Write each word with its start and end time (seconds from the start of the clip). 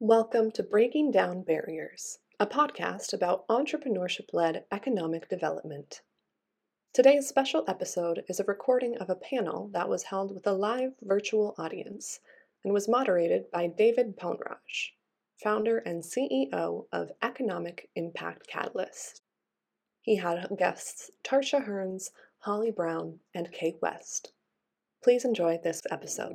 Welcome 0.00 0.50
to 0.52 0.64
Breaking 0.64 1.12
Down 1.12 1.44
Barriers, 1.44 2.18
a 2.40 2.48
podcast 2.48 3.12
about 3.12 3.46
entrepreneurship 3.46 4.30
led 4.32 4.64
economic 4.72 5.28
development. 5.28 6.02
Today's 6.92 7.28
special 7.28 7.64
episode 7.68 8.24
is 8.28 8.40
a 8.40 8.44
recording 8.44 8.98
of 8.98 9.08
a 9.08 9.14
panel 9.14 9.70
that 9.72 9.88
was 9.88 10.02
held 10.02 10.34
with 10.34 10.48
a 10.48 10.52
live 10.52 10.94
virtual 11.00 11.54
audience 11.58 12.18
and 12.64 12.74
was 12.74 12.88
moderated 12.88 13.48
by 13.52 13.68
David 13.68 14.16
Ponraj, 14.18 14.90
founder 15.40 15.78
and 15.78 16.02
CEO 16.02 16.86
of 16.90 17.12
Economic 17.22 17.88
Impact 17.94 18.48
Catalyst. 18.48 19.22
He 20.02 20.16
had 20.16 20.48
guests 20.58 21.12
Tarsha 21.22 21.68
Hearns, 21.68 22.10
Holly 22.38 22.72
Brown, 22.72 23.20
and 23.32 23.52
Kate 23.52 23.78
West. 23.80 24.32
Please 25.04 25.24
enjoy 25.24 25.60
this 25.62 25.82
episode. 25.88 26.34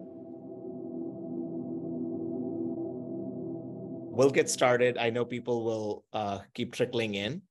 We'll 4.20 4.30
get 4.30 4.50
started. 4.50 4.98
I 4.98 5.12
know 5.12 5.24
people 5.24 5.64
will 5.64 6.04
uh, 6.12 6.40
keep 6.54 6.74
trickling 6.74 7.14
in. 7.14 7.42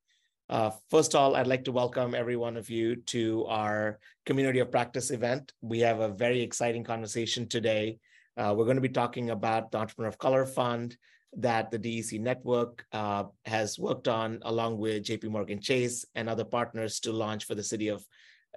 Uh, 0.50 0.70
first 0.90 1.14
of 1.14 1.20
all, 1.22 1.34
I'd 1.34 1.46
like 1.46 1.64
to 1.64 1.72
welcome 1.72 2.14
every 2.14 2.36
one 2.36 2.58
of 2.58 2.68
you 2.68 2.96
to 3.14 3.46
our 3.46 3.98
Community 4.26 4.58
of 4.58 4.70
Practice 4.70 5.10
event. 5.10 5.50
We 5.62 5.78
have 5.80 6.00
a 6.00 6.10
very 6.10 6.42
exciting 6.42 6.84
conversation 6.84 7.48
today. 7.48 7.96
Uh, 8.36 8.52
we're 8.54 8.66
going 8.66 8.76
to 8.76 8.82
be 8.82 8.90
talking 8.90 9.30
about 9.30 9.72
the 9.72 9.78
Entrepreneur 9.78 10.10
of 10.10 10.18
Color 10.18 10.44
Fund 10.44 10.94
that 11.38 11.70
the 11.70 11.78
DEC 11.78 12.20
network 12.20 12.84
uh, 12.92 13.24
has 13.46 13.78
worked 13.78 14.06
on 14.06 14.38
along 14.42 14.76
with 14.76 15.04
JP 15.04 15.30
Morgan 15.30 15.62
Chase 15.62 16.04
and 16.16 16.28
other 16.28 16.44
partners 16.44 17.00
to 17.00 17.12
launch 17.12 17.46
for 17.46 17.54
the 17.54 17.64
city 17.64 17.88
of 17.88 18.04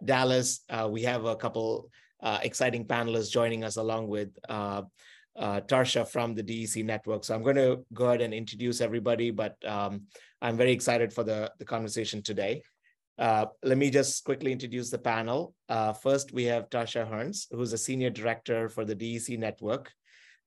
Dallas. 0.04 0.66
Uh, 0.70 0.90
we 0.92 1.04
have 1.04 1.24
a 1.24 1.38
couple 1.38 1.90
uh, 2.22 2.40
exciting 2.44 2.84
panelists 2.84 3.32
joining 3.32 3.64
us 3.64 3.78
along 3.78 4.10
with 4.10 4.38
uh, 5.36 5.52
uh, 5.52 5.62
Tarsha 5.62 6.08
from 6.08 6.34
the 6.34 6.44
DEC 6.44 6.84
network. 6.86 7.24
So 7.24 7.36
I'm 7.36 7.44
going 7.44 7.56
to 7.58 7.86
go 7.94 8.06
ahead 8.06 8.22
and 8.22 8.34
introduce 8.34 8.82
everybody, 8.82 9.32
but 9.32 9.56
um, 9.66 10.04
I'm 10.42 10.58
very 10.58 10.72
excited 10.72 11.14
for 11.14 11.24
the, 11.24 11.52
the 11.60 11.66
conversation 11.66 12.22
today. 12.22 12.64
Uh, 13.18 13.46
let 13.64 13.78
me 13.78 13.90
just 13.90 14.24
quickly 14.24 14.52
introduce 14.52 14.90
the 14.90 14.98
panel. 14.98 15.54
Uh, 15.70 15.94
first, 15.94 16.32
we 16.34 16.46
have 16.46 16.70
Tarsha 16.70 17.10
Hearns, 17.10 17.48
who's 17.52 17.74
a 17.74 17.78
senior 17.78 18.10
director 18.10 18.70
for 18.70 18.86
the 18.86 18.96
DEC 18.96 19.38
network 19.38 19.92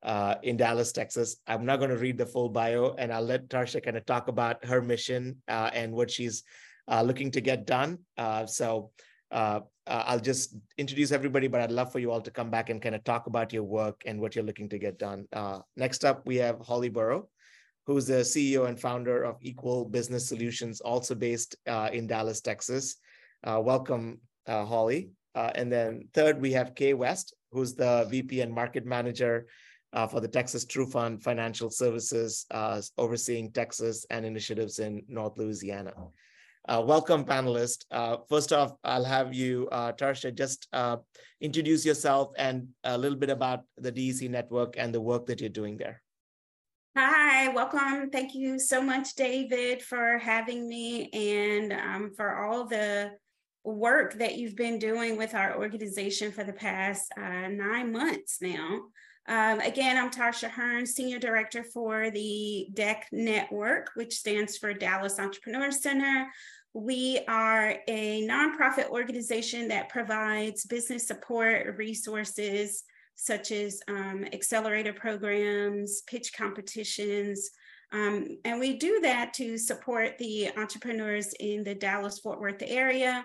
uh, 0.03 0.37
in 0.43 0.57
Dallas, 0.57 0.91
Texas. 0.91 1.37
I'm 1.47 1.65
not 1.65 1.79
going 1.79 1.91
to 1.91 1.99
read 1.99 2.19
the 2.19 2.27
full 2.27 2.49
bio, 2.49 2.95
and 2.99 3.13
I'll 3.13 3.23
let 3.23 3.49
Tarsha 3.49 3.83
kind 3.85 3.97
of 3.97 4.07
talk 4.07 4.29
about 4.29 4.65
her 4.65 4.83
mission 4.83 5.37
uh, 5.49 5.71
and 5.73 5.93
what 5.93 6.11
she's 6.11 6.43
uh, 6.89 7.03
looking 7.03 7.31
to 7.33 7.41
get 7.41 7.67
done. 7.67 7.99
so 8.47 8.91
uh, 9.87 9.91
uh, 9.91 10.05
I'll 10.07 10.21
just 10.21 10.57
introduce 10.79 11.13
everybody, 11.13 11.49
but 11.49 11.61
I'd 11.61 11.73
love 11.73 11.93
for 11.93 11.99
you 11.99 12.11
all 12.11 12.21
to 12.21 12.31
come 12.31 12.51
back 12.51 12.71
and 12.71 12.81
kind 12.81 12.95
of 12.95 13.05
talk 13.05 13.27
about 13.27 13.53
your 13.53 13.63
work 13.63 14.03
and 14.07 14.21
what 14.21 14.35
you're 14.35 14.45
looking 14.45 14.69
to 14.71 14.79
get 14.79 14.99
done. 14.99 15.27
Uh, 15.33 15.61
next 15.77 16.05
up, 16.05 16.27
we 16.27 16.37
have 16.37 16.61
Holly 16.61 16.89
Burrow, 16.89 17.29
who's 17.87 18.07
the 18.07 18.25
CEO 18.25 18.69
and 18.69 18.81
founder 18.81 19.23
of 19.23 19.41
eqALL 19.41 19.91
Business 19.91 20.29
Solutions, 20.29 20.81
also 20.81 21.15
based 21.15 21.57
uh, 21.67 21.91
in 21.93 22.07
Dallas, 22.07 22.41
Texas. 22.41 22.97
Uh, 23.43 23.61
welcome, 23.63 24.21
uh, 24.47 24.65
Holly. 24.65 25.11
and 25.35 25.71
then 25.71 26.09
third, 26.15 26.41
we 26.41 26.53
have 26.53 26.75
Kay 26.75 26.95
West, 26.95 27.35
who's 27.51 27.75
the 27.75 28.07
VP 28.11 28.41
and 28.41 28.53
Market 28.53 28.87
Manager 28.87 29.47
for 30.11 30.21
the 30.21 30.29
Texas 30.29 30.65
TruFund 30.65 31.23
Financial 31.23 31.71
Services, 31.71 32.47
overseeing 32.99 33.53
Texas 33.53 34.07
and 34.11 34.25
initiatives 34.25 34.79
in 34.79 35.03
North 35.09 35.37
Louisiana. 35.39 35.93
Uh, 36.67 36.83
welcome, 36.83 37.27
panelists. 37.27 37.85
Uh, 37.91 38.17
first 38.27 38.51
off, 38.51 38.73
I'll 38.85 39.05
have 39.05 39.35
you, 39.35 39.69
uh, 39.71 39.93
Tarsha, 39.93 40.35
just 40.35 40.67
uh, 40.73 40.97
introduce 41.43 41.85
yourself 41.85 42.31
and 42.39 42.69
a 42.85 42.97
little 42.97 43.19
bit 43.19 43.29
about 43.29 43.65
the 43.77 43.93
DEC 43.93 44.31
network 44.31 44.77
and 44.79 44.95
the 44.95 45.01
work 45.01 45.27
that 45.27 45.41
you're 45.41 45.51
doing 45.51 45.77
there. 45.77 46.01
Hi, 46.97 47.49
welcome. 47.49 48.09
Thank 48.09 48.35
you 48.35 48.59
so 48.59 48.81
much, 48.81 49.15
David, 49.15 49.83
for 49.83 50.17
having 50.17 50.67
me 50.67 51.11
and 51.11 51.73
um, 51.73 52.13
for 52.17 52.35
all 52.35 52.65
the 52.65 53.11
work 53.63 54.15
that 54.15 54.37
you've 54.37 54.57
been 54.57 54.79
doing 54.79 55.19
with 55.19 55.35
our 55.35 55.59
organization 55.59 56.33
for 56.33 56.45
the 56.45 56.53
past 56.55 57.13
uh, 57.19 57.49
nine 57.49 57.93
months 57.93 58.39
now. 58.41 58.85
Um, 59.27 59.61
again, 59.61 59.97
I'm 59.97 60.11
Tarsha 60.11 60.51
Hearn, 60.51 60.85
Senior 60.85 61.19
Director 61.19 61.65
for 61.65 62.11
the 62.11 62.69
DEC 62.75 63.05
Network, 63.11 63.91
which 63.95 64.17
stands 64.17 64.59
for 64.59 64.75
Dallas 64.75 65.19
Entrepreneur 65.19 65.71
Center. 65.71 66.27
We 66.75 67.21
are 67.29 67.77
a 67.87 68.27
nonprofit 68.27 68.91
organization 68.91 69.69
that 69.69 69.89
provides 69.89 70.67
business 70.67 71.07
support 71.07 71.77
resources 71.77 72.83
such 73.15 73.53
as 73.53 73.81
um, 73.87 74.27
accelerator 74.33 74.93
programs, 74.93 76.03
pitch 76.03 76.33
competitions, 76.37 77.49
um, 77.93 78.39
and 78.45 78.59
we 78.59 78.77
do 78.77 78.99
that 79.03 79.33
to 79.35 79.57
support 79.57 80.19
the 80.19 80.51
entrepreneurs 80.57 81.33
in 81.39 81.63
the 81.63 81.77
Dallas 81.77 82.19
Fort 82.19 82.41
Worth 82.41 82.63
area. 82.67 83.25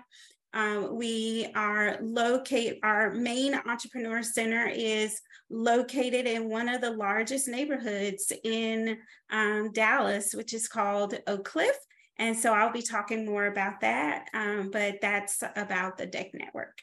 Um, 0.53 0.95
we 0.95 1.51
are 1.55 1.97
locate 2.01 2.79
our 2.83 3.11
main 3.11 3.55
entrepreneur 3.65 4.21
center 4.21 4.67
is 4.67 5.21
located 5.49 6.27
in 6.27 6.49
one 6.49 6.69
of 6.69 6.81
the 6.81 6.91
largest 6.91 7.47
neighborhoods 7.47 8.31
in 8.43 8.97
um, 9.31 9.71
Dallas, 9.73 10.33
which 10.35 10.53
is 10.53 10.67
called 10.67 11.15
Oak 11.25 11.45
Cliff. 11.45 11.75
And 12.19 12.37
so 12.37 12.53
I'll 12.53 12.71
be 12.71 12.81
talking 12.81 13.25
more 13.25 13.45
about 13.45 13.79
that, 13.79 14.27
um, 14.33 14.69
but 14.71 14.99
that's 15.01 15.41
about 15.55 15.97
the 15.97 16.05
DEC 16.05 16.33
network. 16.33 16.77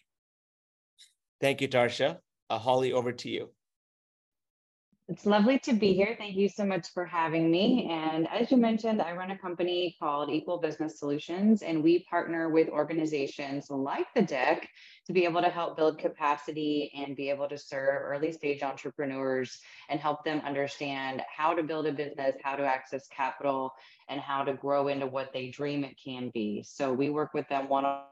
Thank 1.42 1.60
you, 1.60 1.68
Tarsha. 1.68 2.18
Uh, 2.48 2.58
Holly, 2.58 2.92
over 2.92 3.12
to 3.12 3.28
you. 3.28 3.50
It's 5.08 5.24
lovely 5.24 5.60
to 5.60 5.72
be 5.72 5.94
here. 5.94 6.16
Thank 6.18 6.34
you 6.34 6.48
so 6.48 6.64
much 6.64 6.88
for 6.88 7.04
having 7.04 7.48
me. 7.48 7.88
And 7.88 8.26
as 8.26 8.50
you 8.50 8.56
mentioned, 8.56 9.00
I 9.00 9.12
run 9.12 9.30
a 9.30 9.38
company 9.38 9.94
called 10.00 10.30
eqALL 10.30 10.60
Business 10.60 10.98
Solutions, 10.98 11.62
and 11.62 11.80
we 11.80 12.00
partner 12.10 12.48
with 12.48 12.68
organizations 12.68 13.70
like 13.70 14.08
the 14.16 14.22
DEC 14.22 14.66
to 15.06 15.12
be 15.12 15.24
able 15.24 15.42
to 15.42 15.48
help 15.48 15.76
build 15.76 16.00
capacity 16.00 16.90
and 16.96 17.14
be 17.14 17.30
able 17.30 17.48
to 17.48 17.56
serve 17.56 18.02
early 18.02 18.32
stage 18.32 18.64
entrepreneurs 18.64 19.60
and 19.90 20.00
help 20.00 20.24
them 20.24 20.42
understand 20.44 21.22
how 21.28 21.54
to 21.54 21.62
build 21.62 21.86
a 21.86 21.92
business, 21.92 22.34
how 22.42 22.56
to 22.56 22.64
access 22.64 23.06
capital, 23.06 23.70
and 24.08 24.20
how 24.20 24.42
to 24.42 24.54
grow 24.54 24.88
into 24.88 25.06
what 25.06 25.32
they 25.32 25.50
dream 25.50 25.84
it 25.84 25.96
can 26.04 26.30
be. 26.30 26.64
So 26.66 26.92
we 26.92 27.10
work 27.10 27.32
with 27.32 27.48
them 27.48 27.68
one 27.68 27.84
on 27.84 28.02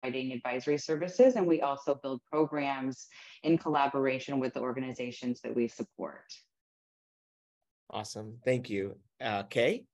providing 0.00 0.32
advisory 0.32 0.78
services, 0.78 1.36
and 1.36 1.46
we 1.46 1.60
also 1.60 1.94
build 1.94 2.20
programs 2.30 3.06
in 3.42 3.58
collaboration 3.58 4.38
with 4.38 4.54
the 4.54 4.60
organizations 4.60 5.40
that 5.42 5.54
we 5.54 5.68
support. 5.68 6.32
Awesome. 7.90 8.38
Thank 8.44 8.68
you. 8.68 8.96
Uh, 9.20 9.44
Kay? 9.44 9.84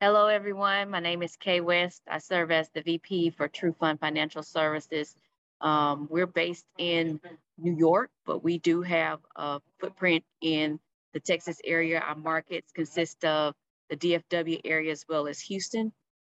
Hello, 0.00 0.26
everyone. 0.26 0.90
My 0.90 1.00
name 1.00 1.22
is 1.22 1.36
Kay 1.36 1.60
West. 1.60 2.02
I 2.08 2.18
serve 2.18 2.50
as 2.50 2.68
the 2.74 2.82
VP 2.82 3.30
for 3.30 3.48
TruFund 3.48 4.00
Financial 4.00 4.42
Services. 4.42 5.16
Um, 5.60 6.08
we're 6.10 6.26
based 6.26 6.66
in 6.78 7.20
New 7.56 7.76
York, 7.76 8.10
but 8.26 8.42
we 8.44 8.58
do 8.58 8.82
have 8.82 9.20
a 9.36 9.60
footprint 9.78 10.24
in 10.42 10.78
the 11.14 11.20
Texas 11.20 11.58
area. 11.64 12.00
Our 12.00 12.16
markets 12.16 12.72
consist 12.72 13.24
of 13.24 13.54
the 13.88 13.96
DFW 13.96 14.60
area 14.64 14.90
as 14.90 15.06
well 15.08 15.28
as 15.28 15.40
Houston. 15.40 15.92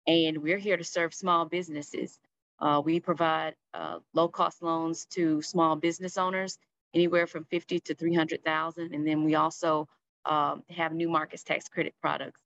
And 0.06 0.38
we're 0.38 0.58
here 0.58 0.76
to 0.76 0.84
serve 0.84 1.14
small 1.14 1.44
businesses. 1.44 2.18
Uh, 2.58 2.80
we 2.84 3.00
provide 3.00 3.54
uh, 3.74 3.98
low 4.14 4.28
cost 4.28 4.62
loans 4.62 5.06
to 5.06 5.42
small 5.42 5.76
business 5.76 6.16
owners, 6.16 6.58
anywhere 6.94 7.26
from 7.26 7.44
50 7.44 7.80
to 7.80 7.94
300,000. 7.94 8.94
And 8.94 9.06
then 9.06 9.24
we 9.24 9.34
also 9.34 9.88
um, 10.24 10.62
have 10.70 10.92
new 10.92 11.08
markets 11.08 11.42
tax 11.42 11.68
credit 11.68 11.94
products. 12.00 12.40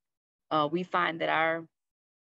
Uh, 0.51 0.69
we 0.71 0.83
find 0.83 1.21
that 1.21 1.29
our 1.29 1.65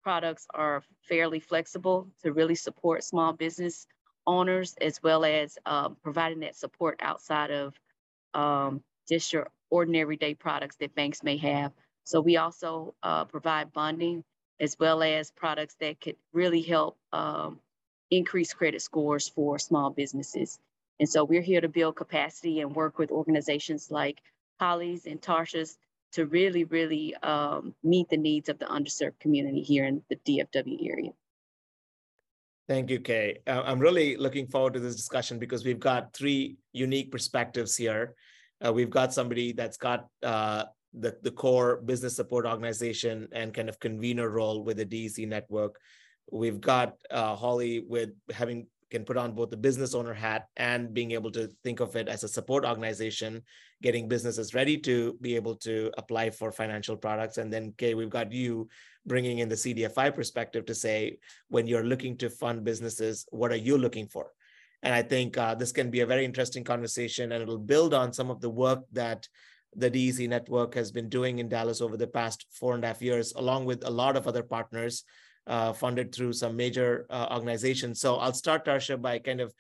products 0.03 0.47
are 0.55 0.83
fairly 1.03 1.41
flexible 1.41 2.09
to 2.23 2.33
really 2.33 2.55
support 2.55 3.05
small 3.05 3.33
business 3.33 3.87
owners, 4.27 4.75
as 4.81 5.03
well 5.03 5.25
as 5.25 5.57
um, 5.67 5.97
providing 6.03 6.41
that 6.41 6.57
support 6.57 6.99
outside 7.03 7.51
of 7.51 7.75
um, 8.35 8.83
just 9.09 9.33
your 9.33 9.49
ordinary 9.71 10.17
day 10.17 10.35
products 10.35 10.77
that 10.77 10.95
banks 10.95 11.23
may 11.23 11.37
have. 11.37 11.73
So 12.05 12.21
we 12.21 12.37
also 12.37 12.95
uh, 13.03 13.25
provide 13.25 13.73
bonding 13.73 14.25
as 14.61 14.77
well 14.79 15.03
as 15.03 15.31
products 15.31 15.75
that 15.81 16.01
could 16.01 16.17
really 16.33 16.63
help 16.63 16.99
um, 17.13 17.59
increase 18.11 18.53
credit 18.53 18.83
scores 18.83 19.29
for 19.29 19.59
small 19.59 19.91
businesses. 19.91 20.59
And 21.01 21.09
so 21.09 21.25
we're 21.25 21.41
here 21.41 21.63
to 21.63 21.69
build 21.69 21.97
capacity 21.97 22.61
and 22.61 22.77
work 22.77 22.99
with 22.99 23.11
organizations 23.11 23.91
like 23.91 24.21
Holly's 24.61 25.07
and 25.07 25.21
Tarsha's 25.21 25.79
to 26.13 26.27
really, 26.27 26.65
really 26.65 27.15
um, 27.23 27.75
meet 27.83 28.09
the 28.11 28.17
needs 28.17 28.49
of 28.49 28.59
the 28.59 28.67
underserved 28.67 29.19
community 29.21 29.63
here 29.63 29.87
in 29.87 30.03
the 30.11 30.17
DFW 30.17 30.91
area. 30.91 31.11
Thank 32.69 32.91
you, 32.91 33.01
Kay. 33.01 33.39
Uh, 33.47 33.63
I'm 33.65 33.81
really 33.81 34.17
looking 34.17 34.47
forward 34.47 34.75
to 34.75 34.81
this 34.81 34.95
discussion 34.95 35.39
because 35.39 35.65
we've 35.65 35.81
got 35.81 36.13
three 36.13 36.57
unique 36.73 37.11
perspectives 37.11 37.77
here. 37.77 38.15
Uh, 38.65 38.73
we've 38.73 38.91
got 38.91 39.15
somebody 39.15 39.53
that's 39.53 39.77
got 39.77 40.07
uh, 40.23 40.65
the, 40.93 41.17
the 41.23 41.31
core 41.31 41.77
business 41.77 42.17
support 42.17 42.47
organization 42.47 43.29
and 43.33 43.55
kind 43.55 43.69
of 43.69 43.79
convener 43.81 44.29
role 44.29 44.65
with 44.65 44.77
the 44.77 44.87
DEC 44.87 45.27
network. 45.29 45.79
We've 46.33 46.61
got 46.61 46.95
uh, 47.11 47.37
Holly 47.37 47.85
with 47.89 48.11
having 48.33 48.67
can 48.91 49.05
put 49.05 49.17
on 49.17 49.33
both 49.33 49.51
the 49.51 49.57
business 49.57 49.95
owner 49.95 50.13
hat 50.13 50.49
and 50.57 50.93
being 50.93 51.13
able 51.13 51.31
to 51.31 51.49
think 51.63 51.81
of 51.81 51.95
it 51.97 52.09
as 52.09 52.25
a 52.25 52.29
support 52.29 52.65
organization, 52.65 53.43
getting 53.83 54.09
businesses 54.09 54.53
ready 54.53 54.77
to 54.77 55.17
be 55.21 55.37
able 55.37 55.55
to 55.55 55.91
apply 55.97 56.31
for 56.31 56.51
financial 56.51 56.97
products. 56.97 57.39
And 57.39 57.53
then, 57.53 57.73
Kay, 57.79 57.95
we've 57.95 58.11
got 58.11 58.33
you 58.33 58.69
bringing 59.07 59.39
in 59.39 59.49
the 59.49 59.55
CDFI 59.55 60.15
perspective 60.15 60.67
to 60.67 60.75
say, 60.75 61.19
when 61.49 61.67
you're 61.67 61.85
looking 61.85 62.17
to 62.19 62.29
fund 62.29 62.65
businesses, 62.65 63.27
what 63.31 63.53
are 63.53 63.57
you 63.57 63.79
looking 63.79 64.09
for? 64.09 64.33
And 64.83 64.95
I 64.95 65.03
think 65.03 65.39
uh, 65.39 65.55
this 65.55 65.73
can 65.73 65.91
be 65.91 66.01
a 66.01 66.07
very 66.07 66.25
interesting 66.25 66.65
conversation, 66.65 67.33
and 67.33 67.43
it'll 67.43 67.59
build 67.59 67.95
on 67.95 68.13
some 68.13 68.31
of 68.31 68.41
the 68.41 68.51
work 68.51 68.83
that 68.93 69.29
the 69.75 69.91
DEC 69.91 70.29
network 70.29 70.75
has 70.75 70.91
been 70.91 71.09
doing 71.09 71.39
in 71.39 71.49
Dallas 71.49 71.81
over 71.81 71.97
the 71.97 72.07
past 72.07 72.47
four 72.51 72.75
and 72.75 72.85
a 72.85 72.89
half 72.89 73.03
years, 73.03 73.33
along 73.37 73.65
with 73.65 73.87
a 73.87 73.91
lot 73.91 74.17
of 74.17 74.27
other 74.27 74.43
partners 74.43 75.05
uh, 75.47 75.73
funded 75.73 76.15
through 76.15 76.33
some 76.33 76.57
major 76.57 77.07
uh, 77.11 77.29
organizations. 77.31 78.01
So 78.01 78.17
I'll 78.17 78.33
start, 78.33 78.65
Tarsha, 78.65 79.01
by 79.01 79.19
kind 79.19 79.41
of 79.41 79.55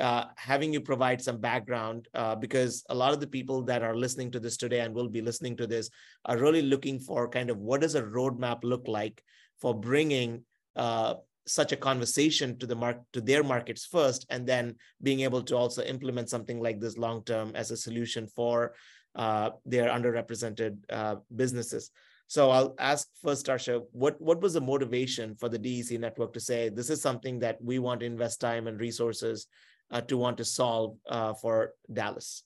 uh, 0.00 0.26
having 0.36 0.72
you 0.72 0.80
provide 0.80 1.22
some 1.22 1.38
background 1.38 2.08
uh, 2.14 2.34
because 2.34 2.84
a 2.90 2.94
lot 2.94 3.12
of 3.12 3.20
the 3.20 3.26
people 3.26 3.62
that 3.62 3.82
are 3.82 3.96
listening 3.96 4.30
to 4.30 4.40
this 4.40 4.56
today 4.56 4.80
and 4.80 4.94
will 4.94 5.08
be 5.08 5.22
listening 5.22 5.56
to 5.56 5.66
this 5.66 5.88
are 6.26 6.38
really 6.38 6.62
looking 6.62 6.98
for 6.98 7.28
kind 7.28 7.50
of 7.50 7.58
what 7.58 7.80
does 7.80 7.94
a 7.94 8.02
roadmap 8.02 8.62
look 8.62 8.86
like 8.88 9.22
for 9.60 9.74
bringing 9.74 10.42
uh, 10.76 11.14
such 11.46 11.72
a 11.72 11.76
conversation 11.76 12.58
to 12.58 12.66
the 12.66 12.74
mark 12.74 13.00
to 13.12 13.20
their 13.20 13.42
markets 13.42 13.86
first 13.86 14.26
and 14.30 14.46
then 14.46 14.74
being 15.02 15.20
able 15.20 15.42
to 15.42 15.56
also 15.56 15.82
implement 15.84 16.28
something 16.28 16.60
like 16.60 16.80
this 16.80 16.98
long 16.98 17.22
term 17.24 17.52
as 17.54 17.70
a 17.70 17.76
solution 17.76 18.26
for 18.26 18.74
uh, 19.16 19.50
their 19.64 19.88
underrepresented 19.88 20.78
uh, 20.90 21.16
businesses 21.34 21.90
so 22.26 22.50
i'll 22.50 22.74
ask 22.78 23.08
first 23.22 23.46
tarsha 23.46 23.82
what 23.92 24.20
what 24.20 24.40
was 24.40 24.54
the 24.54 24.60
motivation 24.60 25.34
for 25.36 25.48
the 25.48 25.58
dec 25.58 25.98
network 25.98 26.32
to 26.32 26.40
say 26.40 26.68
this 26.68 26.90
is 26.90 27.00
something 27.00 27.38
that 27.38 27.56
we 27.62 27.78
want 27.78 28.00
to 28.00 28.06
invest 28.06 28.40
time 28.40 28.66
and 28.66 28.80
resources 28.80 29.46
uh, 29.90 30.00
to 30.00 30.16
want 30.16 30.36
to 30.36 30.44
solve 30.44 30.96
uh, 31.08 31.32
for 31.34 31.72
dallas 31.92 32.42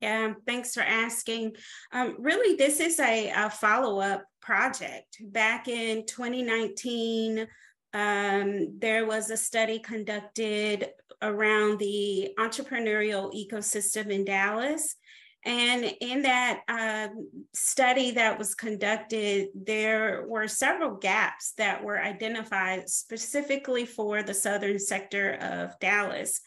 yeah, 0.00 0.34
thanks 0.46 0.74
for 0.74 0.82
asking. 0.82 1.56
Um, 1.90 2.16
really, 2.18 2.56
this 2.56 2.78
is 2.78 3.00
a, 3.00 3.32
a 3.34 3.48
follow 3.48 4.00
up 4.00 4.26
project. 4.42 5.16
Back 5.18 5.66
in 5.66 6.04
2019, 6.04 7.46
um, 7.94 8.78
there 8.78 9.06
was 9.06 9.30
a 9.30 9.36
study 9.36 9.78
conducted 9.78 10.88
around 11.22 11.78
the 11.78 12.34
entrepreneurial 12.38 13.32
ecosystem 13.34 14.10
in 14.10 14.24
Dallas. 14.24 14.96
And 15.44 15.84
in 16.00 16.22
that 16.22 16.62
um, 16.68 17.28
study 17.52 18.12
that 18.12 18.38
was 18.38 18.54
conducted, 18.54 19.48
there 19.54 20.24
were 20.26 20.48
several 20.48 20.96
gaps 20.96 21.52
that 21.58 21.84
were 21.84 22.00
identified 22.00 22.88
specifically 22.88 23.84
for 23.84 24.22
the 24.22 24.32
southern 24.32 24.78
sector 24.78 25.34
of 25.34 25.78
Dallas. 25.80 26.40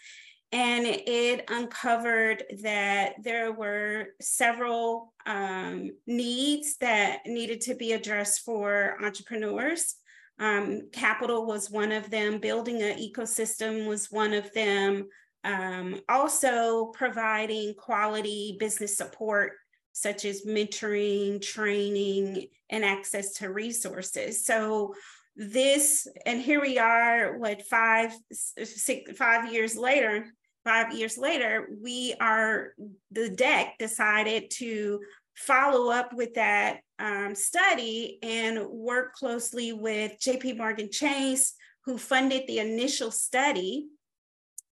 And 0.51 0.85
it 0.87 1.43
uncovered 1.49 2.43
that 2.63 3.15
there 3.21 3.51
were 3.51 4.07
several 4.21 5.13
um, 5.25 5.91
needs 6.07 6.77
that 6.77 7.19
needed 7.25 7.61
to 7.61 7.75
be 7.75 7.91
addressed 7.91 8.45
for 8.45 8.97
entrepreneurs. 9.03 9.95
Um, 10.39 10.89
capital 10.91 11.45
was 11.45 11.69
one 11.69 11.91
of 11.91 12.09
them, 12.09 12.39
building 12.39 12.81
an 12.81 12.97
ecosystem 12.97 13.87
was 13.87 14.09
one 14.09 14.33
of 14.33 14.51
them. 14.53 15.07
Um, 15.43 16.01
also, 16.09 16.87
providing 16.87 17.73
quality 17.75 18.57
business 18.59 18.97
support, 18.97 19.53
such 19.93 20.25
as 20.25 20.45
mentoring, 20.45 21.41
training, 21.41 22.47
and 22.69 22.83
access 22.83 23.33
to 23.35 23.51
resources. 23.51 24.45
So, 24.45 24.93
this, 25.35 26.07
and 26.25 26.41
here 26.41 26.59
we 26.59 26.79
are, 26.79 27.37
what, 27.37 27.61
five, 27.67 28.11
six, 28.31 29.15
five 29.15 29.53
years 29.53 29.77
later, 29.77 30.25
five 30.65 30.93
years 30.93 31.17
later, 31.17 31.69
we 31.81 32.15
are, 32.19 32.73
the 33.11 33.29
DEC 33.29 33.69
decided 33.77 34.49
to 34.51 34.99
follow 35.37 35.91
up 35.91 36.13
with 36.13 36.33
that 36.33 36.79
um, 36.99 37.35
study 37.35 38.17
and 38.23 38.67
work 38.67 39.13
closely 39.13 39.71
with 39.71 40.19
JP 40.19 40.57
Morgan 40.57 40.89
Chase, 40.91 41.53
who 41.85 41.97
funded 41.97 42.43
the 42.47 42.59
initial 42.59 43.11
study, 43.11 43.85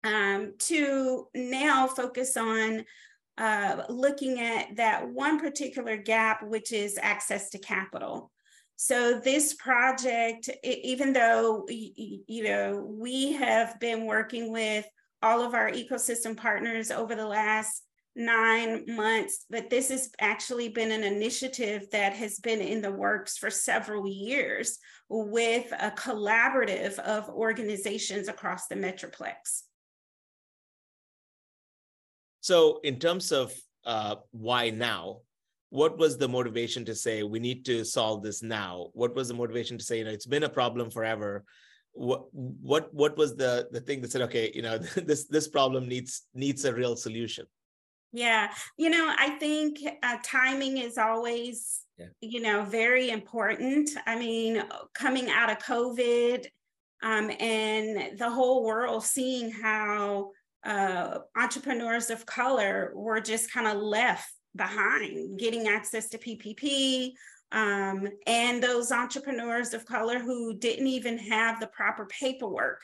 um, 0.06 0.54
to 0.60 1.28
now 1.34 1.88
focus 1.88 2.38
on 2.38 2.86
uh, 3.38 3.84
looking 3.90 4.40
at 4.40 4.76
that 4.78 5.10
one 5.10 5.40
particular 5.40 5.98
gap, 5.98 6.44
which 6.44 6.72
is 6.72 6.98
access 7.02 7.50
to 7.50 7.58
capital. 7.58 8.32
So 8.78 9.20
this 9.20 9.54
project, 9.54 10.50
even 10.64 11.12
though 11.12 11.66
you 11.70 12.44
know 12.44 12.86
we 12.88 13.34
have 13.34 13.80
been 13.80 14.06
working 14.06 14.52
with 14.52 14.86
all 15.22 15.42
of 15.42 15.54
our 15.54 15.72
ecosystem 15.72 16.38
partners 16.38 16.92
over 16.92 17.16
the 17.16 17.26
last 17.26 17.84
nine 18.16 18.84
months, 18.88 19.46
but 19.50 19.70
this 19.70 19.90
has 19.90 20.10
actually 20.20 20.70
been 20.70 20.92
an 20.92 21.04
initiative 21.04 21.88
that 21.92 22.14
has 22.14 22.40
been 22.40 22.62
in 22.62 22.82
the 22.82 22.92
works 22.92 23.38
for 23.38 23.50
several 23.50 24.08
years 24.08 24.78
with 25.10 25.72
a 25.80 25.92
collaborative 25.92 27.00
of 27.00 27.30
organizations 27.30 28.28
across 28.28 28.68
the 28.68 28.76
Metroplex. 28.76 29.64
So, 32.46 32.80
in 32.84 33.00
terms 33.00 33.32
of 33.32 33.52
uh, 33.86 34.18
why 34.30 34.70
now, 34.70 35.22
what 35.72 35.98
was 35.98 36.16
the 36.16 36.28
motivation 36.28 36.86
to 36.86 36.94
say 36.94 37.24
we 37.24 37.40
need 37.40 37.66
to 37.66 37.84
solve 37.84 38.22
this 38.22 38.44
now? 38.44 38.90
What 38.94 39.16
was 39.16 39.30
the 39.30 39.34
motivation 39.34 39.80
to 39.80 39.84
say, 39.84 39.98
you 39.98 40.04
know, 40.04 40.12
it's 40.12 40.28
been 40.28 40.44
a 40.44 40.58
problem 40.62 40.92
forever? 40.92 41.44
What 41.94 42.26
what 42.32 42.94
what 42.94 43.18
was 43.18 43.36
the 43.36 43.68
the 43.72 43.82
thing 43.82 44.00
that 44.02 44.12
said, 44.12 44.22
okay, 44.28 44.52
you 44.54 44.62
know, 44.62 44.78
this 45.10 45.26
this 45.26 45.48
problem 45.48 45.88
needs 45.88 46.28
needs 46.36 46.66
a 46.66 46.74
real 46.76 46.96
solution? 46.96 47.48
Yeah, 48.14 48.54
you 48.78 48.92
know, 48.92 49.12
I 49.18 49.30
think 49.40 49.80
uh, 50.04 50.18
timing 50.24 50.78
is 50.78 51.00
always, 51.00 51.82
yeah. 51.98 52.12
you 52.22 52.42
know, 52.42 52.64
very 52.64 53.10
important. 53.10 53.90
I 54.06 54.20
mean, 54.20 54.62
coming 54.94 55.32
out 55.32 55.50
of 55.50 55.58
COVID 55.58 56.46
um, 57.02 57.32
and 57.40 58.20
the 58.20 58.30
whole 58.30 58.64
world 58.64 59.04
seeing 59.04 59.50
how 59.50 60.30
uh, 60.66 61.20
entrepreneurs 61.38 62.10
of 62.10 62.26
color 62.26 62.92
were 62.96 63.22
just 63.22 63.52
kind 63.52 63.68
of 63.68 63.78
left 63.78 64.30
behind, 64.56 65.38
getting 65.38 65.68
access 65.68 66.10
to 66.10 66.18
PPP, 66.18 67.12
um, 67.52 68.08
and 68.26 68.62
those 68.62 68.92
entrepreneurs 68.92 69.74
of 69.74 69.86
color 69.86 70.20
who 70.20 70.58
didn't 70.58 70.88
even 70.88 71.18
have 71.18 71.60
the 71.60 71.68
proper 71.68 72.06
paperwork 72.08 72.82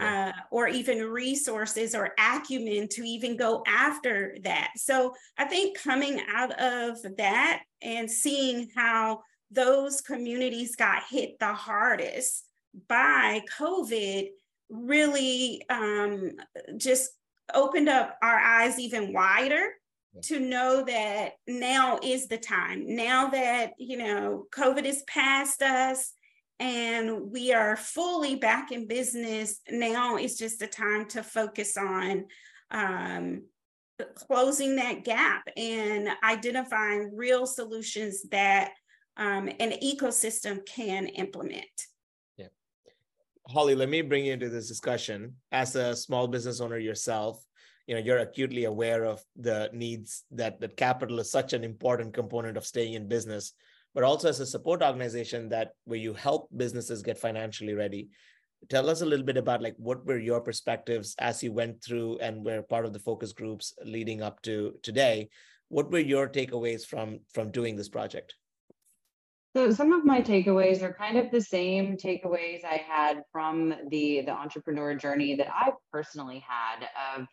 uh, 0.00 0.32
or 0.50 0.66
even 0.66 0.98
resources 1.02 1.94
or 1.94 2.14
acumen 2.18 2.88
to 2.88 3.02
even 3.02 3.36
go 3.36 3.62
after 3.66 4.34
that. 4.42 4.70
So 4.76 5.14
I 5.36 5.44
think 5.44 5.78
coming 5.78 6.22
out 6.34 6.58
of 6.58 6.96
that 7.18 7.62
and 7.82 8.10
seeing 8.10 8.70
how 8.74 9.20
those 9.50 10.00
communities 10.00 10.74
got 10.74 11.02
hit 11.10 11.38
the 11.38 11.52
hardest 11.52 12.46
by 12.88 13.42
COVID 13.58 14.28
really 14.70 15.62
um, 15.68 16.30
just 16.76 17.10
opened 17.54 17.88
up 17.88 18.16
our 18.22 18.38
eyes 18.38 18.78
even 18.78 19.12
wider 19.12 19.70
to 20.22 20.40
know 20.40 20.84
that 20.84 21.34
now 21.46 21.98
is 22.02 22.26
the 22.26 22.36
time 22.36 22.84
now 22.96 23.28
that 23.28 23.72
you 23.78 23.96
know 23.96 24.44
covid 24.52 24.84
is 24.84 25.04
past 25.06 25.62
us 25.62 26.12
and 26.60 27.32
we 27.32 27.54
are 27.54 27.74
fully 27.74 28.36
back 28.36 28.70
in 28.70 28.86
business. 28.86 29.60
Now 29.70 30.18
is 30.18 30.36
just 30.36 30.58
the 30.58 30.66
time 30.66 31.08
to 31.08 31.22
focus 31.22 31.78
on 31.78 32.26
um, 32.70 33.44
closing 34.14 34.76
that 34.76 35.02
gap 35.02 35.48
and 35.56 36.10
identifying 36.22 37.16
real 37.16 37.46
solutions 37.46 38.28
that 38.30 38.72
um, 39.16 39.48
an 39.58 39.72
ecosystem 39.82 40.64
can 40.66 41.06
implement. 41.06 41.64
Holly, 43.48 43.74
let 43.74 43.88
me 43.88 44.02
bring 44.02 44.26
you 44.26 44.32
into 44.32 44.48
this 44.48 44.68
discussion. 44.68 45.34
As 45.50 45.74
a 45.74 45.96
small 45.96 46.28
business 46.28 46.60
owner 46.60 46.78
yourself, 46.78 47.44
you 47.86 47.94
know 47.96 48.02
you're 48.02 48.18
acutely 48.18 48.64
aware 48.64 49.04
of 49.04 49.20
the 49.34 49.68
needs 49.72 50.24
that 50.30 50.60
that 50.60 50.76
capital 50.76 51.18
is 51.18 51.30
such 51.30 51.52
an 51.54 51.64
important 51.64 52.14
component 52.14 52.56
of 52.56 52.64
staying 52.64 52.94
in 52.94 53.08
business 53.08 53.54
but 53.94 54.04
also 54.04 54.28
as 54.28 54.40
a 54.40 54.46
support 54.46 54.82
organization 54.82 55.48
that 55.48 55.72
where 55.84 55.98
you 55.98 56.14
help 56.14 56.48
businesses 56.56 57.02
get 57.02 57.18
financially 57.18 57.74
ready. 57.74 58.08
Tell 58.68 58.90
us 58.90 59.00
a 59.00 59.06
little 59.06 59.24
bit 59.24 59.36
about 59.36 59.62
like 59.62 59.74
what 59.78 60.04
were 60.06 60.18
your 60.18 60.40
perspectives 60.40 61.14
as 61.18 61.42
you 61.42 61.52
went 61.52 61.82
through 61.82 62.18
and 62.18 62.44
were 62.44 62.62
part 62.62 62.84
of 62.84 62.92
the 62.92 62.98
focus 62.98 63.32
groups 63.32 63.72
leading 63.84 64.22
up 64.22 64.42
to 64.42 64.74
today? 64.82 65.28
What 65.68 65.90
were 65.90 65.98
your 65.98 66.28
takeaways 66.28 66.84
from 66.84 67.20
from 67.32 67.50
doing 67.50 67.74
this 67.74 67.88
project 67.88 68.34
so 69.54 69.70
some 69.70 69.92
of 69.92 70.04
my 70.04 70.20
takeaways 70.20 70.82
are 70.82 70.92
kind 70.92 71.18
of 71.18 71.30
the 71.30 71.40
same 71.40 71.96
takeaways 71.96 72.64
i 72.64 72.82
had 72.88 73.22
from 73.32 73.74
the 73.90 74.22
the 74.22 74.32
entrepreneur 74.32 74.94
journey 74.94 75.34
that 75.34 75.48
i 75.52 75.70
personally 75.92 76.44
had 76.46 76.86
of 77.16 77.26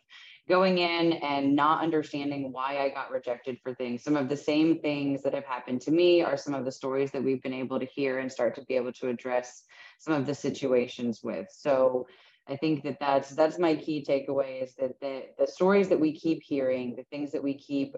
going 0.48 0.78
in 0.78 1.12
and 1.12 1.54
not 1.54 1.82
understanding 1.82 2.50
why 2.50 2.78
I 2.78 2.88
got 2.88 3.10
rejected 3.10 3.58
for 3.62 3.74
things. 3.74 4.02
Some 4.02 4.16
of 4.16 4.28
the 4.28 4.36
same 4.36 4.80
things 4.80 5.22
that 5.22 5.34
have 5.34 5.44
happened 5.44 5.82
to 5.82 5.90
me 5.90 6.22
are 6.22 6.38
some 6.38 6.54
of 6.54 6.64
the 6.64 6.72
stories 6.72 7.10
that 7.12 7.22
we've 7.22 7.42
been 7.42 7.52
able 7.52 7.78
to 7.78 7.86
hear 7.86 8.18
and 8.18 8.32
start 8.32 8.54
to 8.54 8.62
be 8.62 8.74
able 8.74 8.92
to 8.94 9.08
address 9.08 9.62
some 9.98 10.14
of 10.14 10.26
the 10.26 10.34
situations 10.34 11.20
with. 11.22 11.46
So 11.50 12.06
I 12.48 12.56
think 12.56 12.82
that 12.84 12.96
that's 12.98 13.30
that's 13.30 13.58
my 13.58 13.76
key 13.76 14.04
takeaway 14.08 14.62
is 14.62 14.74
that 14.76 14.98
the 15.00 15.24
the 15.38 15.46
stories 15.46 15.90
that 15.90 16.00
we 16.00 16.18
keep 16.18 16.42
hearing, 16.42 16.96
the 16.96 17.04
things 17.10 17.30
that 17.32 17.44
we 17.44 17.58
keep 17.58 17.94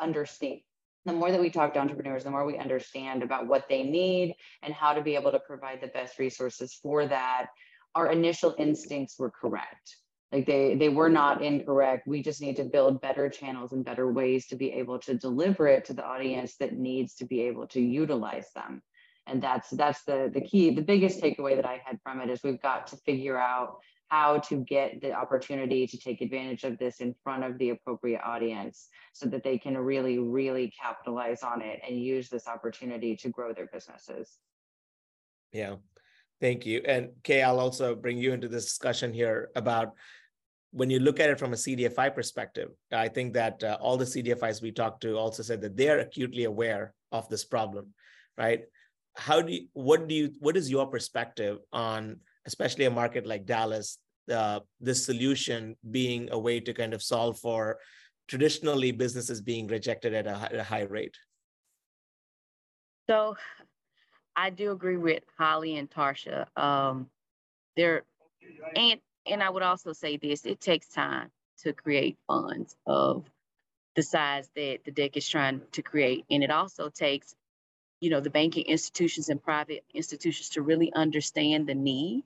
understanding, 0.00 0.62
the 1.08 1.14
more 1.14 1.32
that 1.32 1.40
we 1.40 1.50
talk 1.50 1.72
to 1.74 1.80
entrepreneurs, 1.80 2.24
the 2.24 2.30
more 2.30 2.44
we 2.44 2.58
understand 2.58 3.22
about 3.22 3.46
what 3.46 3.68
they 3.68 3.82
need 3.82 4.36
and 4.62 4.74
how 4.74 4.92
to 4.92 5.02
be 5.02 5.14
able 5.14 5.32
to 5.32 5.40
provide 5.40 5.80
the 5.80 5.88
best 5.88 6.18
resources 6.18 6.78
for 6.82 7.06
that. 7.06 7.46
Our 7.94 8.12
initial 8.12 8.54
instincts 8.58 9.18
were 9.18 9.30
correct. 9.30 9.96
Like 10.30 10.46
they 10.46 10.74
they 10.74 10.90
were 10.90 11.08
not 11.08 11.42
incorrect. 11.42 12.06
We 12.06 12.22
just 12.22 12.42
need 12.42 12.56
to 12.56 12.64
build 12.64 13.00
better 13.00 13.30
channels 13.30 13.72
and 13.72 13.84
better 13.84 14.12
ways 14.12 14.46
to 14.48 14.56
be 14.56 14.72
able 14.72 14.98
to 15.00 15.14
deliver 15.14 15.66
it 15.66 15.86
to 15.86 15.94
the 15.94 16.04
audience 16.04 16.56
that 16.56 16.74
needs 16.74 17.14
to 17.16 17.24
be 17.24 17.40
able 17.42 17.66
to 17.68 17.80
utilize 17.80 18.52
them 18.54 18.82
and 19.28 19.42
that's 19.42 19.70
that's 19.70 20.02
the 20.04 20.30
the 20.32 20.40
key 20.40 20.74
the 20.74 20.82
biggest 20.82 21.20
takeaway 21.20 21.54
that 21.54 21.66
i 21.66 21.80
had 21.84 21.98
from 22.02 22.20
it 22.20 22.30
is 22.30 22.42
we've 22.42 22.62
got 22.62 22.86
to 22.86 22.96
figure 22.96 23.38
out 23.38 23.76
how 24.08 24.38
to 24.38 24.56
get 24.56 25.00
the 25.00 25.12
opportunity 25.12 25.86
to 25.86 25.98
take 25.98 26.20
advantage 26.20 26.64
of 26.64 26.78
this 26.78 27.00
in 27.00 27.14
front 27.22 27.44
of 27.44 27.58
the 27.58 27.70
appropriate 27.70 28.22
audience 28.24 28.88
so 29.12 29.26
that 29.26 29.42
they 29.42 29.58
can 29.58 29.76
really 29.76 30.18
really 30.18 30.72
capitalize 30.80 31.42
on 31.42 31.62
it 31.62 31.80
and 31.86 32.02
use 32.02 32.28
this 32.28 32.46
opportunity 32.46 33.16
to 33.16 33.28
grow 33.28 33.52
their 33.52 33.68
businesses. 33.72 34.38
Yeah. 35.52 35.76
Thank 36.40 36.66
you. 36.66 36.82
And 36.86 37.10
kay 37.22 37.42
i'll 37.42 37.60
also 37.60 37.94
bring 37.94 38.18
you 38.18 38.32
into 38.32 38.48
this 38.48 38.64
discussion 38.64 39.12
here 39.12 39.50
about 39.56 39.92
when 40.70 40.90
you 40.90 40.98
look 40.98 41.18
at 41.18 41.30
it 41.30 41.38
from 41.38 41.54
a 41.54 41.56
cdfi 41.56 42.14
perspective 42.14 42.68
i 42.92 43.08
think 43.08 43.32
that 43.32 43.64
uh, 43.64 43.78
all 43.80 43.96
the 43.96 44.04
cdfis 44.04 44.60
we 44.60 44.70
talked 44.70 45.00
to 45.00 45.16
also 45.16 45.42
said 45.42 45.62
that 45.62 45.78
they're 45.78 46.00
acutely 46.00 46.44
aware 46.44 46.92
of 47.10 47.26
this 47.30 47.42
problem 47.42 47.94
right? 48.38 48.62
How 49.16 49.42
do 49.42 49.52
you 49.52 49.66
what 49.74 50.08
do 50.08 50.14
you 50.14 50.30
what 50.38 50.56
is 50.56 50.70
your 50.70 50.86
perspective 50.86 51.58
on 51.72 52.20
especially 52.50 52.86
a 52.86 52.90
market 52.90 53.24
like 53.26 53.44
dallas 53.44 53.98
uh, 54.38 54.60
this 54.80 55.04
solution 55.04 55.76
being 55.90 56.28
a 56.32 56.38
way 56.38 56.60
to 56.60 56.72
kind 56.80 56.92
of 56.92 57.02
solve 57.02 57.38
for 57.38 57.78
traditionally 58.26 58.92
businesses 58.92 59.40
being 59.40 59.66
rejected 59.66 60.12
at 60.12 60.26
a, 60.26 60.36
at 60.52 60.54
a 60.54 60.62
high 60.62 60.86
rate. 60.98 61.16
So 63.08 63.36
i 64.36 64.50
do 64.50 64.72
agree 64.72 65.00
with 65.08 65.22
holly 65.38 65.76
and 65.76 65.90
tarsha. 65.90 66.46
Um, 66.56 67.08
there 67.76 68.02
and 68.76 69.00
and 69.26 69.42
i 69.42 69.50
would 69.50 69.66
also 69.70 69.92
say 69.92 70.16
this 70.16 70.44
it 70.44 70.60
takes 70.60 70.88
time 70.88 71.28
to 71.62 71.72
create 71.72 72.16
funds 72.26 72.76
of 72.86 73.24
the 73.96 74.02
size 74.02 74.48
that 74.54 74.78
the 74.84 74.92
DEC 74.92 75.16
is 75.16 75.28
trying 75.28 75.60
to 75.72 75.82
create. 75.82 76.24
And 76.30 76.44
it 76.44 76.52
also 76.52 76.88
takes 76.88 77.34
you 78.00 78.10
know, 78.10 78.20
the 78.20 78.30
banking 78.30 78.64
institutions 78.66 79.28
and 79.28 79.42
private 79.42 79.84
institutions 79.92 80.50
to 80.50 80.62
really 80.62 80.92
understand 80.92 81.66
the 81.66 81.74
need 81.74 82.22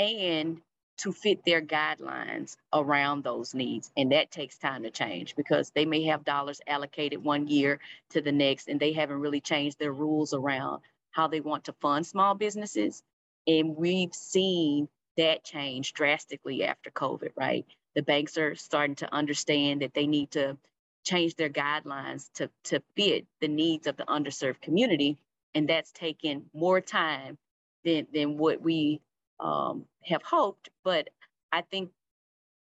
and 0.00 0.60
to 0.98 1.12
fit 1.12 1.44
their 1.46 1.62
guidelines 1.62 2.56
around 2.74 3.24
those 3.24 3.54
needs. 3.54 3.90
And 3.96 4.12
that 4.12 4.30
takes 4.30 4.58
time 4.58 4.82
to 4.82 4.90
change 4.90 5.34
because 5.34 5.70
they 5.70 5.86
may 5.86 6.04
have 6.04 6.24
dollars 6.24 6.60
allocated 6.66 7.24
one 7.24 7.48
year 7.48 7.80
to 8.10 8.20
the 8.20 8.32
next 8.32 8.68
and 8.68 8.78
they 8.78 8.92
haven't 8.92 9.20
really 9.20 9.40
changed 9.40 9.78
their 9.78 9.92
rules 9.92 10.34
around 10.34 10.82
how 11.10 11.26
they 11.26 11.40
want 11.40 11.64
to 11.64 11.74
fund 11.80 12.06
small 12.06 12.34
businesses. 12.34 13.02
And 13.46 13.76
we've 13.76 14.14
seen 14.14 14.88
that 15.16 15.42
change 15.42 15.94
drastically 15.94 16.64
after 16.64 16.90
COVID, 16.90 17.30
right? 17.34 17.64
The 17.94 18.02
banks 18.02 18.36
are 18.36 18.54
starting 18.54 18.96
to 18.96 19.14
understand 19.14 19.80
that 19.80 19.94
they 19.94 20.06
need 20.06 20.32
to 20.32 20.58
change 21.04 21.34
their 21.36 21.48
guidelines 21.48 22.30
to, 22.34 22.50
to 22.64 22.82
fit 22.94 23.26
the 23.40 23.48
needs 23.48 23.86
of 23.86 23.96
the 23.96 24.04
underserved 24.04 24.60
community. 24.60 25.16
And 25.54 25.66
that's 25.66 25.92
taken 25.92 26.44
more 26.52 26.82
time 26.82 27.38
than, 27.84 28.06
than 28.12 28.36
what 28.36 28.60
we 28.60 29.00
um, 29.40 29.84
have 30.04 30.22
hoped. 30.22 30.68
But 30.84 31.08
I 31.52 31.62
think, 31.62 31.90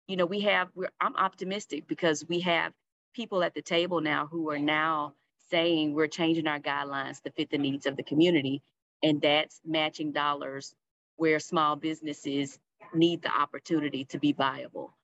you 0.07 0.17
know, 0.17 0.25
we 0.25 0.41
have, 0.41 0.69
I'm 0.99 1.15
optimistic 1.15 1.87
because 1.87 2.25
we 2.27 2.39
have 2.41 2.73
people 3.13 3.43
at 3.43 3.53
the 3.53 3.61
table 3.61 4.01
now 4.01 4.27
who 4.27 4.49
are 4.49 4.59
now 4.59 5.13
saying 5.49 5.93
we're 5.93 6.07
changing 6.07 6.47
our 6.47 6.59
guidelines 6.59 7.21
to 7.23 7.31
fit 7.31 7.49
the 7.49 7.57
needs 7.57 7.85
of 7.85 7.97
the 7.97 8.03
community. 8.03 8.61
And 9.03 9.21
that's 9.21 9.61
matching 9.65 10.11
dollars 10.11 10.73
where 11.15 11.39
small 11.39 11.75
businesses 11.75 12.59
need 12.93 13.21
the 13.21 13.31
opportunity 13.31 14.05
to 14.05 14.19
be 14.19 14.31
viable. 14.31 14.95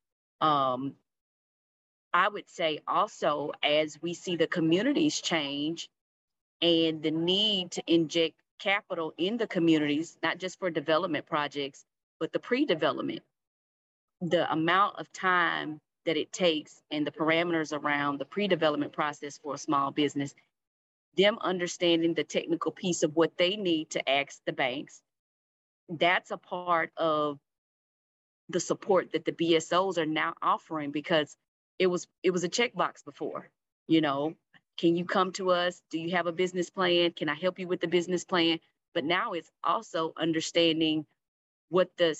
Um, 0.42 0.96
I 2.14 2.30
would 2.30 2.50
say 2.50 2.80
also 2.88 3.52
as 3.62 4.02
we 4.02 4.14
see 4.14 4.38
the 4.38 4.48
communities 4.48 5.20
change 5.20 5.90
and 6.62 7.04
the 7.04 7.12
need 7.12 7.72
to 7.72 7.84
inject 7.88 8.36
capital 8.60 9.14
in 9.18 9.38
the 9.38 9.48
communities, 9.48 10.18
not 10.24 10.38
just 10.38 10.60
for 10.60 10.70
development 10.70 11.26
projects, 11.26 11.86
but 12.20 12.32
the 12.34 12.40
pre-development, 12.40 13.22
the 14.22 14.52
amount 14.52 15.00
of 15.00 15.12
time 15.14 15.80
that 16.06 16.18
it 16.18 16.32
takes 16.32 16.82
and 16.92 17.06
the 17.06 17.12
parameters 17.12 17.74
around 17.74 18.20
the 18.20 18.26
pre-development 18.26 18.94
process 18.94 19.38
for 19.38 19.56
a 19.56 19.58
small 19.60 19.92
business, 19.92 20.34
them 21.18 21.38
understanding 21.42 22.14
the 22.14 22.24
technical 22.24 22.72
piece 22.72 23.04
of 23.04 23.16
what 23.16 23.38
they 23.38 23.56
need 23.56 23.90
to 23.92 24.10
ask 24.10 24.40
the 24.46 24.54
banks, 24.54 25.02
that's 25.90 26.32
a 26.32 26.38
part 26.38 26.92
of 26.98 27.40
the 28.50 28.60
support 28.60 29.12
that 29.14 29.26
the 29.26 29.32
BSOs 29.32 29.98
are 29.98 30.06
now 30.06 30.34
offering 30.42 30.92
because 30.92 31.36
it 31.80 31.88
was 31.88 32.08
it 32.24 32.32
was 32.32 32.44
a 32.44 32.50
checkbox 32.50 33.04
before 33.04 33.50
you 33.88 34.02
know 34.02 34.36
can 34.78 34.96
you 34.96 35.06
come 35.06 35.32
to 35.34 35.52
us? 35.52 35.82
Do 35.92 36.00
you 36.00 36.12
have 36.12 36.28
a 36.28 36.32
business 36.32 36.70
plan? 36.70 37.12
Can 37.12 37.30
i 37.30 37.36
help 37.36 37.60
you 37.60 37.68
with 37.68 37.82
the 37.82 37.88
business 37.88 38.26
plan? 38.26 38.60
But 38.94 39.06
now 39.06 39.34
it's 39.34 39.52
also 39.64 40.14
understanding 40.18 41.06
what 41.70 41.90
the 41.98 42.16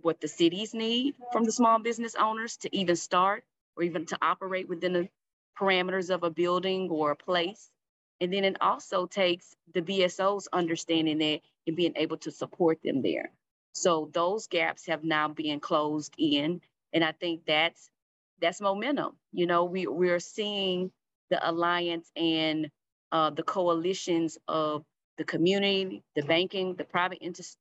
what 0.00 0.20
the 0.20 0.28
cities 0.28 0.74
need 0.74 1.14
from 1.32 1.44
the 1.44 1.52
small 1.52 1.78
business 1.80 2.14
owners 2.14 2.56
to 2.58 2.76
even 2.76 2.96
start 2.96 3.44
or 3.76 3.82
even 3.82 4.06
to 4.06 4.18
operate 4.22 4.68
within 4.68 4.92
the 4.92 5.08
parameters 5.60 6.10
of 6.10 6.22
a 6.22 6.30
building 6.30 6.88
or 6.90 7.12
a 7.12 7.16
place. 7.16 7.70
And 8.20 8.32
then 8.32 8.44
it 8.44 8.56
also 8.60 9.06
takes 9.06 9.54
the 9.74 9.82
bsos 9.82 10.46
understanding 10.52 11.18
that 11.18 11.40
and 11.66 11.76
being 11.76 11.94
able 11.96 12.16
to 12.18 12.30
support 12.30 12.82
them 12.82 13.02
there. 13.02 13.30
So 13.72 14.10
those 14.12 14.46
gaps 14.48 14.86
have 14.86 15.04
now 15.04 15.28
been 15.28 15.60
closed 15.60 16.14
in 16.18 16.60
and 16.92 17.04
i 17.04 17.12
think 17.12 17.42
that's 17.46 17.90
that's 18.40 18.60
momentum. 18.60 19.16
You 19.32 19.46
know, 19.46 19.64
we 19.64 19.86
we're 19.86 20.20
seeing 20.20 20.90
the 21.30 21.48
alliance 21.48 22.10
and 22.16 22.70
uh, 23.12 23.30
the 23.30 23.42
coalitions 23.42 24.38
of 24.48 24.84
the 25.16 25.24
community, 25.24 26.02
the 26.14 26.22
banking, 26.22 26.74
the 26.76 26.84
private 26.84 27.18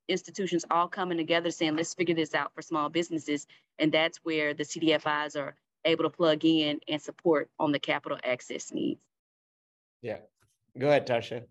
institutions 0.07 0.65
all 0.69 0.87
coming 0.87 1.17
together 1.17 1.49
saying, 1.49 1.75
let's 1.75 1.93
figure 1.93 2.15
this 2.15 2.35
out 2.35 2.53
for 2.53 2.61
small 2.61 2.87
businesses. 2.87 3.47
And 3.79 3.91
that's 3.91 4.19
where 4.23 4.53
the 4.53 4.63
CDFIs 4.63 5.35
are 5.35 5.55
able 5.83 6.03
to 6.03 6.09
plug 6.09 6.45
in 6.45 6.79
and 6.87 7.01
support 7.01 7.49
on 7.59 7.71
the 7.71 7.79
capital 7.79 8.19
access 8.23 8.71
needs. 8.71 9.01
Yeah. 10.01 10.19
Go 10.77 10.87
ahead, 10.87 11.07
Tarsha. 11.07 11.43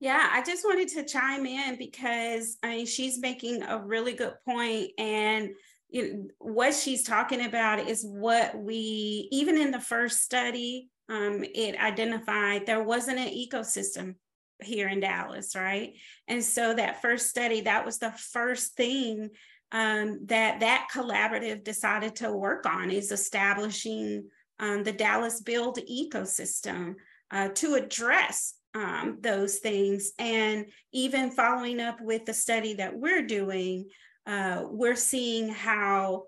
Yeah, 0.00 0.28
I 0.30 0.42
just 0.42 0.64
wanted 0.64 0.88
to 0.88 1.04
chime 1.04 1.46
in 1.46 1.76
because 1.76 2.58
I 2.62 2.68
mean 2.68 2.86
she's 2.86 3.18
making 3.18 3.62
a 3.62 3.78
really 3.78 4.12
good 4.12 4.34
point 4.44 4.90
and 4.98 5.50
you 5.88 6.12
know, 6.12 6.28
what 6.38 6.74
she's 6.74 7.02
talking 7.02 7.44
about 7.44 7.78
is 7.78 8.04
what 8.04 8.58
we, 8.58 9.28
even 9.30 9.56
in 9.56 9.70
the 9.70 9.80
first 9.80 10.22
study, 10.22 10.90
um, 11.08 11.44
it 11.44 11.78
identified 11.78 12.66
there 12.66 12.82
wasn't 12.82 13.18
an 13.18 13.28
ecosystem 13.28 14.16
here 14.62 14.88
in 14.88 15.00
Dallas, 15.00 15.54
right? 15.54 15.94
And 16.28 16.42
so 16.42 16.74
that 16.74 17.02
first 17.02 17.28
study, 17.28 17.62
that 17.62 17.84
was 17.84 17.98
the 17.98 18.12
first 18.12 18.74
thing 18.74 19.30
um, 19.72 20.20
that 20.26 20.60
that 20.60 20.88
collaborative 20.92 21.64
decided 21.64 22.16
to 22.16 22.32
work 22.32 22.66
on 22.66 22.90
is 22.90 23.12
establishing 23.12 24.28
um, 24.58 24.84
the 24.84 24.92
Dallas 24.92 25.40
Build 25.40 25.78
ecosystem 25.78 26.94
uh, 27.30 27.48
to 27.48 27.74
address 27.74 28.54
um, 28.74 29.18
those 29.20 29.58
things. 29.58 30.12
And 30.18 30.66
even 30.92 31.30
following 31.30 31.80
up 31.80 32.00
with 32.00 32.24
the 32.24 32.34
study 32.34 32.74
that 32.74 32.96
we're 32.96 33.26
doing, 33.26 33.88
uh, 34.26 34.64
we're 34.70 34.96
seeing 34.96 35.48
how 35.48 36.24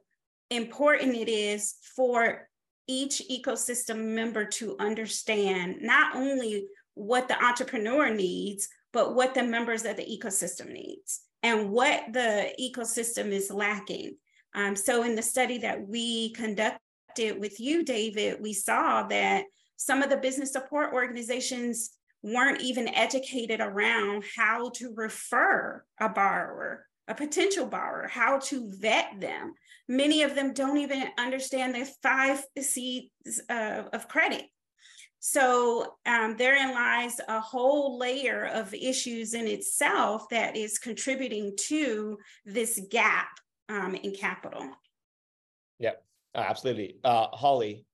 important 0.50 1.14
it 1.14 1.28
is 1.28 1.74
for 1.94 2.47
each 2.88 3.22
ecosystem 3.30 4.14
member 4.14 4.44
to 4.44 4.76
understand 4.80 5.76
not 5.80 6.16
only 6.16 6.66
what 6.94 7.28
the 7.28 7.44
entrepreneur 7.44 8.12
needs, 8.12 8.68
but 8.92 9.14
what 9.14 9.34
the 9.34 9.42
members 9.42 9.84
of 9.84 9.96
the 9.96 10.02
ecosystem 10.02 10.72
needs 10.72 11.20
and 11.42 11.70
what 11.70 12.02
the 12.12 12.52
ecosystem 12.60 13.26
is 13.26 13.50
lacking. 13.50 14.16
Um, 14.54 14.74
so 14.74 15.04
in 15.04 15.14
the 15.14 15.22
study 15.22 15.58
that 15.58 15.86
we 15.86 16.32
conducted 16.32 17.38
with 17.38 17.60
you, 17.60 17.84
David, 17.84 18.40
we 18.40 18.52
saw 18.52 19.04
that 19.04 19.44
some 19.76 20.02
of 20.02 20.10
the 20.10 20.16
business 20.16 20.52
support 20.52 20.92
organizations 20.92 21.90
weren't 22.22 22.62
even 22.62 22.88
educated 22.88 23.60
around 23.60 24.24
how 24.36 24.70
to 24.70 24.92
refer 24.96 25.84
a 26.00 26.08
borrower 26.08 26.88
a 27.08 27.14
potential 27.14 27.66
borrower, 27.66 28.06
how 28.06 28.38
to 28.38 28.70
vet 28.78 29.18
them. 29.18 29.54
Many 29.88 30.22
of 30.22 30.34
them 30.34 30.52
don't 30.52 30.78
even 30.78 31.08
understand 31.18 31.74
the 31.74 31.90
five 32.02 32.44
C's 32.58 33.10
uh, 33.48 33.84
of 33.92 34.08
credit. 34.08 34.44
So 35.20 35.96
um, 36.06 36.36
therein 36.36 36.72
lies 36.74 37.20
a 37.26 37.40
whole 37.40 37.98
layer 37.98 38.46
of 38.46 38.72
issues 38.74 39.34
in 39.34 39.46
itself 39.46 40.28
that 40.30 40.56
is 40.56 40.78
contributing 40.78 41.54
to 41.68 42.18
this 42.44 42.80
gap 42.90 43.30
um, 43.68 43.94
in 43.96 44.14
capital. 44.14 44.68
Yeah, 45.78 45.94
absolutely. 46.34 46.98
Uh, 47.02 47.28
Holly, 47.28 47.84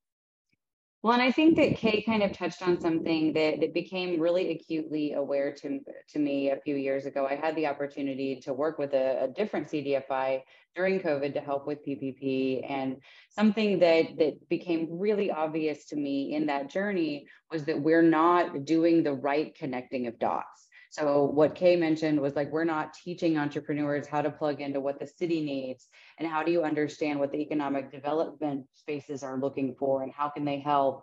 well, 1.04 1.12
and 1.12 1.20
I 1.20 1.30
think 1.30 1.56
that 1.56 1.76
Kay 1.76 2.00
kind 2.00 2.22
of 2.22 2.32
touched 2.32 2.66
on 2.66 2.80
something 2.80 3.34
that, 3.34 3.60
that 3.60 3.74
became 3.74 4.18
really 4.18 4.52
acutely 4.52 5.12
aware 5.12 5.52
to, 5.52 5.80
to 6.08 6.18
me 6.18 6.48
a 6.48 6.56
few 6.56 6.76
years 6.76 7.04
ago. 7.04 7.26
I 7.30 7.34
had 7.34 7.54
the 7.56 7.66
opportunity 7.66 8.40
to 8.40 8.54
work 8.54 8.78
with 8.78 8.94
a, 8.94 9.24
a 9.24 9.28
different 9.28 9.68
CDFI 9.68 10.40
during 10.74 11.00
COVID 11.00 11.34
to 11.34 11.40
help 11.40 11.66
with 11.66 11.84
PPP. 11.86 12.64
And 12.70 13.02
something 13.28 13.80
that, 13.80 14.16
that 14.16 14.48
became 14.48 14.88
really 14.90 15.30
obvious 15.30 15.84
to 15.88 15.96
me 15.96 16.34
in 16.34 16.46
that 16.46 16.70
journey 16.70 17.26
was 17.52 17.64
that 17.64 17.78
we're 17.78 18.00
not 18.00 18.64
doing 18.64 19.02
the 19.02 19.12
right 19.12 19.54
connecting 19.54 20.06
of 20.06 20.18
dots. 20.18 20.63
So 20.94 21.24
what 21.24 21.56
Kay 21.56 21.74
mentioned 21.74 22.20
was 22.20 22.36
like, 22.36 22.52
we're 22.52 22.62
not 22.62 22.94
teaching 22.94 23.36
entrepreneurs 23.36 24.06
how 24.06 24.22
to 24.22 24.30
plug 24.30 24.60
into 24.60 24.78
what 24.78 25.00
the 25.00 25.08
city 25.08 25.44
needs 25.44 25.88
and 26.18 26.28
how 26.28 26.44
do 26.44 26.52
you 26.52 26.62
understand 26.62 27.18
what 27.18 27.32
the 27.32 27.38
economic 27.38 27.90
development 27.90 28.66
spaces 28.74 29.24
are 29.24 29.36
looking 29.36 29.74
for 29.76 30.04
and 30.04 30.12
how 30.12 30.28
can 30.28 30.44
they 30.44 30.60
help? 30.60 31.02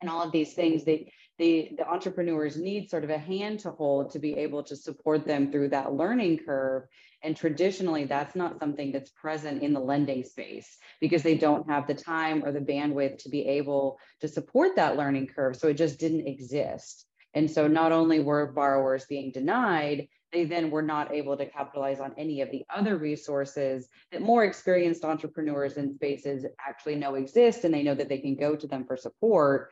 And 0.00 0.08
all 0.08 0.22
of 0.22 0.30
these 0.30 0.54
things 0.54 0.84
they 0.84 1.12
the 1.36 1.70
the 1.76 1.88
entrepreneurs 1.88 2.56
need 2.56 2.90
sort 2.90 3.02
of 3.02 3.10
a 3.10 3.18
hand 3.18 3.58
to 3.60 3.72
hold 3.72 4.12
to 4.12 4.20
be 4.20 4.34
able 4.34 4.62
to 4.62 4.76
support 4.76 5.26
them 5.26 5.50
through 5.50 5.70
that 5.70 5.94
learning 5.94 6.38
curve. 6.46 6.84
And 7.24 7.36
traditionally 7.36 8.04
that's 8.04 8.36
not 8.36 8.60
something 8.60 8.92
that's 8.92 9.10
present 9.10 9.64
in 9.64 9.72
the 9.72 9.80
lending 9.80 10.22
space 10.22 10.78
because 11.00 11.24
they 11.24 11.36
don't 11.36 11.68
have 11.68 11.88
the 11.88 11.94
time 11.94 12.44
or 12.44 12.52
the 12.52 12.60
bandwidth 12.60 13.18
to 13.24 13.30
be 13.30 13.48
able 13.48 13.98
to 14.20 14.28
support 14.28 14.76
that 14.76 14.96
learning 14.96 15.26
curve. 15.26 15.56
So 15.56 15.66
it 15.66 15.74
just 15.74 15.98
didn't 15.98 16.28
exist 16.28 17.07
and 17.38 17.48
so 17.48 17.68
not 17.68 17.92
only 17.92 18.18
were 18.18 18.50
borrowers 18.50 19.04
being 19.04 19.30
denied, 19.30 20.08
they 20.32 20.44
then 20.44 20.72
were 20.72 20.82
not 20.82 21.14
able 21.14 21.36
to 21.36 21.46
capitalize 21.46 22.00
on 22.00 22.12
any 22.18 22.40
of 22.40 22.50
the 22.50 22.64
other 22.68 22.96
resources 22.96 23.88
that 24.10 24.20
more 24.20 24.42
experienced 24.42 25.04
entrepreneurs 25.04 25.76
in 25.76 25.94
spaces 25.94 26.44
actually 26.66 26.96
know 26.96 27.14
exist 27.14 27.62
and 27.62 27.72
they 27.72 27.84
know 27.84 27.94
that 27.94 28.08
they 28.08 28.18
can 28.18 28.34
go 28.34 28.56
to 28.56 28.66
them 28.66 28.84
for 28.84 28.96
support. 28.96 29.70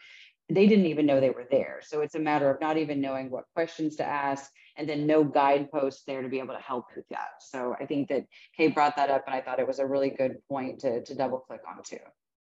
They 0.48 0.68
didn't 0.68 0.86
even 0.86 1.06
know 1.06 1.18
they 1.18 1.30
were 1.30 1.48
there. 1.50 1.80
So 1.82 2.02
it's 2.02 2.14
a 2.14 2.20
matter 2.20 2.48
of 2.48 2.60
not 2.60 2.76
even 2.76 3.00
knowing 3.00 3.30
what 3.30 3.52
questions 3.52 3.96
to 3.96 4.04
ask 4.04 4.48
and 4.76 4.88
then 4.88 5.04
no 5.04 5.24
guideposts 5.24 6.04
there 6.06 6.22
to 6.22 6.28
be 6.28 6.38
able 6.38 6.54
to 6.54 6.60
help 6.60 6.84
with 6.94 7.08
that. 7.08 7.30
So 7.40 7.74
I 7.80 7.86
think 7.86 8.10
that 8.10 8.26
Kay 8.56 8.68
brought 8.68 8.94
that 8.94 9.10
up 9.10 9.24
and 9.26 9.34
I 9.34 9.40
thought 9.40 9.58
it 9.58 9.66
was 9.66 9.80
a 9.80 9.86
really 9.86 10.10
good 10.10 10.36
point 10.48 10.78
to, 10.82 11.02
to 11.02 11.14
double 11.16 11.40
click 11.40 11.62
on 11.68 11.82
too. 11.82 11.98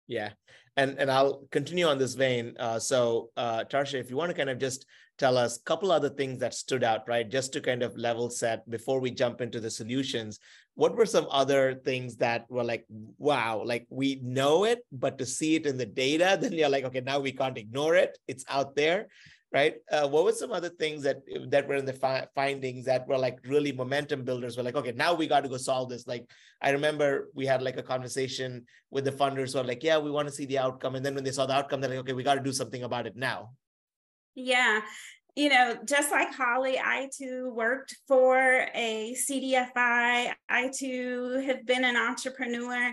Yeah, 0.08 0.30
and 0.76 0.98
and 0.98 1.10
I'll 1.10 1.44
continue 1.50 1.86
on 1.86 1.98
this 1.98 2.14
vein. 2.14 2.56
Uh, 2.58 2.78
so, 2.80 3.30
uh, 3.36 3.64
Tarsha, 3.64 4.00
if 4.00 4.10
you 4.10 4.16
want 4.16 4.30
to 4.30 4.36
kind 4.36 4.50
of 4.50 4.58
just 4.58 4.86
tell 5.18 5.36
us 5.36 5.58
a 5.58 5.62
couple 5.62 5.90
other 5.92 6.08
things 6.08 6.38
that 6.38 6.54
stood 6.54 6.82
out, 6.84 7.06
right? 7.08 7.28
Just 7.28 7.52
to 7.52 7.60
kind 7.60 7.82
of 7.82 7.96
level 7.96 8.30
set 8.30 8.68
before 8.70 9.00
we 9.00 9.10
jump 9.10 9.40
into 9.40 9.60
the 9.60 9.70
solutions. 9.70 10.38
What 10.74 10.94
were 10.94 11.06
some 11.06 11.26
other 11.30 11.74
things 11.74 12.16
that 12.18 12.46
were 12.48 12.62
like, 12.62 12.86
wow, 13.18 13.62
like 13.64 13.86
we 13.90 14.20
know 14.22 14.64
it, 14.64 14.78
but 14.92 15.18
to 15.18 15.26
see 15.26 15.56
it 15.56 15.66
in 15.66 15.76
the 15.76 15.86
data, 15.86 16.38
then 16.40 16.52
you're 16.52 16.68
like, 16.68 16.84
okay, 16.84 17.00
now 17.00 17.18
we 17.18 17.32
can't 17.32 17.58
ignore 17.58 17.96
it. 17.96 18.16
It's 18.28 18.44
out 18.48 18.76
there 18.76 19.08
right? 19.52 19.76
Uh, 19.90 20.06
what 20.08 20.24
were 20.24 20.32
some 20.32 20.52
other 20.52 20.68
things 20.68 21.02
that 21.02 21.22
that 21.48 21.66
were 21.66 21.76
in 21.76 21.86
the 21.86 21.92
fi- 21.92 22.26
findings 22.34 22.84
that 22.84 23.08
were 23.08 23.18
like 23.18 23.38
really 23.46 23.72
momentum 23.72 24.24
builders? 24.24 24.56
We're 24.56 24.62
like, 24.62 24.76
okay, 24.76 24.92
now 24.92 25.14
we 25.14 25.26
got 25.26 25.42
to 25.42 25.48
go 25.48 25.56
solve 25.56 25.88
this. 25.88 26.06
Like, 26.06 26.30
I 26.60 26.70
remember 26.70 27.28
we 27.34 27.46
had 27.46 27.62
like 27.62 27.78
a 27.78 27.82
conversation 27.82 28.66
with 28.90 29.04
the 29.04 29.12
funders 29.12 29.52
who 29.52 29.60
are 29.60 29.64
like, 29.64 29.82
yeah, 29.82 29.98
we 29.98 30.10
want 30.10 30.28
to 30.28 30.34
see 30.34 30.46
the 30.46 30.58
outcome, 30.58 30.94
and 30.94 31.04
then 31.04 31.14
when 31.14 31.24
they 31.24 31.32
saw 31.32 31.46
the 31.46 31.54
outcome, 31.54 31.80
they're 31.80 31.90
like, 31.90 32.00
okay, 32.00 32.12
we 32.12 32.22
got 32.22 32.34
to 32.34 32.42
do 32.42 32.52
something 32.52 32.82
about 32.82 33.06
it 33.06 33.16
now. 33.16 33.50
Yeah. 34.34 34.80
You 35.34 35.50
know, 35.50 35.76
just 35.84 36.10
like 36.10 36.34
Holly, 36.34 36.78
I 36.78 37.08
too 37.16 37.52
worked 37.54 37.96
for 38.08 38.66
a 38.74 39.14
CDFI. 39.14 40.32
I 40.48 40.70
too 40.76 41.42
have 41.46 41.64
been 41.64 41.84
an 41.84 41.96
entrepreneur 41.96 42.92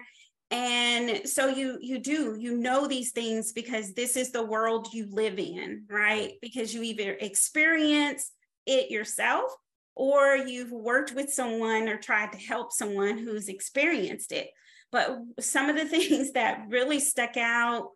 and 0.52 1.28
so 1.28 1.48
you 1.48 1.78
you 1.82 1.98
do 1.98 2.36
you 2.40 2.56
know 2.56 2.88
these 2.88 3.12
things 3.12 3.52
because 3.52 3.94
this 3.94 4.16
is 4.16 4.32
the 4.32 4.46
world 4.46 4.94
you 4.94 5.08
live 5.10 5.40
in 5.40 5.84
right? 5.90 6.34
Because 6.42 6.74
you 6.74 6.84
either 6.84 7.14
experience 7.14 8.32
it 8.66 8.92
yourself 8.92 9.52
or 9.96 10.36
you've 10.36 10.72
worked 10.72 11.14
with 11.14 11.32
someone 11.32 11.88
or 11.88 11.98
tried 11.98 12.32
to 12.34 12.38
help 12.38 12.72
someone 12.72 13.18
who's 13.18 13.48
experienced 13.48 14.32
it. 14.32 14.50
But 14.92 15.18
some 15.40 15.70
of 15.70 15.76
the 15.76 15.86
things 15.98 16.34
that 16.34 16.66
really 16.70 17.00
stuck 17.00 17.38
out 17.38 17.90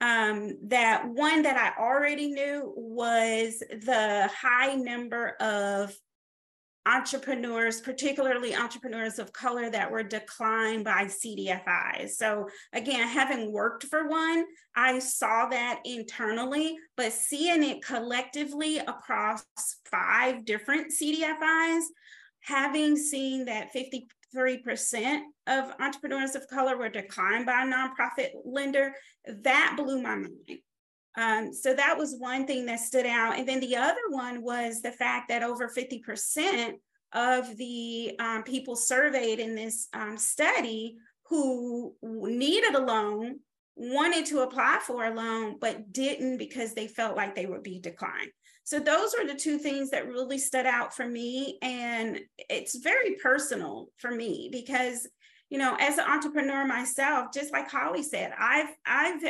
um, 0.00 0.52
that 0.68 1.08
one 1.08 1.42
that 1.42 1.56
i 1.56 1.82
already 1.82 2.28
knew 2.28 2.72
was 2.76 3.58
the 3.58 4.30
high 4.32 4.74
number 4.74 5.30
of 5.40 5.92
entrepreneurs, 6.88 7.80
particularly 7.80 8.54
entrepreneurs 8.54 9.18
of 9.18 9.32
color 9.32 9.70
that 9.70 9.90
were 9.90 10.02
declined 10.02 10.84
by 10.84 11.04
CDFIs. 11.04 12.10
So 12.10 12.48
again, 12.72 13.06
having 13.06 13.52
worked 13.52 13.84
for 13.84 14.08
one, 14.08 14.44
I 14.74 14.98
saw 14.98 15.46
that 15.50 15.80
internally, 15.84 16.76
but 16.96 17.12
seeing 17.12 17.62
it 17.62 17.84
collectively 17.84 18.78
across 18.78 19.44
five 19.90 20.46
different 20.46 20.92
CDFIs, 20.92 21.82
having 22.40 22.96
seen 22.96 23.44
that 23.44 23.68
53% 23.74 25.20
of 25.46 25.72
entrepreneurs 25.80 26.34
of 26.34 26.48
color 26.48 26.78
were 26.78 26.88
declined 26.88 27.44
by 27.44 27.64
a 27.64 27.66
nonprofit 27.66 28.30
lender, 28.44 28.92
that 29.26 29.74
blew 29.76 30.00
my 30.00 30.14
mind. 30.14 30.60
Um, 31.18 31.52
so 31.52 31.74
that 31.74 31.98
was 31.98 32.14
one 32.16 32.46
thing 32.46 32.64
that 32.66 32.78
stood 32.78 33.04
out. 33.04 33.36
And 33.36 33.46
then 33.46 33.58
the 33.58 33.74
other 33.74 34.00
one 34.10 34.40
was 34.40 34.80
the 34.80 34.92
fact 34.92 35.28
that 35.28 35.42
over 35.42 35.68
50% 35.68 36.74
of 37.12 37.56
the 37.56 38.12
um, 38.20 38.44
people 38.44 38.76
surveyed 38.76 39.40
in 39.40 39.56
this 39.56 39.88
um, 39.92 40.16
study 40.16 40.96
who 41.24 41.92
needed 42.02 42.76
a 42.76 42.84
loan 42.84 43.40
wanted 43.74 44.26
to 44.26 44.40
apply 44.40 44.78
for 44.86 45.04
a 45.04 45.14
loan 45.14 45.56
but 45.60 45.92
didn't 45.92 46.36
because 46.36 46.74
they 46.74 46.86
felt 46.86 47.16
like 47.16 47.34
they 47.34 47.46
would 47.46 47.64
be 47.64 47.80
declined. 47.80 48.30
So 48.62 48.78
those 48.78 49.12
were 49.18 49.26
the 49.26 49.34
two 49.34 49.58
things 49.58 49.90
that 49.90 50.06
really 50.06 50.38
stood 50.38 50.66
out 50.66 50.94
for 50.94 51.06
me 51.06 51.58
and 51.62 52.20
it's 52.48 52.78
very 52.78 53.16
personal 53.16 53.88
for 53.96 54.12
me 54.12 54.50
because 54.52 55.08
you 55.50 55.58
know 55.58 55.76
as 55.80 55.98
an 55.98 56.04
entrepreneur 56.08 56.66
myself 56.66 57.28
just 57.32 57.52
like 57.52 57.70
holly 57.70 58.02
said 58.02 58.32
i've 58.38 58.68
i've 58.86 59.22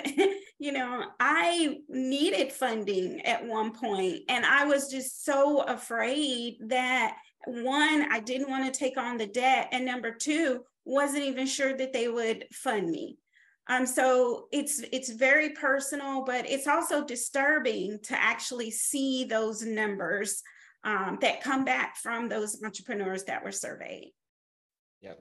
you 0.58 0.72
know 0.72 1.04
i 1.20 1.78
needed 1.88 2.52
funding 2.52 3.20
at 3.22 3.46
one 3.46 3.72
point 3.72 4.20
and 4.28 4.44
i 4.44 4.64
was 4.64 4.90
just 4.90 5.24
so 5.24 5.62
afraid 5.62 6.56
that 6.66 7.16
one 7.46 8.10
i 8.10 8.20
didn't 8.20 8.50
want 8.50 8.72
to 8.72 8.78
take 8.78 8.98
on 8.98 9.16
the 9.16 9.26
debt 9.26 9.68
and 9.72 9.84
number 9.84 10.10
two 10.12 10.60
wasn't 10.88 11.22
even 11.22 11.46
sure 11.46 11.76
that 11.76 11.92
they 11.92 12.08
would 12.08 12.46
fund 12.50 12.90
me. 12.90 13.18
Um, 13.70 13.84
so 13.84 14.48
it's 14.50 14.82
it's 14.92 15.10
very 15.10 15.50
personal 15.50 16.24
but 16.24 16.48
it's 16.48 16.66
also 16.66 17.04
disturbing 17.04 17.98
to 18.04 18.18
actually 18.18 18.70
see 18.70 19.24
those 19.24 19.62
numbers 19.62 20.42
um, 20.84 21.18
that 21.20 21.42
come 21.42 21.66
back 21.66 21.96
from 21.96 22.30
those 22.30 22.62
entrepreneurs 22.64 23.24
that 23.24 23.44
were 23.44 23.52
surveyed. 23.52 24.12
Yeah 25.02 25.12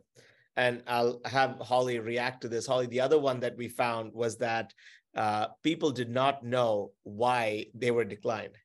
and 0.57 0.81
I'll 0.87 1.21
have 1.25 1.59
Holly 1.61 1.99
react 1.99 2.41
to 2.41 2.49
this. 2.49 2.65
Holly, 2.65 2.87
the 2.87 3.01
other 3.01 3.19
one 3.19 3.39
that 3.41 3.55
we 3.55 3.69
found 3.69 4.11
was 4.13 4.37
that 4.37 4.73
uh, 5.15 5.47
people 5.63 5.91
did 5.91 6.09
not 6.09 6.43
know 6.43 6.91
why 7.03 7.67
they 7.75 7.91
were 7.91 8.03
declined, 8.03 8.55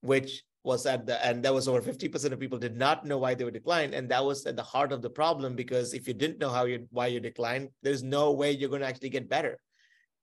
which 0.00 0.42
was 0.64 0.86
at 0.86 1.04
the 1.04 1.24
and 1.24 1.44
that 1.44 1.52
was 1.52 1.68
over 1.68 1.82
50% 1.82 2.32
of 2.32 2.40
people 2.40 2.58
did 2.58 2.76
not 2.76 3.04
know 3.04 3.18
why 3.18 3.34
they 3.34 3.44
were 3.44 3.50
declined. 3.50 3.94
And 3.94 4.08
that 4.08 4.24
was 4.24 4.46
at 4.46 4.56
the 4.56 4.62
heart 4.62 4.92
of 4.92 5.02
the 5.02 5.10
problem 5.10 5.54
because 5.54 5.92
if 5.92 6.08
you 6.08 6.14
didn't 6.14 6.38
know 6.38 6.48
how 6.48 6.64
you 6.64 6.88
why 6.90 7.08
you 7.08 7.20
declined 7.20 7.68
there's 7.82 8.02
no 8.02 8.32
way 8.32 8.50
you're 8.50 8.70
going 8.70 8.80
to 8.80 8.88
actually 8.88 9.10
get 9.10 9.28
better. 9.28 9.58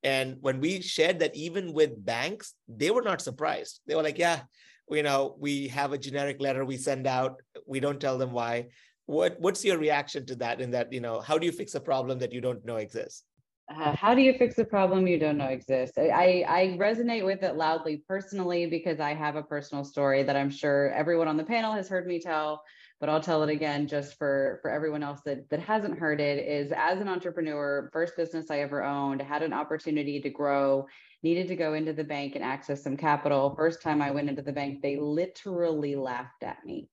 And 0.03 0.37
when 0.41 0.59
we 0.59 0.81
shared 0.81 1.19
that 1.19 1.35
even 1.35 1.73
with 1.73 2.03
banks 2.03 2.55
they 2.67 2.89
were 2.89 3.03
not 3.03 3.21
surprised. 3.21 3.81
They 3.85 3.93
were 3.93 4.03
like 4.03 4.17
yeah 4.17 4.41
you 4.89 5.03
know 5.03 5.35
we 5.39 5.67
have 5.67 5.93
a 5.93 5.97
generic 5.97 6.41
letter 6.41 6.65
we 6.65 6.77
send 6.77 7.05
out. 7.05 7.39
We 7.67 7.79
don't 7.79 8.01
tell 8.01 8.17
them 8.17 8.31
why 8.31 8.69
what 9.11 9.39
what's 9.39 9.63
your 9.63 9.77
reaction 9.77 10.25
to 10.25 10.35
that 10.37 10.61
in 10.61 10.71
that 10.71 10.91
you 10.91 11.01
know 11.01 11.19
how 11.19 11.37
do 11.37 11.45
you 11.45 11.51
fix 11.51 11.75
a 11.75 11.79
problem 11.79 12.17
that 12.19 12.31
you 12.31 12.41
don't 12.41 12.65
know 12.65 12.77
exists? 12.77 13.23
Uh, 13.69 13.95
how 13.95 14.13
do 14.13 14.21
you 14.21 14.33
fix 14.37 14.57
a 14.57 14.65
problem 14.65 15.07
you 15.07 15.17
don't 15.17 15.37
know 15.37 15.47
exists? 15.47 15.97
I, 15.97 16.43
I 16.45 16.77
resonate 16.77 17.23
with 17.23 17.41
it 17.43 17.55
loudly 17.55 18.03
personally 18.07 18.65
because 18.65 18.99
i 18.99 19.13
have 19.13 19.35
a 19.35 19.43
personal 19.43 19.83
story 19.83 20.23
that 20.23 20.35
i'm 20.35 20.49
sure 20.49 20.91
everyone 20.91 21.27
on 21.27 21.37
the 21.37 21.43
panel 21.43 21.73
has 21.73 21.87
heard 21.87 22.07
me 22.07 22.19
tell 22.19 22.63
but 22.99 23.09
i'll 23.09 23.21
tell 23.21 23.43
it 23.43 23.49
again 23.49 23.87
just 23.87 24.17
for 24.17 24.59
for 24.61 24.71
everyone 24.71 25.03
else 25.03 25.21
that 25.25 25.49
that 25.49 25.59
hasn't 25.59 25.99
heard 25.99 26.19
it 26.19 26.45
is 26.45 26.71
as 26.75 26.99
an 26.99 27.07
entrepreneur 27.07 27.89
first 27.93 28.15
business 28.17 28.51
i 28.51 28.59
ever 28.59 28.83
owned 28.83 29.21
had 29.21 29.43
an 29.43 29.53
opportunity 29.53 30.19
to 30.21 30.29
grow 30.29 30.85
needed 31.23 31.47
to 31.47 31.55
go 31.55 31.73
into 31.73 31.93
the 31.93 32.03
bank 32.03 32.35
and 32.35 32.43
access 32.43 32.83
some 32.83 32.97
capital. 32.97 33.53
First 33.55 33.81
time 33.81 34.01
i 34.01 34.11
went 34.11 34.29
into 34.29 34.41
the 34.41 34.51
bank 34.51 34.81
they 34.81 34.97
literally 34.97 35.95
laughed 35.95 36.43
at 36.43 36.65
me 36.65 36.89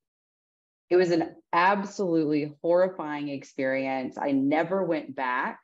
it 0.90 0.96
was 0.96 1.11
an 1.11 1.37
absolutely 1.53 2.55
horrifying 2.62 3.29
experience. 3.29 4.16
I 4.18 4.33
never 4.33 4.83
went 4.83 5.14
back 5.14 5.61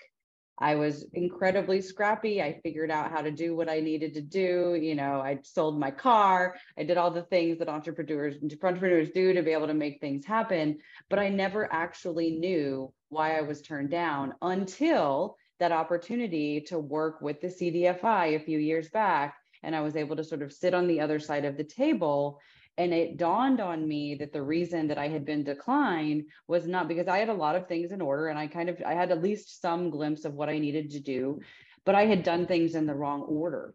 I 0.58 0.76
was 0.76 1.04
incredibly 1.12 1.80
scrappy. 1.80 2.40
I 2.40 2.60
figured 2.62 2.90
out 2.90 3.10
how 3.10 3.22
to 3.22 3.30
do 3.32 3.56
what 3.56 3.68
I 3.68 3.80
needed 3.80 4.14
to 4.14 4.20
do. 4.20 4.78
You 4.80 4.94
know, 4.94 5.20
I 5.20 5.40
sold 5.42 5.78
my 5.78 5.90
car. 5.90 6.54
I 6.78 6.84
did 6.84 6.96
all 6.96 7.10
the 7.10 7.22
things 7.22 7.58
that 7.58 7.68
entrepreneurs 7.68 8.36
entrepreneurs 8.42 9.10
do 9.10 9.32
to 9.32 9.42
be 9.42 9.50
able 9.50 9.66
to 9.66 9.74
make 9.74 10.00
things 10.00 10.24
happen. 10.24 10.78
But 11.10 11.18
I 11.18 11.28
never 11.28 11.72
actually 11.72 12.36
knew 12.36 12.92
why 13.08 13.36
I 13.36 13.42
was 13.42 13.62
turned 13.62 13.90
down 13.90 14.34
until 14.42 15.36
that 15.58 15.72
opportunity 15.72 16.60
to 16.62 16.78
work 16.78 17.20
with 17.20 17.40
the 17.40 17.48
CDFI 17.48 18.36
a 18.36 18.44
few 18.44 18.58
years 18.58 18.88
back. 18.90 19.36
And 19.62 19.74
I 19.74 19.80
was 19.80 19.96
able 19.96 20.14
to 20.16 20.24
sort 20.24 20.42
of 20.42 20.52
sit 20.52 20.74
on 20.74 20.86
the 20.86 21.00
other 21.00 21.18
side 21.18 21.44
of 21.44 21.56
the 21.56 21.64
table 21.64 22.40
and 22.76 22.92
it 22.92 23.16
dawned 23.16 23.60
on 23.60 23.86
me 23.86 24.16
that 24.16 24.32
the 24.32 24.42
reason 24.42 24.88
that 24.88 24.98
I 24.98 25.08
had 25.08 25.24
been 25.24 25.44
declined 25.44 26.24
was 26.48 26.66
not 26.66 26.88
because 26.88 27.06
I 27.06 27.18
had 27.18 27.28
a 27.28 27.34
lot 27.34 27.54
of 27.54 27.68
things 27.68 27.92
in 27.92 28.00
order 28.00 28.28
and 28.28 28.38
I 28.38 28.48
kind 28.48 28.68
of 28.68 28.82
I 28.84 28.94
had 28.94 29.12
at 29.12 29.22
least 29.22 29.60
some 29.60 29.90
glimpse 29.90 30.24
of 30.24 30.34
what 30.34 30.48
I 30.48 30.58
needed 30.58 30.90
to 30.90 31.00
do, 31.00 31.40
but 31.84 31.94
I 31.94 32.06
had 32.06 32.24
done 32.24 32.46
things 32.46 32.74
in 32.74 32.86
the 32.86 32.94
wrong 32.94 33.22
order. 33.22 33.74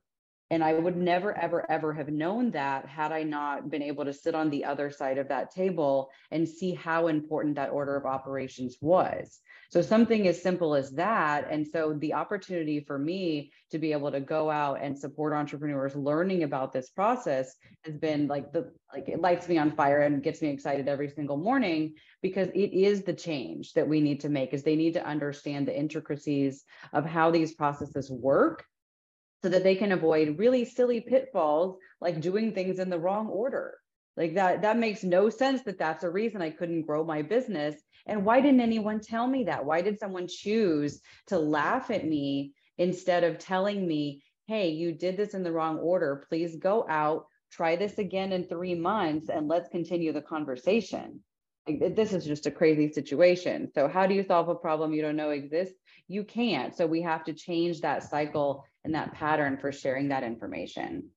And 0.51 0.63
I 0.63 0.73
would 0.73 0.97
never, 0.97 1.37
ever, 1.37 1.69
ever 1.69 1.93
have 1.93 2.09
known 2.09 2.49
that 2.51 2.87
had 2.87 3.11
I 3.11 3.21
not 3.21 3.69
been 3.69 3.83
able 3.83 4.03
to 4.05 4.13
sit 4.13 4.33
on 4.33 4.49
the 4.49 4.65
other 4.65 4.89
side 4.89 5.19
of 5.19 5.27
that 5.27 5.51
table 5.51 6.09
and 6.31 6.49
see 6.49 6.73
how 6.73 7.07
important 7.07 7.55
that 7.55 7.69
order 7.69 7.95
of 7.95 8.07
operations 8.07 8.75
was. 8.81 9.39
So 9.69 9.83
something 9.83 10.27
as 10.27 10.41
simple 10.41 10.73
as 10.73 10.89
that. 10.91 11.47
And 11.51 11.67
so 11.67 11.93
the 11.93 12.15
opportunity 12.15 12.79
for 12.79 12.97
me 12.97 13.51
to 13.69 13.77
be 13.77 13.91
able 13.91 14.11
to 14.11 14.19
go 14.19 14.49
out 14.49 14.79
and 14.81 14.97
support 14.97 15.31
entrepreneurs 15.31 15.95
learning 15.95 16.41
about 16.41 16.73
this 16.73 16.89
process 16.89 17.55
has 17.85 17.95
been 17.95 18.27
like 18.27 18.51
the 18.51 18.71
like 18.91 19.07
it 19.07 19.21
lights 19.21 19.47
me 19.47 19.59
on 19.59 19.75
fire 19.75 20.01
and 20.01 20.23
gets 20.23 20.41
me 20.41 20.49
excited 20.49 20.87
every 20.87 21.09
single 21.09 21.37
morning 21.37 21.93
because 22.23 22.47
it 22.55 22.73
is 22.73 23.03
the 23.03 23.13
change 23.13 23.73
that 23.73 23.87
we 23.87 24.01
need 24.01 24.21
to 24.21 24.29
make 24.29 24.53
is 24.53 24.63
they 24.63 24.75
need 24.75 24.93
to 24.93 25.05
understand 25.05 25.67
the 25.67 25.77
intricacies 25.77 26.63
of 26.91 27.05
how 27.05 27.29
these 27.29 27.53
processes 27.53 28.09
work 28.09 28.65
so 29.43 29.49
that 29.49 29.63
they 29.63 29.75
can 29.75 29.91
avoid 29.91 30.39
really 30.39 30.65
silly 30.65 30.99
pitfalls 30.99 31.77
like 32.01 32.19
doing 32.19 32.53
things 32.53 32.79
in 32.79 32.89
the 32.89 32.99
wrong 32.99 33.27
order 33.27 33.75
like 34.19 34.35
that 34.35 34.61
that 34.61 34.77
makes 34.77 35.03
no 35.03 35.29
sense 35.29 35.63
that 35.63 35.79
that's 35.79 36.03
a 36.03 36.09
reason 36.09 36.43
i 36.43 36.51
couldn't 36.51 36.85
grow 36.85 37.03
my 37.03 37.23
business 37.23 37.75
and 38.09 38.25
why 38.25 38.41
didn't 38.41 38.61
anyone 38.61 38.99
tell 38.99 39.27
me 39.27 39.43
that? 39.45 39.63
Why 39.63 39.81
did 39.81 39.99
someone 39.99 40.27
choose 40.27 40.99
to 41.27 41.37
laugh 41.37 41.91
at 41.91 42.07
me 42.07 42.53
instead 42.77 43.23
of 43.23 43.37
telling 43.37 43.87
me, 43.87 44.23
hey, 44.47 44.69
you 44.69 44.93
did 44.93 45.15
this 45.15 45.35
in 45.35 45.43
the 45.43 45.51
wrong 45.51 45.77
order. 45.77 46.25
Please 46.27 46.55
go 46.55 46.87
out, 46.89 47.27
try 47.51 47.75
this 47.75 47.99
again 47.99 48.31
in 48.31 48.45
three 48.45 48.73
months, 48.73 49.29
and 49.29 49.47
let's 49.47 49.69
continue 49.69 50.11
the 50.11 50.23
conversation. 50.23 51.19
Like, 51.67 51.95
this 51.95 52.13
is 52.13 52.25
just 52.25 52.47
a 52.47 52.51
crazy 52.51 52.91
situation. 52.91 53.69
So, 53.75 53.87
how 53.87 54.07
do 54.07 54.15
you 54.15 54.23
solve 54.23 54.49
a 54.49 54.55
problem 54.55 54.91
you 54.91 55.03
don't 55.03 55.15
know 55.15 55.29
exists? 55.29 55.75
You 56.07 56.23
can't. 56.23 56.75
So, 56.75 56.87
we 56.87 57.03
have 57.03 57.25
to 57.25 57.33
change 57.33 57.81
that 57.81 58.09
cycle 58.09 58.65
and 58.83 58.95
that 58.95 59.13
pattern 59.13 59.57
for 59.57 59.71
sharing 59.71 60.07
that 60.07 60.23
information. 60.23 61.09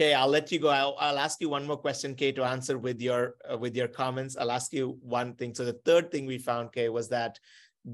Okay, 0.00 0.14
I'll 0.14 0.28
let 0.28 0.52
you 0.52 0.60
go. 0.60 0.68
I'll, 0.68 0.94
I'll 1.00 1.18
ask 1.18 1.40
you 1.40 1.48
one 1.48 1.66
more 1.66 1.76
question, 1.76 2.14
Kay, 2.14 2.30
to 2.32 2.44
answer 2.44 2.78
with 2.78 3.00
your 3.00 3.34
uh, 3.52 3.58
with 3.58 3.76
your 3.76 3.88
comments. 3.88 4.36
I'll 4.36 4.52
ask 4.52 4.72
you 4.72 4.96
one 5.02 5.34
thing. 5.34 5.56
So 5.56 5.64
the 5.64 5.80
third 5.84 6.12
thing 6.12 6.24
we 6.24 6.38
found, 6.38 6.72
Kay, 6.72 6.88
was 6.88 7.08
that 7.08 7.36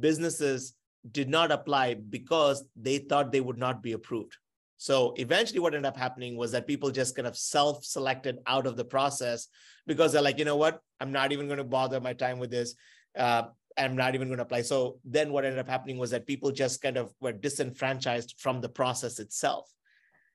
businesses 0.01 0.75
did 1.11 1.31
not 1.31 1.51
apply 1.51 1.95
because 1.95 2.63
they 2.77 2.99
thought 2.99 3.33
they 3.33 3.41
would 3.41 3.57
not 3.57 3.83
be 3.83 3.93
approved. 3.93 4.37
So 4.77 5.15
eventually, 5.17 5.61
what 5.61 5.75
ended 5.75 5.89
up 5.89 5.97
happening 5.97 6.37
was 6.37 6.53
that 6.53 6.67
people 6.67 6.91
just 6.91 7.17
kind 7.17 7.27
of 7.27 7.39
self-selected 7.39 8.39
out 8.47 8.67
of 8.67 8.77
the 8.77 8.85
process 8.85 9.49
because 9.87 10.13
they're 10.13 10.21
like, 10.21 10.39
you 10.39 10.45
know 10.45 10.57
what, 10.57 10.81
I'm 11.01 11.13
not 11.13 11.33
even 11.33 11.47
going 11.47 11.57
to 11.57 11.65
bother 11.65 12.01
my 12.01 12.13
time 12.13 12.39
with 12.39 12.51
this. 12.51 12.75
Uh, 13.17 13.45
I'm 13.79 13.97
not 13.97 14.15
even 14.15 14.29
going 14.29 14.39
to 14.39 14.45
apply. 14.45 14.61
So 14.61 14.99
then, 15.07 15.33
what 15.33 15.47
ended 15.47 15.59
up 15.59 15.69
happening 15.69 15.97
was 15.97 16.11
that 16.11 16.27
people 16.27 16.51
just 16.51 16.83
kind 16.83 16.99
of 16.99 17.15
were 17.23 17.33
disenfranchised 17.33 18.35
from 18.37 18.61
the 18.61 18.69
process 18.69 19.21
itself. 19.21 19.71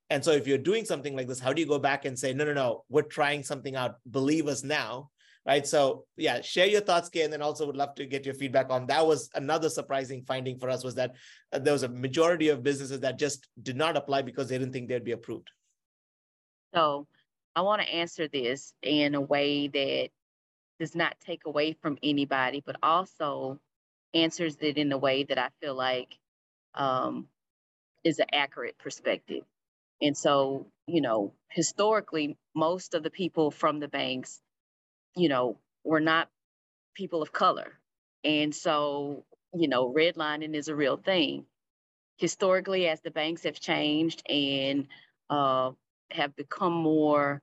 And 0.10 0.24
so 0.24 0.32
if 0.32 0.48
you're 0.48 0.58
doing 0.58 0.86
something 0.86 1.16
like 1.16 1.28
this, 1.28 1.40
how 1.40 1.54
do 1.54 1.62
you 1.62 1.68
go 1.68 1.80
back 1.80 2.06
and 2.06 2.18
say, 2.18 2.34
no, 2.34 2.44
no, 2.44 2.54
no, 2.54 2.84
we're 2.90 3.04
trying 3.04 3.44
something 3.44 3.76
out. 3.76 3.96
Believe 4.10 4.48
us 4.48 4.64
now. 4.64 5.10
Right. 5.46 5.66
So 5.66 6.06
yeah, 6.18 6.42
share 6.42 6.68
your 6.68 6.82
thoughts, 6.82 7.10
Kay, 7.10 7.24
and 7.24 7.34
then 7.34 7.42
also 7.42 7.66
would 7.66 7.78
love 7.78 7.96
to 7.96 8.06
get 8.06 8.26
your 8.26 8.36
feedback 8.36 8.70
on 8.70 8.86
that 8.88 9.08
was 9.08 9.30
another 9.34 9.70
surprising 9.70 10.24
finding 10.28 10.60
for 10.60 10.70
us 10.70 10.84
was 10.84 10.96
that 10.96 11.16
uh, 11.54 11.60
there 11.60 11.74
was 11.74 11.84
a 11.84 11.90
majority 11.90 12.50
of 12.50 12.62
businesses 12.62 13.00
that 13.00 13.18
just 13.18 13.48
did 13.64 13.76
not 13.76 13.98
apply 13.98 14.22
because 14.22 14.50
they 14.50 14.58
didn't 14.58 14.74
think 14.74 14.90
they'd 14.90 15.04
be 15.04 15.14
approved. 15.14 15.50
So 16.76 17.08
I 17.56 17.62
want 17.62 17.82
to 17.82 17.90
answer 17.90 18.28
this 18.28 18.74
in 18.84 19.16
a 19.16 19.22
way 19.22 19.68
that 19.70 20.10
does 20.80 20.94
not 20.94 21.16
take 21.20 21.46
away 21.46 21.74
from 21.82 21.98
anybody, 22.04 22.62
but 22.66 22.76
also 22.84 23.60
answers 24.14 24.58
it 24.62 24.78
in 24.78 24.92
a 24.92 24.98
way 24.98 25.24
that 25.24 25.38
I 25.38 25.50
feel 25.62 25.74
like 25.74 26.18
um, 26.76 27.28
is 28.04 28.20
an 28.20 28.28
accurate 28.34 28.78
perspective. 28.78 29.44
And 30.02 30.18
so, 30.18 30.68
you 30.88 31.02
know, 31.02 31.34
historically, 31.50 32.38
most 32.56 32.94
of 32.94 33.04
the 33.04 33.10
people 33.12 33.52
from 33.52 33.80
the 33.80 33.88
banks, 33.88 34.42
you 35.16 35.30
know, 35.30 35.58
were 35.84 36.00
not 36.02 36.30
people 36.96 37.22
of 37.22 37.32
color. 37.34 37.74
And 38.24 38.54
so, 38.54 39.26
you 39.54 39.68
know, 39.68 39.94
redlining 39.94 40.56
is 40.56 40.68
a 40.68 40.76
real 40.76 40.98
thing. 40.98 41.46
Historically, 42.18 42.88
as 42.88 43.02
the 43.02 43.12
banks 43.12 43.44
have 43.44 43.60
changed 43.60 44.24
and 44.30 44.88
uh, 45.30 45.72
have 46.12 46.36
become 46.36 46.74
more, 46.74 47.42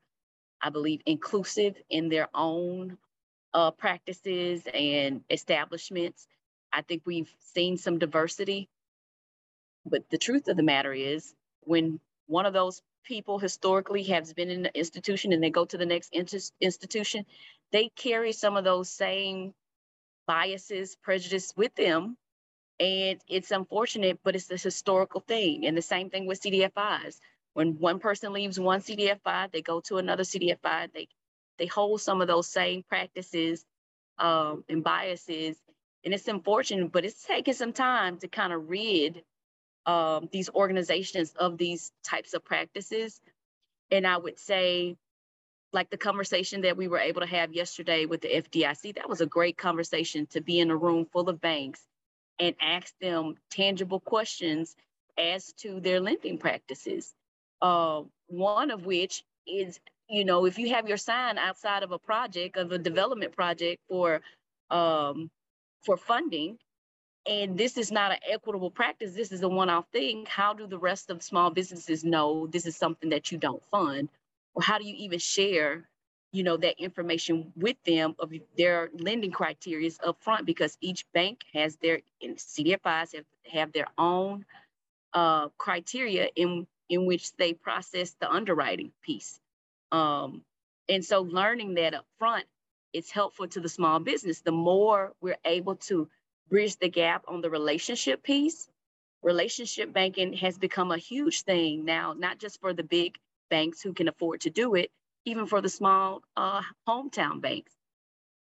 I 0.62 0.70
believe, 0.70 1.02
inclusive 1.06 1.76
in 1.90 2.08
their 2.08 2.28
own 2.34 2.98
uh, 3.54 3.70
practices 3.70 4.62
and 4.72 5.22
establishments, 5.30 6.26
I 6.72 6.82
think 6.82 7.02
we've 7.06 7.32
seen 7.40 7.78
some 7.78 7.98
diversity. 7.98 8.68
But 9.86 10.10
the 10.10 10.18
truth 10.18 10.48
of 10.48 10.56
the 10.56 10.62
matter 10.62 10.92
is, 10.92 11.34
when 11.62 12.00
one 12.26 12.46
of 12.46 12.52
those 12.52 12.82
people 13.04 13.38
historically 13.38 14.02
has 14.04 14.32
been 14.32 14.50
in 14.50 14.62
the 14.62 14.78
institution 14.78 15.32
and 15.32 15.42
they 15.42 15.50
go 15.50 15.64
to 15.64 15.78
the 15.78 15.86
next 15.86 16.12
institution, 16.60 17.24
they 17.72 17.88
carry 17.96 18.32
some 18.32 18.56
of 18.56 18.64
those 18.64 18.90
same 18.90 19.54
biases, 20.26 20.96
prejudice 21.02 21.52
with 21.56 21.74
them. 21.74 22.16
And 22.78 23.20
it's 23.28 23.52
unfortunate, 23.52 24.18
but 24.22 24.34
it's 24.34 24.50
a 24.50 24.56
historical 24.56 25.20
thing. 25.20 25.66
And 25.66 25.76
the 25.76 25.82
same 25.82 26.10
thing 26.10 26.26
with 26.26 26.42
CDFIs. 26.42 27.18
When 27.54 27.78
one 27.78 28.00
person 28.00 28.34
leaves 28.34 28.60
one 28.60 28.80
CDFI, 28.80 29.50
they 29.50 29.62
go 29.62 29.80
to 29.82 29.96
another 29.96 30.24
CDFI, 30.24 30.92
they 30.92 31.08
they 31.58 31.66
hold 31.66 32.02
some 32.02 32.20
of 32.20 32.28
those 32.28 32.48
same 32.48 32.82
practices 32.82 33.64
um, 34.18 34.62
and 34.68 34.84
biases. 34.84 35.56
And 36.04 36.12
it's 36.12 36.28
unfortunate, 36.28 36.92
but 36.92 37.06
it's 37.06 37.24
taking 37.24 37.54
some 37.54 37.72
time 37.72 38.18
to 38.18 38.28
kind 38.28 38.52
of 38.52 38.68
rid 38.68 39.22
um, 39.86 40.28
these 40.32 40.50
organizations 40.50 41.32
of 41.38 41.56
these 41.58 41.92
types 42.04 42.34
of 42.34 42.44
practices. 42.44 43.20
And 43.90 44.06
I 44.06 44.16
would 44.16 44.38
say, 44.38 44.96
like 45.72 45.90
the 45.90 45.96
conversation 45.96 46.62
that 46.62 46.76
we 46.76 46.88
were 46.88 46.98
able 46.98 47.20
to 47.20 47.26
have 47.26 47.52
yesterday 47.52 48.06
with 48.06 48.20
the 48.20 48.28
FDIC, 48.28 48.96
that 48.96 49.08
was 49.08 49.20
a 49.20 49.26
great 49.26 49.56
conversation 49.56 50.26
to 50.28 50.40
be 50.40 50.58
in 50.58 50.70
a 50.70 50.76
room 50.76 51.06
full 51.12 51.28
of 51.28 51.40
banks 51.40 51.80
and 52.38 52.54
ask 52.60 52.92
them 53.00 53.36
tangible 53.50 54.00
questions 54.00 54.74
as 55.18 55.52
to 55.54 55.80
their 55.80 56.00
lending 56.00 56.38
practices. 56.38 57.14
Uh, 57.62 58.02
one 58.26 58.70
of 58.70 58.84
which 58.84 59.24
is, 59.46 59.80
you 60.08 60.24
know, 60.24 60.44
if 60.44 60.58
you 60.58 60.70
have 60.70 60.88
your 60.88 60.96
sign 60.96 61.38
outside 61.38 61.82
of 61.82 61.92
a 61.92 61.98
project, 61.98 62.56
of 62.56 62.72
a 62.72 62.78
development 62.78 63.34
project 63.34 63.80
for 63.88 64.20
um, 64.70 65.30
for 65.84 65.96
funding, 65.96 66.58
and 67.28 67.58
this 67.58 67.76
is 67.76 67.90
not 67.90 68.12
an 68.12 68.18
equitable 68.30 68.70
practice 68.70 69.12
this 69.12 69.32
is 69.32 69.42
a 69.42 69.48
one-off 69.48 69.86
thing 69.92 70.24
how 70.28 70.52
do 70.52 70.66
the 70.66 70.78
rest 70.78 71.10
of 71.10 71.22
small 71.22 71.50
businesses 71.50 72.04
know 72.04 72.46
this 72.46 72.66
is 72.66 72.76
something 72.76 73.10
that 73.10 73.32
you 73.32 73.38
don't 73.38 73.64
fund? 73.66 74.08
Or 74.54 74.62
how 74.62 74.78
do 74.78 74.86
you 74.86 74.94
even 74.98 75.18
share 75.18 75.88
you 76.32 76.42
know 76.42 76.56
that 76.58 76.80
information 76.82 77.52
with 77.56 77.76
them 77.84 78.14
of 78.18 78.32
their 78.58 78.90
lending 78.98 79.30
criteria 79.30 79.90
up 80.04 80.20
front? 80.20 80.46
Because 80.46 80.76
each 80.80 81.04
bank 81.12 81.42
has 81.54 81.76
their 81.76 82.00
cdfis 82.22 83.14
have, 83.14 83.24
have 83.52 83.72
their 83.72 83.88
own 83.98 84.44
uh, 85.14 85.48
criteria 85.58 86.28
in 86.36 86.66
in 86.88 87.06
which 87.06 87.34
they 87.36 87.52
process 87.52 88.14
the 88.20 88.30
underwriting 88.30 88.92
piece. 89.02 89.40
Um, 89.92 90.42
and 90.88 91.04
so 91.04 91.22
learning 91.22 91.74
that 91.74 91.94
up 91.94 92.06
front 92.18 92.44
is 92.92 93.10
helpful 93.10 93.48
to 93.48 93.60
the 93.60 93.68
small 93.68 93.98
business. 93.98 94.40
The 94.40 94.52
more 94.52 95.12
we're 95.20 95.38
able 95.44 95.76
to 95.76 96.08
bridge 96.48 96.76
the 96.78 96.88
gap 96.88 97.24
on 97.28 97.40
the 97.40 97.50
relationship 97.50 98.22
piece. 98.22 98.68
Relationship 99.22 99.92
banking 99.92 100.32
has 100.34 100.58
become 100.58 100.92
a 100.92 100.98
huge 100.98 101.42
thing 101.42 101.84
now, 101.84 102.14
not 102.16 102.38
just 102.38 102.60
for 102.60 102.72
the 102.72 102.84
big 102.84 103.16
banks 103.50 103.82
who 103.82 103.92
can 103.92 104.08
afford 104.08 104.40
to 104.42 104.50
do 104.50 104.74
it, 104.74 104.90
even 105.24 105.46
for 105.46 105.60
the 105.60 105.68
small 105.68 106.22
uh, 106.36 106.62
hometown 106.88 107.40
banks. 107.40 107.72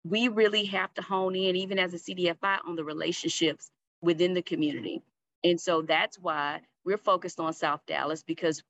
We 0.04 0.28
really 0.28 0.64
have 0.66 0.92
to 0.94 1.02
hone 1.02 1.36
in, 1.36 1.56
even 1.56 1.78
as 1.78 1.94
a 1.94 1.98
CDFI, 1.98 2.58
on 2.66 2.76
the 2.76 2.84
relationships 2.84 3.70
within 4.02 4.34
the 4.34 4.42
community. 4.42 5.02
And 5.44 5.60
so 5.60 5.82
that's 5.82 6.18
why 6.18 6.60
we're 6.84 6.98
focused 6.98 7.40
on 7.40 7.52
South 7.52 7.80
Dallas 7.86 8.22
because 8.22 8.62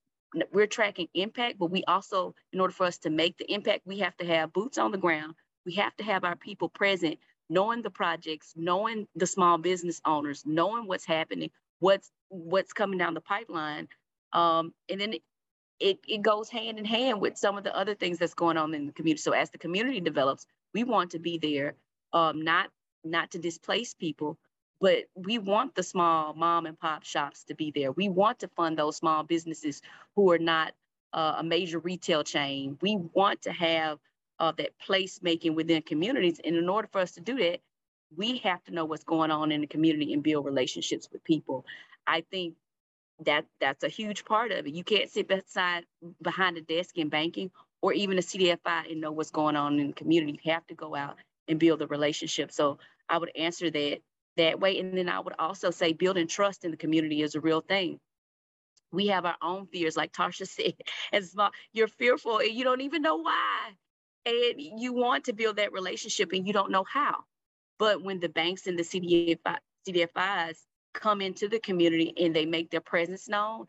we're 0.53 0.67
tracking 0.67 1.09
impact, 1.15 1.59
but 1.59 1.71
we 1.71 1.85
also, 1.85 2.35
in 2.53 2.61
order 2.61 2.73
for 2.73 2.87
us 2.87 2.99
to 2.99 3.11
make 3.11 3.37
the 3.39 3.53
impact, 3.53 3.87
we 3.87 3.99
have 4.01 4.17
to 4.19 4.27
have 4.27 4.53
boots 4.53 4.79
on 4.79 4.91
the 4.91 4.99
ground. 4.99 5.35
We 5.65 5.75
have 5.75 5.97
to 5.97 6.05
have 6.05 6.25
our 6.25 6.37
people 6.37 6.69
present 6.69 7.19
knowing 7.49 7.83
the 7.83 7.91
projects, 7.91 8.53
knowing 8.57 9.07
the 9.15 9.27
small 9.27 9.59
business 9.59 10.01
owners, 10.05 10.43
knowing 10.47 10.87
what's 10.87 11.07
happening, 11.07 11.51
what's 11.81 12.11
what's 12.29 12.73
coming 12.73 12.99
down 12.99 13.15
the 13.15 13.21
pipeline. 13.21 13.89
Um, 14.33 14.73
and 14.89 15.01
then 15.01 15.15
it, 15.81 15.99
it 16.09 16.23
goes 16.23 16.49
hand 16.49 16.79
in 16.79 16.85
hand 16.85 17.21
with 17.21 17.37
some 17.37 17.59
of 17.59 17.65
the 17.65 17.77
other 17.77 17.95
things 17.95 18.19
that's 18.19 18.35
going 18.35 18.57
on 18.57 18.75
in 18.75 18.87
the 18.87 18.93
community. 18.93 19.21
So 19.21 19.33
as 19.33 19.51
the 19.51 19.59
community 19.59 20.01
develops, 20.01 20.47
we 20.73 20.85
want 20.85 21.11
to 21.13 21.19
be 21.19 21.39
there, 21.39 21.75
um, 22.13 22.43
not 22.43 22.71
not 23.05 23.31
to 23.33 23.39
displace 23.39 23.93
people, 23.95 24.39
but 24.81 25.05
we 25.15 25.39
want 25.39 25.75
the 25.75 25.83
small 25.83 26.33
mom 26.35 26.67
and 26.67 26.79
pop 26.79 27.05
shops 27.05 27.45
to 27.45 27.55
be 27.55 27.71
there. 27.71 27.93
We 27.93 28.09
want 28.09 28.41
to 28.41 28.49
fund 28.49 28.79
those 28.79 28.97
small 28.97 29.23
businesses 29.23 29.83
who 30.17 30.31
are 30.33 30.39
not 30.39 30.73
uh, 31.13 31.37
a 31.39 31.45
major 31.45 31.79
retail 31.79 32.25
chain. 32.25 32.79
We 32.81 32.97
want 32.97 33.43
to 33.43 33.53
have 33.53 33.99
that 34.53 34.71
placemaking 34.87 35.55
within 35.55 35.83
communities. 35.83 36.41
And 36.45 36.57
in 36.57 36.69
order 36.69 36.89
for 36.91 37.01
us 37.01 37.13
to 37.13 37.21
do 37.21 37.37
that, 37.39 37.61
we 38.17 38.39
have 38.39 38.63
to 38.65 38.73
know 38.73 38.85
what's 38.85 39.05
going 39.05 39.31
on 39.31 39.53
in 39.53 39.61
the 39.63 39.67
community 39.67 40.13
and 40.13 40.23
build 40.23 40.45
relationships 40.45 41.09
with 41.13 41.25
people. 41.25 41.65
I 42.07 42.23
think 42.31 42.55
that 43.25 43.45
that's 43.61 43.85
a 43.85 43.89
huge 43.89 44.25
part 44.25 44.53
of 44.53 44.67
it. 44.67 44.75
You 44.75 44.85
can't 44.85 45.11
sit 45.11 45.29
beside 45.29 45.85
behind 46.23 46.57
a 46.57 46.61
desk 46.61 46.99
in 46.99 47.09
banking 47.09 47.51
or 47.81 47.93
even 47.93 48.19
a 48.19 48.23
CDFI 48.23 48.91
and 48.91 49.01
know 49.01 49.13
what's 49.13 49.31
going 49.31 49.57
on 49.57 49.79
in 49.79 49.89
the 49.89 49.93
community. 49.93 50.39
You 50.43 50.53
have 50.53 50.67
to 50.69 50.75
go 50.75 50.95
out 50.95 51.17
and 51.49 51.59
build 51.59 51.83
a 51.83 51.87
relationship. 51.87 52.53
So 52.53 52.79
I 53.09 53.19
would 53.19 53.31
answer 53.37 53.71
that 53.71 54.01
that 54.37 54.59
way. 54.59 54.79
And 54.81 54.97
then 54.97 55.09
I 55.09 55.21
would 55.21 55.35
also 55.39 55.71
say 55.71 55.93
building 55.93 56.27
trust 56.27 56.65
in 56.65 56.71
the 56.71 56.77
community 56.77 57.23
is 57.23 57.35
a 57.35 57.41
real 57.41 57.61
thing. 57.61 58.01
We 58.91 59.09
have 59.09 59.25
our 59.25 59.37
own 59.43 59.67
fears, 59.67 59.97
like 59.97 60.13
Tarsha 60.13 60.49
said, 60.49 60.75
and 61.13 61.25
small, 61.25 61.51
you're 61.73 61.89
fearful 61.89 62.39
and 62.39 62.51
you 62.51 62.65
don't 62.65 62.81
even 62.81 63.03
know 63.03 63.17
why. 63.17 63.73
And 64.27 64.55
you 64.59 64.93
want 64.93 65.25
to 65.25 65.33
build 65.33 65.57
that 65.57 65.73
relationship 65.73 66.33
and 66.33 66.47
you 66.47 66.53
don't 66.53 66.71
know 66.71 66.85
how. 66.85 67.25
But 67.79 68.03
when 68.03 68.21
the 68.21 68.29
banks 68.29 68.67
and 68.67 68.79
the 68.79 68.83
CDFI, 68.83 69.59
CDFIs 69.87 70.59
come 70.95 71.21
into 71.21 71.49
the 71.49 71.61
community 71.61 72.15
and 72.19 72.35
they 72.35 72.47
make 72.47 72.71
their 72.71 72.81
presence 72.81 73.29
known, 73.29 73.67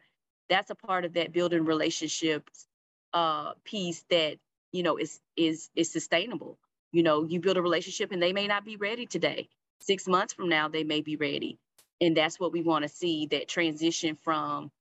that's 0.50 0.70
a 0.70 0.76
part 0.76 1.06
of 1.06 1.13
that 1.13 1.34
building 1.34 1.65
relationships 1.65 2.68
uh, 3.13 3.54
piece 3.63 4.04
that 4.10 4.38
you 4.72 4.84
know 4.84 4.98
is 4.98 5.20
is 5.36 5.70
is 5.76 5.91
sustainable. 5.91 6.58
You 6.91 7.04
know, 7.04 7.24
you 7.24 7.39
build 7.39 7.58
a 7.58 7.62
relationship 7.62 8.12
and 8.12 8.22
they 8.22 8.34
may 8.34 8.48
not 8.48 8.63
be 8.63 8.78
ready 8.78 9.06
today. 9.06 9.50
Six 9.82 10.08
months 10.08 10.34
from 10.34 10.50
now, 10.50 10.68
they 10.70 10.84
may 10.84 11.02
be 11.02 11.15
ready, 11.15 11.58
and 12.00 12.15
that's 12.15 12.39
what 12.39 12.52
we 12.52 12.62
want 12.62 12.84
to 12.84 12.89
see 12.89 13.28
that 13.28 13.48
transition 13.48 14.15
from 14.24 14.72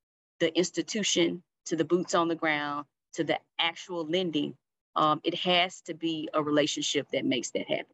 the 0.40 0.56
institution 0.56 1.42
to 1.66 1.76
the 1.76 1.84
boots 1.84 2.14
on 2.14 2.28
the 2.28 2.34
ground 2.34 2.86
to 3.14 3.24
the 3.24 3.38
actual 3.58 4.04
lending. 4.06 4.54
Um, 4.96 5.20
it 5.24 5.34
has 5.34 5.80
to 5.82 5.94
be 5.94 6.28
a 6.34 6.42
relationship 6.42 7.08
that 7.12 7.24
makes 7.24 7.50
that 7.50 7.68
happen. 7.68 7.86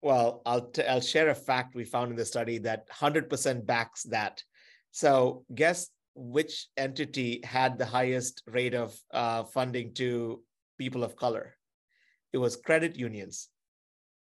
Well, 0.00 0.42
I'll, 0.46 0.66
t- 0.66 0.84
I'll 0.84 1.00
share 1.00 1.28
a 1.28 1.34
fact 1.34 1.74
we 1.74 1.84
found 1.84 2.10
in 2.10 2.16
the 2.16 2.24
study 2.24 2.58
that 2.58 2.88
100% 2.88 3.66
backs 3.66 4.04
that. 4.04 4.42
So, 4.92 5.44
guess 5.54 5.88
which 6.14 6.68
entity 6.76 7.40
had 7.44 7.78
the 7.78 7.86
highest 7.86 8.42
rate 8.46 8.74
of 8.74 8.96
uh, 9.12 9.44
funding 9.44 9.94
to 9.94 10.42
people 10.78 11.02
of 11.02 11.16
color? 11.16 11.56
It 12.32 12.38
was 12.38 12.56
credit 12.56 12.96
unions, 12.96 13.48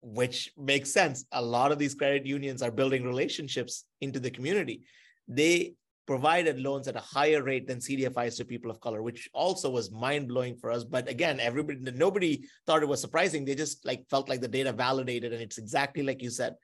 which 0.02 0.52
makes 0.58 0.92
sense. 0.92 1.26
A 1.32 1.42
lot 1.42 1.72
of 1.72 1.80
these 1.80 1.96
credit 1.96 2.26
unions 2.26 2.62
are 2.62 2.72
building 2.72 3.04
relationships 3.04 3.86
into 4.02 4.20
the 4.20 4.32
community. 4.32 4.84
They 5.28 5.74
provided 6.08 6.60
loans 6.60 6.88
at 6.88 6.96
a 6.96 7.02
higher 7.02 7.44
rate 7.44 7.68
than 7.68 7.80
CDFIs 7.80 8.38
to 8.38 8.46
people 8.46 8.72
of 8.72 8.80
color, 8.80 9.04
which 9.04 9.30
also 9.34 9.70
was 9.70 9.92
mind 9.92 10.30
blowing 10.30 10.56
for 10.56 10.72
us. 10.72 10.86
But 10.86 11.10
again, 11.10 11.40
everybody, 11.40 11.80
nobody 11.92 12.48
thought 12.66 12.82
it 12.82 12.88
was 12.88 13.02
surprising. 13.02 13.44
They 13.44 13.56
just 13.56 13.86
like 13.86 14.10
felt 14.10 14.30
like 14.30 14.42
the 14.42 14.48
data 14.48 14.72
validated, 14.72 15.34
and 15.34 15.42
it's 15.42 15.58
exactly 15.58 16.04
like 16.04 16.24
you 16.24 16.30
said. 16.30 16.56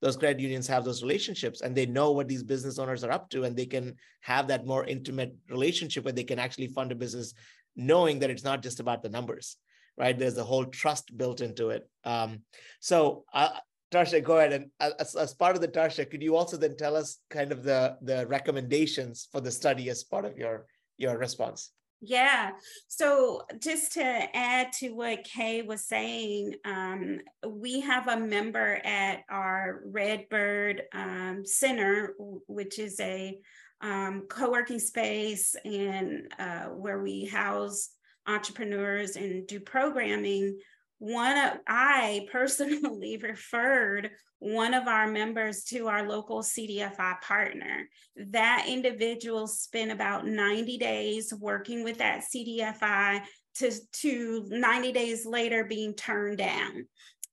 Those 0.00 0.16
credit 0.16 0.40
unions 0.40 0.66
have 0.66 0.84
those 0.84 1.02
relationships, 1.02 1.60
and 1.60 1.76
they 1.76 1.86
know 1.86 2.12
what 2.12 2.28
these 2.28 2.42
business 2.42 2.78
owners 2.78 3.04
are 3.04 3.12
up 3.12 3.28
to, 3.30 3.44
and 3.44 3.56
they 3.56 3.66
can 3.66 3.94
have 4.20 4.48
that 4.48 4.66
more 4.66 4.84
intimate 4.84 5.34
relationship 5.50 6.04
where 6.04 6.12
they 6.12 6.24
can 6.24 6.38
actually 6.38 6.68
fund 6.68 6.90
a 6.90 6.96
business, 6.96 7.34
knowing 7.76 8.18
that 8.20 8.30
it's 8.30 8.44
not 8.44 8.62
just 8.62 8.80
about 8.80 9.02
the 9.02 9.08
numbers 9.08 9.56
right? 9.98 10.18
There's 10.18 10.38
a 10.38 10.44
whole 10.44 10.64
trust 10.64 11.16
built 11.16 11.42
into 11.42 11.68
it. 11.68 11.86
Um, 12.02 12.40
so 12.80 13.24
uh, 13.34 13.50
Tarsha, 13.92 14.22
go 14.22 14.38
ahead. 14.38 14.52
And 14.52 14.70
as, 14.80 15.14
as 15.14 15.34
part 15.34 15.54
of 15.54 15.62
the 15.62 15.68
Tarsha, 15.68 16.10
could 16.10 16.22
you 16.22 16.36
also 16.36 16.56
then 16.56 16.76
tell 16.76 16.96
us 16.96 17.18
kind 17.30 17.52
of 17.52 17.62
the, 17.62 17.96
the 18.02 18.26
recommendations 18.26 19.28
for 19.30 19.40
the 19.40 19.50
study 19.50 19.90
as 19.90 20.02
part 20.02 20.24
of 20.24 20.36
your, 20.36 20.66
your 20.96 21.18
response? 21.18 21.70
Yeah. 22.04 22.50
So 22.88 23.42
just 23.60 23.92
to 23.92 24.02
add 24.34 24.72
to 24.80 24.90
what 24.90 25.22
Kay 25.22 25.62
was 25.62 25.86
saying, 25.86 26.54
um, 26.64 27.20
we 27.46 27.80
have 27.80 28.08
a 28.08 28.18
member 28.18 28.80
at 28.84 29.20
our 29.30 29.82
Redbird 29.86 30.82
um, 30.92 31.42
Center, 31.44 32.14
which 32.48 32.80
is 32.80 32.98
a 32.98 33.38
um, 33.82 34.26
co-working 34.28 34.80
space 34.80 35.54
and 35.64 36.32
uh, 36.40 36.64
where 36.66 37.00
we 37.00 37.26
house 37.26 37.90
entrepreneurs 38.26 39.16
and 39.16 39.46
do 39.46 39.60
programming 39.60 40.58
one 41.02 41.36
of 41.36 41.58
I 41.66 42.28
personally 42.30 43.16
referred 43.22 44.12
one 44.38 44.72
of 44.72 44.86
our 44.86 45.08
members 45.08 45.64
to 45.64 45.88
our 45.88 46.08
local 46.08 46.42
CDFI 46.42 47.20
partner. 47.20 47.88
That 48.16 48.66
individual 48.68 49.48
spent 49.48 49.90
about 49.90 50.28
90 50.28 50.78
days 50.78 51.34
working 51.34 51.82
with 51.82 51.98
that 51.98 52.22
CDFI 52.32 53.22
to, 53.56 53.72
to 53.94 54.46
90 54.48 54.92
days 54.92 55.26
later 55.26 55.64
being 55.64 55.94
turned 55.94 56.38
down 56.38 56.86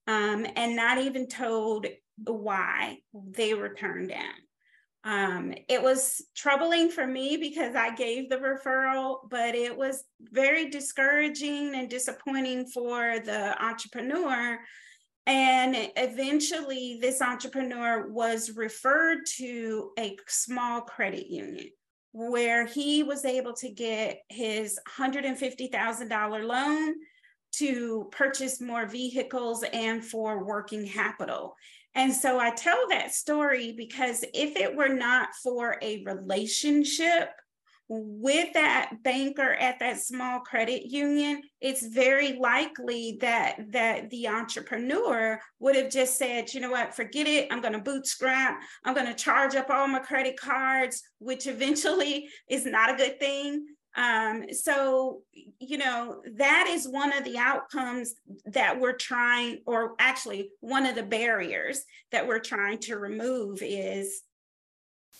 um, 0.07 0.47
and 0.55 0.75
not 0.75 0.97
even 0.97 1.27
told 1.27 1.85
why 2.25 2.97
they 3.13 3.53
were 3.53 3.75
turned 3.75 4.09
down. 4.09 4.48
Um, 5.05 5.53
it 5.69 5.81
was 5.81 6.21
troubling 6.35 6.89
for 6.89 7.07
me 7.07 7.37
because 7.37 7.75
I 7.75 7.95
gave 7.95 8.29
the 8.29 8.37
referral, 8.37 9.19
but 9.29 9.55
it 9.55 9.75
was 9.75 10.03
very 10.19 10.69
discouraging 10.69 11.73
and 11.75 11.89
disappointing 11.89 12.67
for 12.67 13.19
the 13.19 13.63
entrepreneur. 13.63 14.59
And 15.25 15.75
eventually, 15.95 16.97
this 17.01 17.21
entrepreneur 17.21 18.09
was 18.09 18.57
referred 18.57 19.19
to 19.37 19.91
a 19.97 20.17
small 20.27 20.81
credit 20.81 21.27
union 21.27 21.69
where 22.11 22.65
he 22.65 23.03
was 23.03 23.23
able 23.23 23.53
to 23.53 23.69
get 23.69 24.21
his 24.29 24.79
$150,000 24.97 26.43
loan 26.43 26.95
to 27.51 28.09
purchase 28.11 28.61
more 28.61 28.85
vehicles 28.85 29.63
and 29.73 30.03
for 30.03 30.43
working 30.43 30.87
capital. 30.87 31.55
And 31.99 32.13
so 32.13 32.39
I 32.39 32.51
tell 32.51 32.87
that 32.91 33.13
story 33.13 33.73
because 33.75 34.23
if 34.33 34.55
it 34.55 34.73
were 34.73 34.87
not 34.87 35.35
for 35.43 35.75
a 35.81 36.01
relationship 36.05 37.29
with 37.89 38.53
that 38.53 38.91
banker 39.03 39.55
at 39.55 39.79
that 39.79 39.99
small 39.99 40.39
credit 40.39 40.89
union, 40.89 41.41
it's 41.59 41.85
very 41.85 42.37
likely 42.39 43.17
that 43.19 43.57
that 43.73 44.09
the 44.11 44.29
entrepreneur 44.29 45.41
would 45.59 45.75
have 45.75 45.91
just 45.91 46.17
said, 46.17 46.53
you 46.53 46.61
know 46.61 46.71
what, 46.71 46.95
forget 46.95 47.27
it. 47.27 47.49
I'm 47.51 47.59
going 47.59 47.73
to 47.73 47.79
bootstrap. 47.79 48.61
I'm 48.85 48.93
going 48.93 49.07
to 49.07 49.13
charge 49.13 49.55
up 49.55 49.69
all 49.69 49.89
my 49.89 49.99
credit 49.99 50.39
cards, 50.39 51.03
which 51.17 51.47
eventually 51.47 52.29
is 52.49 52.65
not 52.65 52.93
a 52.93 52.95
good 52.95 53.19
thing. 53.19 53.65
Um, 53.95 54.53
so, 54.53 55.21
you 55.59 55.77
know, 55.77 56.21
that 56.37 56.67
is 56.69 56.87
one 56.87 57.11
of 57.11 57.23
the 57.23 57.37
outcomes 57.37 58.13
that 58.45 58.79
we're 58.79 58.95
trying, 58.95 59.59
or 59.65 59.95
actually, 59.99 60.51
one 60.59 60.85
of 60.85 60.95
the 60.95 61.03
barriers 61.03 61.83
that 62.11 62.27
we're 62.27 62.39
trying 62.39 62.77
to 62.79 62.97
remove 62.97 63.61
is 63.61 64.21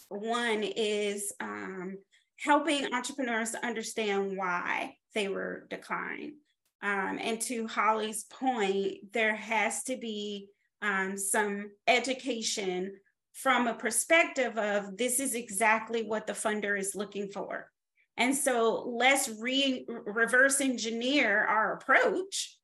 one 0.10 0.64
is 0.64 1.34
um, 1.40 1.98
helping 2.40 2.94
entrepreneurs 2.94 3.56
understand 3.56 4.38
why 4.38 4.96
they 5.14 5.28
were 5.28 5.66
declined. 5.70 6.34
Um, 6.82 7.20
and 7.22 7.42
to 7.42 7.68
Holly's 7.68 8.24
point, 8.26 9.12
there 9.12 9.36
has 9.36 9.84
to 9.84 9.98
be 9.98 10.48
um, 10.82 11.18
some 11.18 11.72
education 11.88 12.94
from 13.34 13.68
a 13.68 13.74
perspective 13.74 14.58
of 14.58 14.98
this 14.98 15.20
is 15.20 15.36
exactly 15.36 16.04
what 16.04 16.28
the 16.28 16.34
funder 16.34 16.80
is 16.80 16.96
looking 16.96 17.30
for. 17.30 17.70
And 18.20 18.36
so 18.36 18.84
let's 18.86 19.30
re- 19.40 19.86
reverse 19.88 20.60
engineer 20.60 21.46
our 21.46 21.74
approach 21.74 22.58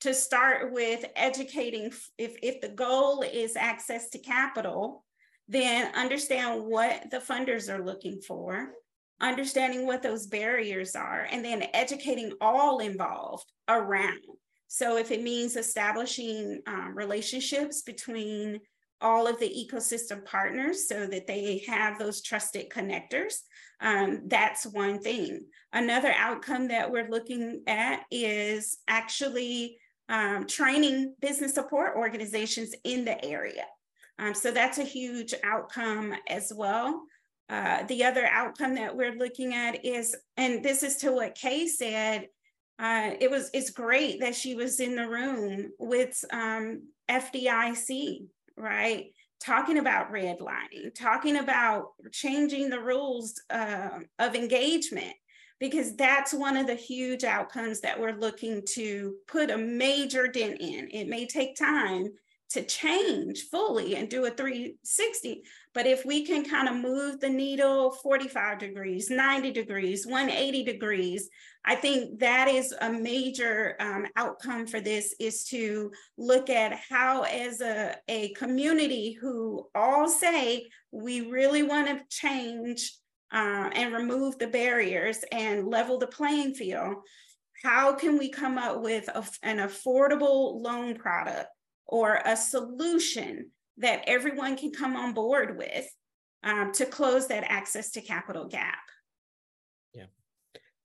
to 0.00 0.14
start 0.14 0.72
with 0.72 1.04
educating. 1.14 1.92
If, 2.18 2.34
if 2.42 2.60
the 2.60 2.70
goal 2.70 3.22
is 3.22 3.54
access 3.54 4.08
to 4.10 4.18
capital, 4.18 5.04
then 5.48 5.94
understand 5.94 6.64
what 6.64 7.10
the 7.10 7.18
funders 7.18 7.68
are 7.68 7.84
looking 7.84 8.20
for, 8.20 8.70
understanding 9.20 9.86
what 9.86 10.02
those 10.02 10.26
barriers 10.26 10.96
are, 10.96 11.28
and 11.30 11.44
then 11.44 11.66
educating 11.74 12.32
all 12.40 12.78
involved 12.78 13.44
around. 13.68 14.18
So 14.68 14.96
if 14.96 15.10
it 15.10 15.22
means 15.22 15.56
establishing 15.56 16.62
um, 16.66 16.94
relationships 16.96 17.82
between 17.82 18.60
all 19.02 19.26
of 19.26 19.38
the 19.38 19.48
ecosystem 19.48 20.24
partners 20.24 20.88
so 20.88 21.06
that 21.06 21.26
they 21.26 21.62
have 21.66 21.98
those 21.98 22.22
trusted 22.22 22.70
connectors. 22.70 23.34
Um, 23.80 24.22
that's 24.26 24.64
one 24.64 25.00
thing. 25.00 25.46
Another 25.72 26.12
outcome 26.16 26.68
that 26.68 26.90
we're 26.90 27.08
looking 27.08 27.62
at 27.66 28.04
is 28.10 28.78
actually 28.88 29.78
um, 30.08 30.46
training 30.46 31.14
business 31.20 31.54
support 31.54 31.96
organizations 31.96 32.74
in 32.84 33.04
the 33.04 33.22
area. 33.24 33.64
Um, 34.18 34.34
so 34.34 34.50
that's 34.50 34.78
a 34.78 34.84
huge 34.84 35.34
outcome 35.42 36.14
as 36.28 36.52
well. 36.54 37.02
Uh, 37.48 37.82
the 37.84 38.04
other 38.04 38.26
outcome 38.26 38.74
that 38.76 38.96
we're 38.96 39.16
looking 39.16 39.52
at 39.52 39.84
is, 39.84 40.16
and 40.36 40.64
this 40.64 40.82
is 40.82 40.96
to 40.98 41.12
what 41.12 41.34
Kay 41.34 41.66
said, 41.66 42.28
uh, 42.78 43.10
it 43.20 43.30
was 43.30 43.50
it's 43.52 43.70
great 43.70 44.20
that 44.20 44.34
she 44.34 44.54
was 44.54 44.80
in 44.80 44.96
the 44.96 45.08
room 45.08 45.70
with 45.78 46.24
um, 46.32 46.82
FDIC, 47.10 48.26
right? 48.56 49.06
Talking 49.40 49.78
about 49.78 50.12
redlining, 50.12 50.94
talking 50.94 51.36
about 51.36 51.86
changing 52.12 52.70
the 52.70 52.80
rules 52.80 53.40
uh, 53.50 53.98
of 54.18 54.34
engagement, 54.34 55.14
because 55.58 55.94
that's 55.96 56.32
one 56.32 56.56
of 56.56 56.66
the 56.66 56.74
huge 56.74 57.24
outcomes 57.24 57.80
that 57.80 57.98
we're 57.98 58.18
looking 58.18 58.62
to 58.70 59.14
put 59.28 59.50
a 59.50 59.56
major 59.56 60.26
dent 60.26 60.60
in. 60.60 60.88
It 60.90 61.08
may 61.08 61.26
take 61.26 61.56
time, 61.56 62.08
to 62.52 62.64
change 62.64 63.44
fully 63.50 63.96
and 63.96 64.08
do 64.08 64.24
a 64.26 64.30
360. 64.30 65.42
But 65.74 65.86
if 65.86 66.04
we 66.04 66.24
can 66.26 66.44
kind 66.44 66.68
of 66.68 66.76
move 66.76 67.20
the 67.20 67.28
needle 67.28 67.92
45 67.92 68.58
degrees, 68.58 69.10
90 69.10 69.52
degrees, 69.52 70.06
180 70.06 70.64
degrees, 70.64 71.30
I 71.64 71.76
think 71.76 72.20
that 72.20 72.48
is 72.48 72.74
a 72.80 72.92
major 72.92 73.76
um, 73.80 74.06
outcome 74.16 74.66
for 74.66 74.80
this 74.80 75.14
is 75.18 75.44
to 75.44 75.92
look 76.18 76.50
at 76.50 76.78
how 76.90 77.22
as 77.22 77.60
a, 77.60 77.96
a 78.08 78.32
community 78.34 79.12
who 79.12 79.68
all 79.74 80.08
say 80.08 80.68
we 80.90 81.22
really 81.22 81.62
want 81.62 81.88
to 81.88 82.04
change 82.10 82.92
uh, 83.32 83.70
and 83.74 83.94
remove 83.94 84.38
the 84.38 84.48
barriers 84.48 85.24
and 85.32 85.68
level 85.68 85.98
the 85.98 86.06
playing 86.06 86.54
field, 86.54 86.96
how 87.62 87.94
can 87.94 88.18
we 88.18 88.28
come 88.28 88.58
up 88.58 88.82
with 88.82 89.08
a, 89.08 89.24
an 89.42 89.58
affordable 89.58 90.60
loan 90.60 90.96
product 90.96 91.48
or 91.92 92.22
a 92.24 92.34
solution 92.34 93.50
that 93.76 94.02
everyone 94.06 94.56
can 94.56 94.72
come 94.72 94.96
on 94.96 95.12
board 95.12 95.58
with 95.58 95.86
um, 96.42 96.72
to 96.72 96.86
close 96.86 97.28
that 97.28 97.44
access 97.46 97.90
to 97.90 98.00
capital 98.00 98.48
gap. 98.48 98.80
Yeah, 99.94 100.06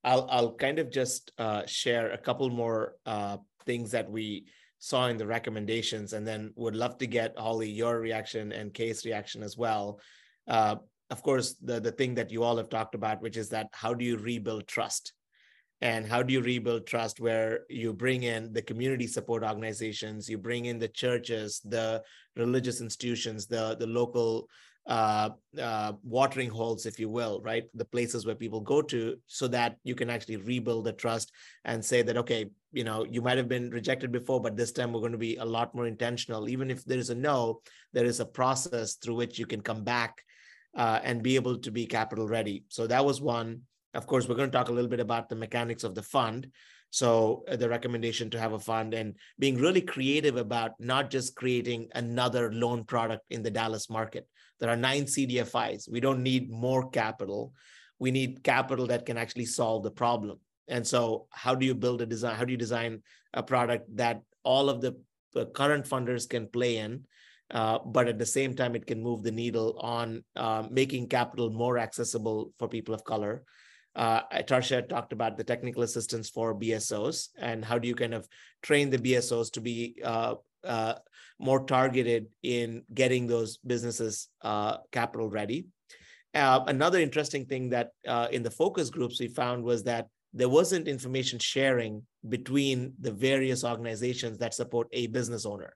I'll 0.04 0.28
I'll 0.30 0.54
kind 0.56 0.80
of 0.80 0.92
just 0.92 1.32
uh, 1.38 1.66
share 1.66 2.12
a 2.12 2.18
couple 2.18 2.50
more 2.50 2.96
uh, 3.06 3.38
things 3.66 3.92
that 3.92 4.12
we 4.12 4.48
saw 4.80 5.08
in 5.08 5.16
the 5.16 5.26
recommendations, 5.26 6.12
and 6.12 6.28
then 6.28 6.52
would 6.58 6.76
love 6.76 6.98
to 6.98 7.08
get 7.08 7.40
Holly 7.40 7.70
your 7.70 8.00
reaction 8.02 8.52
and 8.52 8.74
Kay's 8.74 9.06
reaction 9.06 9.44
as 9.44 9.58
well. 9.58 10.02
Uh, 10.46 10.76
of 11.10 11.24
course, 11.24 11.56
the 11.64 11.80
the 11.80 11.94
thing 11.94 12.16
that 12.16 12.32
you 12.32 12.44
all 12.44 12.58
have 12.58 12.70
talked 12.70 12.96
about, 12.96 13.22
which 13.22 13.38
is 13.38 13.48
that 13.50 13.68
how 13.72 13.94
do 13.94 14.04
you 14.04 14.18
rebuild 14.18 14.68
trust? 14.68 15.14
And 15.82 16.08
how 16.08 16.24
do 16.24 16.34
you 16.34 16.42
rebuild 16.42 16.88
trust 16.88 17.20
where 17.20 17.62
you 17.70 17.94
bring 17.94 18.24
in 18.24 18.52
the 18.54 18.62
community 18.62 19.08
support 19.08 19.44
organizations 19.44 20.28
you 20.28 20.38
bring 20.38 20.66
in 20.66 20.80
the 20.80 20.88
churches 20.88 21.62
the 21.66 22.02
religious 22.36 22.82
institutions 22.82 23.48
the 23.48 23.76
the 23.80 23.88
local 23.88 24.48
uh, 24.88 25.32
uh, 25.62 25.92
watering 26.04 26.50
holes 26.50 26.86
if 26.86 26.98
you 26.98 27.10
will 27.10 27.42
right? 27.44 27.66
The 27.76 27.86
places 27.86 28.26
where 28.26 28.36
people 28.36 28.62
go 28.62 28.82
to 28.84 29.18
so 29.28 29.48
that 29.50 29.76
you 29.84 29.96
can 29.96 30.10
actually 30.10 30.38
rebuild 30.38 30.86
the 30.86 30.94
trust 30.94 31.32
and 31.66 31.84
say 31.84 32.02
that 32.02 32.18
okay 32.18 32.50
you 32.72 32.86
know 32.86 33.06
you 33.06 33.22
might 33.22 33.38
have 33.38 33.50
been 33.50 33.70
rejected 33.70 34.12
before 34.12 34.40
but 34.42 34.56
this 34.56 34.72
time 34.72 34.94
we're 34.94 35.02
going 35.02 35.12
to 35.12 35.18
be 35.18 35.36
a 35.36 35.46
lot 35.46 35.76
more 35.76 35.88
intentional. 35.88 36.48
Even 36.48 36.72
if 36.72 36.86
there 36.86 36.98
is 36.98 37.10
a 37.10 37.16
no 37.16 37.60
there 37.92 38.06
is 38.06 38.22
a 38.22 38.26
process 38.26 38.96
through 38.96 39.16
which 39.16 39.38
you 39.38 39.46
can 39.46 39.62
come 39.62 39.84
back 39.84 40.24
uh, 40.78 41.00
and 41.04 41.22
be 41.22 41.36
able 41.36 41.58
to 41.58 41.72
be 41.72 41.86
capital 41.86 42.28
ready. 42.28 42.64
So 42.70 42.88
that 42.88 43.04
was 43.04 43.20
one 43.20 43.64
of 43.94 44.06
course, 44.06 44.28
we're 44.28 44.36
going 44.36 44.52
to 44.52 44.58
talk 44.58 44.70
a 44.70 44.74
little 44.74 44.90
bit 44.90 45.00
about 45.00 45.30
the 45.30 45.36
mechanics 45.36 45.84
of 45.84 45.96
the 45.96 46.04
fund. 46.04 46.48
So, 46.90 47.44
uh, 47.50 47.56
the 47.56 47.68
recommendation 47.70 48.30
to 48.30 48.40
have 48.40 48.54
a 48.54 48.60
fund 48.60 48.94
and 48.94 49.16
being 49.40 49.58
really 49.58 49.82
creative 49.82 50.38
about 50.38 50.72
not 50.80 51.10
just 51.10 51.36
creating 51.36 51.90
another 51.96 52.52
loan 52.52 52.86
product 52.86 53.24
in 53.30 53.44
the 53.44 53.52
Dallas 53.52 53.90
market. 53.90 54.28
There 54.60 54.70
are 54.70 54.78
nine 54.78 55.04
CDFIs. 55.04 55.90
We 55.90 56.00
don't 56.00 56.24
need 56.24 56.50
more 56.50 56.90
capital. 56.90 57.54
We 58.00 58.12
need 58.12 58.44
capital 58.44 58.88
that 58.88 59.06
can 59.06 59.18
actually 59.18 59.46
solve 59.46 59.84
the 59.84 59.92
problem. 59.92 60.40
And 60.68 60.86
so, 60.86 61.28
how 61.32 61.56
do 61.56 61.66
you 61.66 61.76
build 61.76 62.02
a 62.02 62.06
design? 62.06 62.36
How 62.36 62.46
do 62.46 62.52
you 62.52 62.58
design 62.58 63.04
a 63.34 63.44
product 63.44 63.96
that 63.98 64.22
all 64.44 64.70
of 64.70 64.82
the, 64.82 64.96
current 65.54 65.86
funders 65.86 66.28
can 66.28 66.48
play 66.48 66.78
in? 66.78 67.06
Uh, 67.52 67.78
but 67.86 68.08
at 68.08 68.18
the 68.18 68.26
same 68.26 68.56
time, 68.56 68.76
it 68.76 68.88
can 68.88 69.04
move 69.04 69.22
the 69.22 69.32
needle 69.32 69.78
on 69.80 70.24
uh, 70.36 70.64
making 70.72 71.08
capital 71.08 71.52
more 71.52 71.78
accessible 71.78 72.52
for 72.58 72.68
people 72.68 72.96
of 72.96 73.04
color 73.04 73.44
uh, 73.98 74.22
Tarsha 74.44 74.88
talked 74.88 75.12
about 75.12 75.38
the 75.38 75.44
technical 75.44 75.82
assistance 75.82 76.30
for 76.30 76.54
BSOs 76.54 77.30
and 77.38 77.66
how 77.66 77.80
do 77.80 77.88
you 77.88 77.96
kind 77.96 78.14
of 78.14 78.28
train 78.62 78.90
the 78.90 79.00
BSOs 79.00 79.52
to 79.54 79.62
be 79.62 80.00
uh, 80.04 80.36
uh, 80.64 80.94
more 81.40 81.66
targeted 81.66 82.28
in 82.44 82.84
getting 82.94 83.28
those 83.28 83.58
businesses 83.58 84.30
uh, 84.44 84.78
capital 84.92 85.30
ready. 85.30 85.66
Uh, 86.34 86.64
another 86.68 87.00
interesting 87.00 87.46
thing 87.46 87.70
that 87.70 87.90
uh, 88.08 88.28
in 88.32 88.44
the 88.44 88.52
focus 88.52 88.90
groups 88.90 89.20
we 89.20 89.28
found 89.28 89.64
was 89.64 89.84
that 89.84 90.08
there 90.34 90.50
wasn't 90.50 90.88
information 90.88 91.40
sharing 91.40 92.04
between 92.30 92.94
the 93.00 93.12
various 93.12 93.64
organizations 93.64 94.38
that 94.38 94.54
support 94.54 94.88
a 94.92 95.08
business 95.08 95.46
owner. 95.46 95.74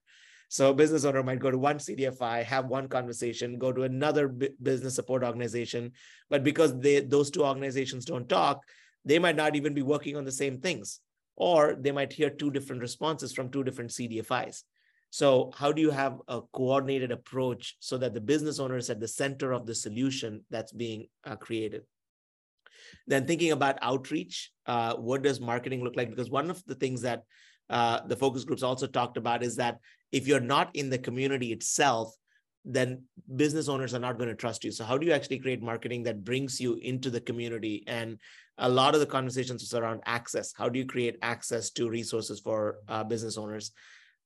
So 0.52 0.72
a 0.72 0.74
business 0.74 1.06
owner 1.06 1.24
might 1.24 1.40
go 1.40 1.50
to 1.50 1.58
one 1.58 1.78
CDFI, 1.78 2.44
have 2.44 2.66
one 2.66 2.90
conversation, 2.90 3.58
go 3.58 3.72
to 3.72 3.84
another 3.84 4.28
business 4.28 4.94
support 4.94 5.24
organization, 5.24 5.94
but 6.30 6.44
because 6.44 6.78
they 6.78 7.00
those 7.00 7.32
two 7.32 7.46
organizations 7.46 8.04
don't 8.04 8.28
talk, 8.28 8.62
they 9.06 9.18
might 9.18 9.38
not 9.38 9.56
even 9.56 9.74
be 9.74 9.82
working 9.82 10.18
on 10.18 10.26
the 10.26 10.32
same 10.32 10.60
things, 10.60 11.00
or 11.38 11.78
they 11.80 11.94
might 11.94 12.12
hear 12.12 12.30
two 12.30 12.52
different 12.52 12.82
responses 12.82 13.32
from 13.32 13.50
two 13.50 13.64
different 13.64 13.92
CDFIs. 13.92 14.64
So 15.10 15.54
how 15.56 15.72
do 15.72 15.82
you 15.82 15.90
have 15.90 16.18
a 16.28 16.42
coordinated 16.52 17.14
approach 17.14 17.78
so 17.80 17.98
that 18.00 18.14
the 18.14 18.20
business 18.20 18.60
owner 18.60 18.76
is 18.76 18.90
at 18.90 19.00
the 19.00 19.08
center 19.08 19.54
of 19.54 19.66
the 19.66 19.74
solution 19.74 20.44
that's 20.50 20.74
being 20.74 21.08
uh, 21.24 21.38
created? 21.38 21.84
Then 23.08 23.26
thinking 23.26 23.54
about 23.54 23.80
outreach, 23.82 24.52
uh, 24.66 24.96
what 24.96 25.22
does 25.22 25.40
marketing 25.40 25.82
look 25.82 25.96
like? 25.96 26.10
Because 26.10 26.30
one 26.30 26.50
of 26.50 26.62
the 26.66 26.76
things 26.76 27.04
that 27.04 27.24
uh, 27.70 28.02
the 28.06 28.18
focus 28.18 28.44
groups 28.44 28.64
also 28.64 28.86
talked 28.86 29.16
about 29.16 29.44
is 29.44 29.56
that 29.56 29.78
if 30.12 30.28
you're 30.28 30.40
not 30.40 30.76
in 30.76 30.90
the 30.90 30.98
community 30.98 31.52
itself, 31.52 32.16
then 32.64 33.04
business 33.36 33.68
owners 33.68 33.94
are 33.94 34.00
not 34.00 34.18
going 34.18 34.30
to 34.30 34.36
trust 34.36 34.64
you. 34.64 34.72
So, 34.72 34.84
how 34.84 34.98
do 34.98 35.06
you 35.06 35.14
actually 35.14 35.40
create 35.40 35.62
marketing 35.62 36.04
that 36.04 36.24
brings 36.24 36.60
you 36.60 36.76
into 36.76 37.10
the 37.10 37.22
community? 37.22 37.84
And 37.88 38.20
a 38.58 38.70
lot 38.70 38.94
of 38.94 39.00
the 39.00 39.08
conversations 39.08 39.64
is 39.64 39.74
around 39.74 40.02
access. 40.06 40.54
How 40.56 40.70
do 40.70 40.78
you 40.78 40.86
create 40.86 41.18
access 41.22 41.72
to 41.72 41.90
resources 41.90 42.40
for 42.40 42.78
uh, 42.88 43.04
business 43.04 43.38
owners? 43.38 43.72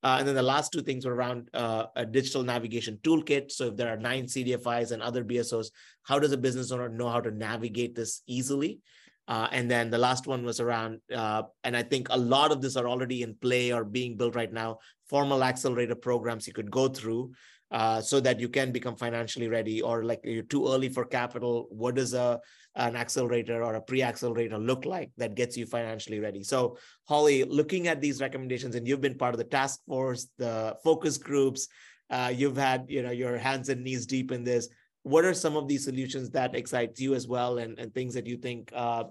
Uh, 0.03 0.17
and 0.19 0.27
then 0.27 0.35
the 0.35 0.43
last 0.43 0.71
two 0.71 0.81
things 0.81 1.05
were 1.05 1.15
around 1.15 1.49
uh, 1.53 1.85
a 1.95 2.05
digital 2.05 2.43
navigation 2.43 2.99
toolkit. 3.03 3.51
So, 3.51 3.67
if 3.67 3.77
there 3.77 3.89
are 3.89 3.97
nine 3.97 4.25
CDFIs 4.25 4.91
and 4.91 5.01
other 5.01 5.23
BSOs, 5.23 5.67
how 6.03 6.19
does 6.19 6.33
a 6.33 6.37
business 6.37 6.71
owner 6.71 6.89
know 6.89 7.09
how 7.09 7.21
to 7.21 7.31
navigate 7.31 7.95
this 7.95 8.21
easily? 8.27 8.81
Uh, 9.27 9.47
and 9.51 9.71
then 9.71 9.89
the 9.89 9.97
last 9.97 10.27
one 10.27 10.45
was 10.45 10.59
around, 10.59 10.99
uh, 11.11 11.43
and 11.63 11.75
I 11.75 11.81
think 11.81 12.09
a 12.11 12.17
lot 12.17 12.51
of 12.51 12.61
this 12.61 12.75
are 12.75 12.87
already 12.87 13.23
in 13.23 13.33
play 13.35 13.71
or 13.73 13.83
being 13.83 14.17
built 14.17 14.35
right 14.35 14.53
now, 14.53 14.77
formal 15.07 15.43
accelerator 15.43 15.95
programs 15.95 16.47
you 16.47 16.53
could 16.53 16.71
go 16.71 16.87
through 16.87 17.31
uh, 17.71 17.99
so 17.99 18.19
that 18.19 18.39
you 18.39 18.47
can 18.47 18.71
become 18.71 18.95
financially 18.95 19.47
ready 19.47 19.81
or 19.81 20.03
like 20.03 20.21
you're 20.23 20.43
too 20.43 20.67
early 20.67 20.89
for 20.89 21.03
capital. 21.05 21.67
What 21.69 21.95
does 21.95 22.13
a, 22.13 22.39
an 22.75 22.95
accelerator 22.95 23.63
or 23.63 23.75
a 23.75 23.81
pre-accelerator 23.81 24.57
look 24.57 24.85
like 24.85 25.11
that 25.17 25.35
gets 25.35 25.57
you 25.57 25.65
financially 25.65 26.19
ready? 26.19 26.43
So 26.43 26.77
Holly, 27.07 27.43
looking 27.43 27.87
at 27.87 28.01
these 28.01 28.21
recommendations 28.21 28.75
and 28.75 28.87
you've 28.87 29.01
been 29.01 29.17
part 29.17 29.33
of 29.33 29.39
the 29.39 29.45
task 29.45 29.79
force, 29.87 30.27
the 30.37 30.75
focus 30.83 31.17
groups, 31.17 31.67
uh, 32.09 32.31
you've 32.33 32.57
had 32.57 32.85
you 32.87 33.01
know 33.01 33.11
your 33.11 33.37
hands 33.37 33.69
and 33.69 33.83
knees 33.83 34.05
deep 34.05 34.31
in 34.31 34.43
this 34.43 34.69
what 35.05 35.23
are 35.23 35.35
some 35.35 35.55
of 35.55 35.67
these 35.67 35.85
solutions 35.85 36.31
that 36.31 36.55
excites 36.55 36.99
you 36.99 37.13
as 37.13 37.27
well 37.27 37.59
and, 37.59 37.77
and 37.77 37.93
things 37.93 38.15
that 38.15 38.25
you 38.25 38.37
think 38.37 38.71
uh, 38.73 39.03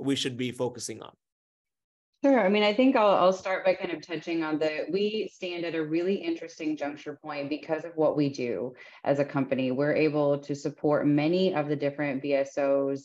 we 0.00 0.16
should 0.16 0.36
be 0.36 0.50
focusing 0.50 1.00
on 1.00 1.12
Sure. 2.26 2.44
I 2.44 2.48
mean, 2.48 2.64
I 2.64 2.74
think 2.74 2.96
I'll, 2.96 3.14
I'll 3.14 3.32
start 3.32 3.64
by 3.64 3.74
kind 3.74 3.92
of 3.92 4.04
touching 4.04 4.42
on 4.42 4.58
the, 4.58 4.86
we 4.90 5.30
stand 5.32 5.64
at 5.64 5.76
a 5.76 5.84
really 5.84 6.16
interesting 6.16 6.76
juncture 6.76 7.16
point 7.22 7.48
because 7.48 7.84
of 7.84 7.92
what 7.94 8.16
we 8.16 8.28
do 8.30 8.74
as 9.04 9.20
a 9.20 9.24
company. 9.24 9.70
We're 9.70 9.94
able 9.94 10.36
to 10.38 10.52
support 10.52 11.06
many 11.06 11.54
of 11.54 11.68
the 11.68 11.76
different 11.76 12.24
BSOs 12.24 13.02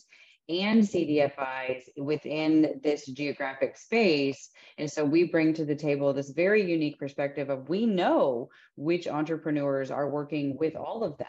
and 0.48 0.82
CDFIs 0.82 1.84
within 1.96 2.80
this 2.82 3.06
geographic 3.06 3.76
space. 3.76 4.50
And 4.76 4.90
so 4.90 5.04
we 5.04 5.28
bring 5.28 5.54
to 5.54 5.64
the 5.64 5.76
table 5.76 6.12
this 6.12 6.30
very 6.30 6.68
unique 6.68 6.98
perspective 6.98 7.48
of 7.48 7.68
we 7.68 7.86
know 7.86 8.48
which 8.74 9.06
entrepreneurs 9.06 9.92
are 9.92 10.10
working 10.10 10.56
with 10.58 10.74
all 10.74 11.04
of 11.04 11.16
them 11.18 11.28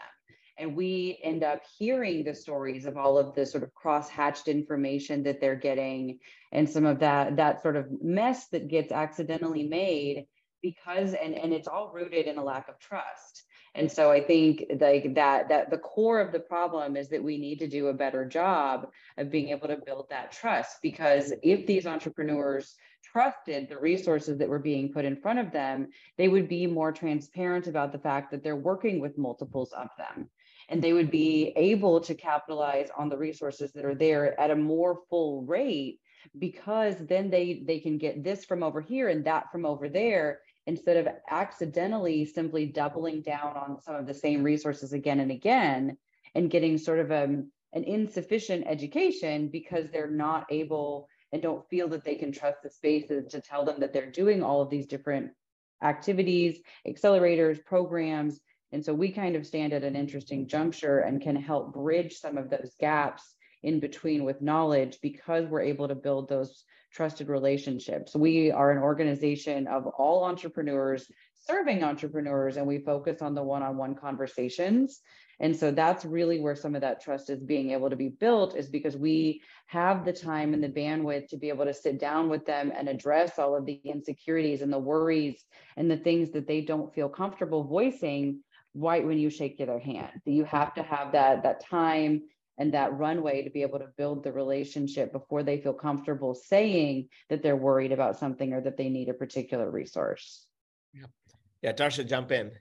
and 0.58 0.76
we 0.76 1.18
end 1.22 1.42
up 1.42 1.62
hearing 1.78 2.24
the 2.24 2.34
stories 2.34 2.86
of 2.86 2.96
all 2.96 3.18
of 3.18 3.34
the 3.34 3.44
sort 3.44 3.62
of 3.62 3.74
cross-hatched 3.74 4.48
information 4.48 5.22
that 5.22 5.40
they're 5.40 5.54
getting 5.54 6.18
and 6.52 6.68
some 6.68 6.84
of 6.84 7.00
that 7.00 7.36
that 7.36 7.62
sort 7.62 7.76
of 7.76 7.86
mess 8.02 8.48
that 8.48 8.68
gets 8.68 8.92
accidentally 8.92 9.64
made 9.64 10.26
because 10.62 11.14
and 11.14 11.34
and 11.34 11.52
it's 11.52 11.68
all 11.68 11.92
rooted 11.92 12.26
in 12.26 12.38
a 12.38 12.44
lack 12.44 12.68
of 12.68 12.78
trust 12.78 13.44
and 13.74 13.90
so 13.90 14.10
i 14.10 14.20
think 14.20 14.64
like 14.80 15.14
that 15.14 15.48
that 15.48 15.70
the 15.70 15.78
core 15.78 16.20
of 16.20 16.32
the 16.32 16.40
problem 16.40 16.96
is 16.96 17.08
that 17.08 17.22
we 17.22 17.36
need 17.36 17.58
to 17.58 17.68
do 17.68 17.88
a 17.88 17.94
better 17.94 18.24
job 18.24 18.88
of 19.18 19.30
being 19.30 19.48
able 19.48 19.68
to 19.68 19.78
build 19.84 20.06
that 20.10 20.32
trust 20.32 20.78
because 20.82 21.32
if 21.42 21.66
these 21.66 21.86
entrepreneurs 21.86 22.76
trusted 23.12 23.68
the 23.68 23.78
resources 23.78 24.38
that 24.38 24.48
were 24.48 24.58
being 24.58 24.92
put 24.92 25.04
in 25.04 25.16
front 25.16 25.38
of 25.38 25.52
them, 25.52 25.88
they 26.18 26.28
would 26.28 26.48
be 26.48 26.66
more 26.66 26.92
transparent 26.92 27.66
about 27.66 27.92
the 27.92 27.98
fact 27.98 28.30
that 28.30 28.42
they're 28.42 28.56
working 28.56 29.00
with 29.00 29.18
multiples 29.18 29.72
of 29.72 29.88
them. 29.98 30.28
And 30.68 30.82
they 30.82 30.92
would 30.92 31.10
be 31.10 31.52
able 31.56 32.00
to 32.00 32.14
capitalize 32.14 32.88
on 32.96 33.08
the 33.08 33.18
resources 33.18 33.72
that 33.72 33.84
are 33.84 33.94
there 33.94 34.38
at 34.40 34.50
a 34.50 34.56
more 34.56 35.00
full 35.10 35.42
rate 35.42 36.00
because 36.38 36.96
then 37.00 37.28
they 37.28 37.62
they 37.66 37.78
can 37.78 37.98
get 37.98 38.24
this 38.24 38.44
from 38.44 38.62
over 38.62 38.80
here 38.80 39.08
and 39.08 39.24
that 39.26 39.52
from 39.52 39.66
over 39.66 39.88
there 39.88 40.40
instead 40.66 40.96
of 40.96 41.12
accidentally 41.30 42.24
simply 42.24 42.64
doubling 42.66 43.20
down 43.20 43.56
on 43.56 43.82
some 43.82 43.94
of 43.94 44.06
the 44.06 44.14
same 44.14 44.42
resources 44.42 44.94
again 44.94 45.20
and 45.20 45.30
again 45.30 45.96
and 46.34 46.50
getting 46.50 46.78
sort 46.78 46.98
of 46.98 47.10
a, 47.10 47.24
um, 47.24 47.50
an 47.74 47.84
insufficient 47.84 48.64
education 48.66 49.48
because 49.48 49.90
they're 49.90 50.10
not 50.10 50.46
able 50.50 51.08
and 51.32 51.42
don't 51.42 51.68
feel 51.68 51.88
that 51.88 52.04
they 52.04 52.14
can 52.14 52.30
trust 52.30 52.58
the 52.62 52.70
spaces 52.70 53.26
to 53.26 53.40
tell 53.40 53.64
them 53.64 53.80
that 53.80 53.92
they're 53.92 54.10
doing 54.10 54.42
all 54.42 54.62
of 54.62 54.70
these 54.70 54.86
different 54.86 55.32
activities, 55.82 56.60
accelerators, 56.86 57.62
programs. 57.64 58.40
And 58.74 58.84
so 58.84 58.92
we 58.92 59.12
kind 59.12 59.36
of 59.36 59.46
stand 59.46 59.72
at 59.72 59.84
an 59.84 59.94
interesting 59.94 60.48
juncture 60.48 60.98
and 60.98 61.22
can 61.22 61.36
help 61.36 61.72
bridge 61.72 62.16
some 62.16 62.36
of 62.36 62.50
those 62.50 62.74
gaps 62.80 63.36
in 63.62 63.78
between 63.78 64.24
with 64.24 64.42
knowledge 64.42 64.98
because 65.00 65.46
we're 65.46 65.62
able 65.62 65.86
to 65.88 65.94
build 65.94 66.28
those 66.28 66.64
trusted 66.92 67.28
relationships. 67.28 68.16
We 68.16 68.50
are 68.50 68.72
an 68.72 68.82
organization 68.82 69.68
of 69.68 69.86
all 69.86 70.24
entrepreneurs 70.24 71.10
serving 71.46 71.84
entrepreneurs, 71.84 72.56
and 72.56 72.66
we 72.66 72.78
focus 72.78 73.22
on 73.22 73.34
the 73.34 73.42
one 73.42 73.62
on 73.62 73.76
one 73.76 73.94
conversations 73.94 75.00
and 75.40 75.56
so 75.56 75.70
that's 75.70 76.04
really 76.04 76.40
where 76.40 76.54
some 76.54 76.74
of 76.74 76.80
that 76.82 77.02
trust 77.02 77.30
is 77.30 77.42
being 77.42 77.70
able 77.72 77.90
to 77.90 77.96
be 77.96 78.08
built 78.08 78.56
is 78.56 78.68
because 78.68 78.96
we 78.96 79.42
have 79.66 80.04
the 80.04 80.12
time 80.12 80.54
and 80.54 80.62
the 80.62 80.68
bandwidth 80.68 81.28
to 81.28 81.36
be 81.36 81.48
able 81.48 81.64
to 81.64 81.74
sit 81.74 81.98
down 81.98 82.28
with 82.28 82.46
them 82.46 82.72
and 82.74 82.88
address 82.88 83.38
all 83.38 83.56
of 83.56 83.66
the 83.66 83.80
insecurities 83.84 84.62
and 84.62 84.72
the 84.72 84.78
worries 84.78 85.44
and 85.76 85.90
the 85.90 85.96
things 85.96 86.30
that 86.32 86.46
they 86.46 86.60
don't 86.60 86.94
feel 86.94 87.08
comfortable 87.08 87.64
voicing 87.64 88.40
right 88.74 89.04
when 89.04 89.18
you 89.18 89.30
shake 89.30 89.58
their 89.58 89.78
hand. 89.78 90.20
You 90.24 90.44
have 90.44 90.74
to 90.74 90.82
have 90.82 91.12
that 91.12 91.42
that 91.42 91.64
time 91.64 92.22
and 92.58 92.72
that 92.74 92.96
runway 92.96 93.42
to 93.42 93.50
be 93.50 93.62
able 93.62 93.78
to 93.80 93.88
build 93.96 94.22
the 94.22 94.32
relationship 94.32 95.12
before 95.12 95.42
they 95.42 95.60
feel 95.60 95.72
comfortable 95.72 96.34
saying 96.34 97.08
that 97.28 97.42
they're 97.42 97.56
worried 97.56 97.92
about 97.92 98.18
something 98.18 98.52
or 98.52 98.60
that 98.60 98.76
they 98.76 98.88
need 98.88 99.08
a 99.08 99.14
particular 99.14 99.70
resource. 99.70 100.46
Yeah, 100.92 101.06
yeah 101.62 101.72
Tarsha, 101.72 102.06
jump 102.06 102.30
in. 102.30 102.52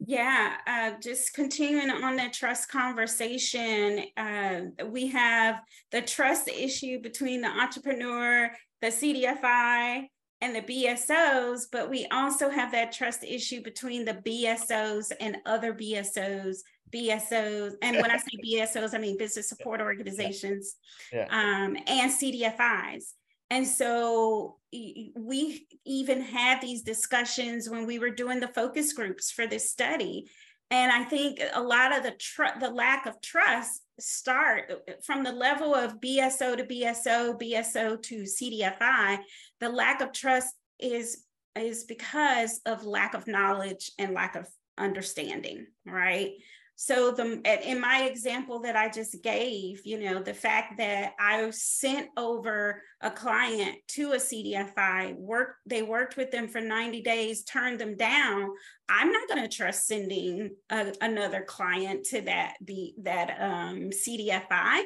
Yeah, 0.00 0.56
uh, 0.66 0.92
just 1.00 1.34
continuing 1.34 1.90
on 1.90 2.16
the 2.16 2.28
trust 2.32 2.70
conversation, 2.70 4.04
uh, 4.16 4.60
we 4.86 5.08
have 5.08 5.60
the 5.90 6.02
trust 6.02 6.46
issue 6.48 7.00
between 7.00 7.40
the 7.40 7.48
entrepreneur, 7.48 8.50
the 8.80 8.88
CDFI, 8.88 10.06
and 10.40 10.54
the 10.54 10.62
BSOs, 10.62 11.62
but 11.70 11.90
we 11.90 12.06
also 12.12 12.48
have 12.48 12.72
that 12.72 12.92
trust 12.92 13.24
issue 13.24 13.62
between 13.62 14.04
the 14.04 14.14
BSOs 14.14 15.10
and 15.20 15.38
other 15.46 15.74
BSOs, 15.74 16.58
BSOs, 16.94 17.74
and 17.82 17.96
when 17.96 18.10
I 18.10 18.18
say 18.18 18.36
BSOs, 18.44 18.94
I 18.94 18.98
mean 18.98 19.18
business 19.18 19.48
support 19.48 19.80
organizations, 19.80 20.76
yeah. 21.12 21.26
um, 21.30 21.76
and 21.86 22.10
CDFIs. 22.10 23.04
And 23.50 23.66
so 23.66 24.56
we 24.72 25.66
even 25.86 26.20
had 26.20 26.60
these 26.60 26.82
discussions 26.82 27.68
when 27.68 27.86
we 27.86 27.98
were 27.98 28.10
doing 28.10 28.40
the 28.40 28.48
focus 28.48 28.92
groups 28.92 29.30
for 29.30 29.46
this 29.46 29.70
study. 29.70 30.30
And 30.70 30.92
I 30.92 31.04
think 31.04 31.40
a 31.54 31.62
lot 31.62 31.96
of 31.96 32.02
the 32.02 32.10
tr- 32.10 32.58
the 32.60 32.70
lack 32.70 33.06
of 33.06 33.20
trust 33.22 33.82
start 33.98 34.70
uh, 34.70 34.90
uh, 34.90 34.94
from 35.04 35.22
the 35.22 35.32
level 35.32 35.74
of 35.74 36.00
BSO 36.00 36.56
to 36.56 36.64
BSO, 36.64 37.40
BSO 37.40 38.02
to 38.02 38.22
CDFI. 38.22 39.18
The 39.60 39.68
lack 39.68 40.00
of 40.00 40.12
trust 40.12 40.54
is 40.78 41.24
is 41.56 41.84
because 41.84 42.60
of 42.66 42.84
lack 42.84 43.14
of 43.14 43.26
knowledge 43.26 43.90
and 43.98 44.14
lack 44.14 44.36
of 44.36 44.46
understanding, 44.76 45.66
right? 45.84 46.32
So 46.80 47.10
the 47.10 47.42
in 47.68 47.80
my 47.80 48.04
example 48.04 48.60
that 48.60 48.76
I 48.76 48.88
just 48.88 49.20
gave, 49.20 49.84
you 49.84 49.98
know, 49.98 50.22
the 50.22 50.32
fact 50.32 50.78
that 50.78 51.14
I 51.18 51.50
sent 51.50 52.08
over 52.16 52.80
a 53.00 53.10
client 53.10 53.78
to 53.88 54.12
a 54.12 54.16
CDFI, 54.16 55.16
work 55.16 55.56
they 55.66 55.82
worked 55.82 56.16
with 56.16 56.30
them 56.30 56.46
for 56.46 56.60
90 56.60 57.02
days, 57.02 57.42
turned 57.42 57.80
them 57.80 57.96
down. 57.96 58.50
I'm 58.88 59.10
not 59.10 59.28
going 59.28 59.42
to 59.42 59.48
trust 59.48 59.88
sending 59.88 60.50
a, 60.70 60.94
another 61.00 61.42
client 61.42 62.04
to 62.10 62.20
that 62.22 62.54
be 62.64 62.94
that 63.02 63.36
um, 63.40 63.90
CDFI 63.90 64.82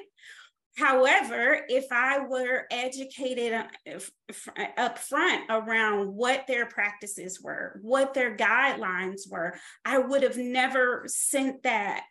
However, 0.76 1.60
if 1.68 1.86
I 1.90 2.20
were 2.20 2.66
educated 2.70 3.52
uh, 3.52 4.64
up 4.78 4.98
front 4.98 5.42
around 5.50 6.14
what 6.14 6.46
their 6.46 6.66
practices 6.66 7.40
were, 7.42 7.78
what 7.82 8.14
their 8.14 8.36
guidelines 8.36 9.30
were, 9.30 9.54
I 9.84 9.98
would 9.98 10.22
have 10.22 10.38
never 10.38 11.04
sent 11.06 11.62
that 11.64 12.04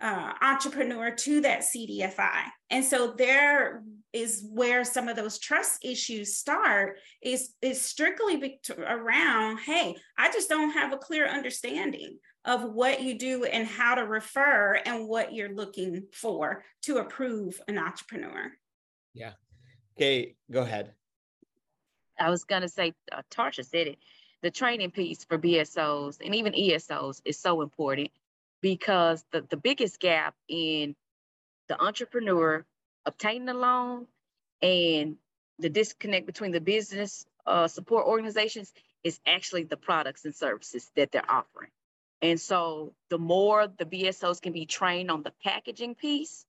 uh, 0.00 0.32
entrepreneur 0.42 1.12
to 1.12 1.42
that 1.42 1.60
CDFI. 1.60 2.42
And 2.70 2.84
so 2.84 3.14
there 3.16 3.84
is 4.12 4.44
where 4.50 4.84
some 4.84 5.06
of 5.06 5.14
those 5.14 5.38
trust 5.38 5.84
issues 5.84 6.36
start 6.36 6.98
is, 7.22 7.54
is 7.62 7.80
strictly 7.80 8.58
around, 8.84 9.58
hey, 9.60 9.94
I 10.18 10.32
just 10.32 10.48
don't 10.48 10.72
have 10.72 10.92
a 10.92 10.98
clear 10.98 11.28
understanding 11.28 12.18
of 12.44 12.64
what 12.64 13.02
you 13.02 13.18
do 13.18 13.44
and 13.44 13.66
how 13.66 13.94
to 13.94 14.02
refer 14.02 14.80
and 14.84 15.08
what 15.08 15.32
you're 15.32 15.54
looking 15.54 16.04
for 16.12 16.64
to 16.82 16.98
approve 16.98 17.60
an 17.68 17.78
entrepreneur. 17.78 18.52
Yeah. 19.14 19.32
Okay, 19.96 20.34
go 20.50 20.62
ahead. 20.62 20.92
I 22.18 22.30
was 22.30 22.44
going 22.44 22.62
to 22.62 22.68
say, 22.68 22.94
uh, 23.10 23.22
Tarsha 23.30 23.64
said 23.64 23.88
it. 23.88 23.98
The 24.42 24.50
training 24.50 24.90
piece 24.90 25.24
for 25.24 25.38
BSOs 25.38 26.18
and 26.24 26.34
even 26.34 26.52
ESOs 26.52 27.20
is 27.24 27.38
so 27.38 27.62
important 27.62 28.10
because 28.60 29.24
the, 29.30 29.42
the 29.42 29.56
biggest 29.56 30.00
gap 30.00 30.34
in 30.48 30.96
the 31.68 31.80
entrepreneur 31.80 32.64
obtaining 33.06 33.48
a 33.48 33.54
loan 33.54 34.06
and 34.60 35.16
the 35.58 35.70
disconnect 35.70 36.26
between 36.26 36.50
the 36.50 36.60
business 36.60 37.24
uh, 37.46 37.68
support 37.68 38.06
organizations 38.06 38.72
is 39.04 39.20
actually 39.26 39.64
the 39.64 39.76
products 39.76 40.24
and 40.24 40.34
services 40.34 40.90
that 40.96 41.12
they're 41.12 41.30
offering. 41.30 41.70
And 42.22 42.40
so 42.40 42.94
the 43.10 43.18
more 43.18 43.66
the 43.66 43.84
BSOs 43.84 44.40
can 44.40 44.52
be 44.52 44.64
trained 44.64 45.10
on 45.10 45.24
the 45.24 45.32
packaging 45.42 45.96
piece, 45.96 46.46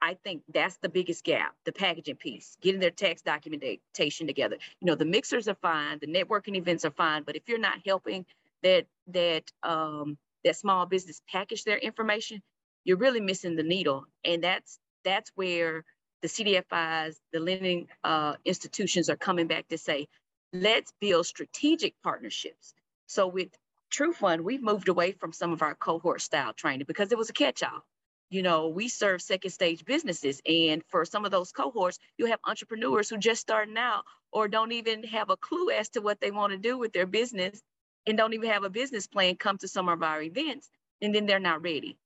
I 0.00 0.14
think 0.14 0.42
that's 0.52 0.78
the 0.78 0.88
biggest 0.88 1.24
gap, 1.24 1.54
the 1.64 1.72
packaging 1.72 2.16
piece, 2.16 2.56
getting 2.60 2.80
their 2.80 2.90
tax 2.90 3.22
documentation 3.22 4.26
together. 4.26 4.56
You 4.80 4.86
know, 4.86 4.94
the 4.94 5.04
mixers 5.04 5.48
are 5.48 5.54
fine, 5.54 5.98
the 6.00 6.06
networking 6.06 6.56
events 6.56 6.84
are 6.84 6.90
fine, 6.90 7.22
but 7.22 7.36
if 7.36 7.48
you're 7.48 7.58
not 7.58 7.80
helping 7.84 8.26
that 8.62 8.86
that 9.08 9.50
um, 9.62 10.18
that 10.44 10.56
small 10.56 10.86
business 10.86 11.20
package 11.30 11.64
their 11.64 11.78
information, 11.78 12.42
you're 12.84 12.96
really 12.96 13.20
missing 13.20 13.56
the 13.56 13.62
needle. 13.62 14.06
And 14.24 14.42
that's 14.42 14.78
that's 15.04 15.30
where 15.34 15.84
the 16.22 16.28
CDFIs, 16.28 17.16
the 17.32 17.40
lending 17.40 17.88
uh, 18.02 18.34
institutions 18.44 19.10
are 19.10 19.16
coming 19.16 19.46
back 19.46 19.68
to 19.68 19.78
say, 19.78 20.08
let's 20.52 20.92
build 21.00 21.26
strategic 21.26 21.94
partnerships. 22.02 22.74
So 23.06 23.26
with 23.26 23.48
TruFund, 23.92 24.42
we've 24.42 24.62
moved 24.62 24.88
away 24.88 25.12
from 25.12 25.32
some 25.32 25.52
of 25.52 25.62
our 25.62 25.74
cohort 25.74 26.20
style 26.20 26.52
training 26.52 26.86
because 26.86 27.12
it 27.12 27.18
was 27.18 27.30
a 27.30 27.32
catch-all. 27.32 27.84
You 28.28 28.42
know, 28.42 28.68
we 28.68 28.88
serve 28.88 29.22
second 29.22 29.50
stage 29.50 29.84
businesses, 29.84 30.42
and 30.44 30.82
for 30.88 31.04
some 31.04 31.24
of 31.24 31.30
those 31.30 31.52
cohorts, 31.52 31.98
you 32.18 32.26
have 32.26 32.40
entrepreneurs 32.44 33.08
who 33.08 33.18
just 33.18 33.40
starting 33.40 33.76
out 33.76 34.04
or 34.32 34.48
don't 34.48 34.72
even 34.72 35.04
have 35.04 35.30
a 35.30 35.36
clue 35.36 35.70
as 35.70 35.88
to 35.90 36.00
what 36.00 36.20
they 36.20 36.32
want 36.32 36.52
to 36.52 36.58
do 36.58 36.76
with 36.76 36.92
their 36.92 37.06
business, 37.06 37.62
and 38.04 38.18
don't 38.18 38.34
even 38.34 38.50
have 38.50 38.64
a 38.64 38.70
business 38.70 39.06
plan. 39.06 39.36
Come 39.36 39.58
to 39.58 39.68
some 39.68 39.88
of 39.88 40.02
our 40.02 40.20
events, 40.20 40.68
and 41.00 41.14
then 41.14 41.26
they're 41.26 41.38
not 41.38 41.62
ready. 41.62 41.96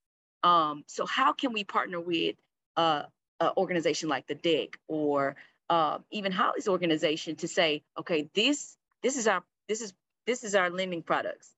Um, 0.42 0.84
so, 0.86 1.06
how 1.06 1.32
can 1.32 1.54
we 1.54 1.64
partner 1.64 2.00
with 2.00 2.36
uh, 2.76 3.04
an 3.40 3.52
organization 3.56 4.10
like 4.10 4.26
the 4.26 4.34
DEC 4.34 4.74
or 4.88 5.36
uh, 5.70 5.98
even 6.10 6.32
Holly's 6.32 6.68
organization 6.68 7.36
to 7.36 7.48
say, 7.48 7.82
okay, 7.98 8.28
this 8.34 8.76
this 9.02 9.16
is 9.16 9.26
our 9.26 9.42
this 9.68 9.80
is 9.80 9.94
this 10.26 10.44
is 10.44 10.54
our 10.54 10.68
lending 10.68 11.02
products 11.02 11.54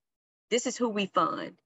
this 0.52 0.66
is 0.66 0.76
who 0.76 0.90
we 0.90 1.06
fund, 1.06 1.56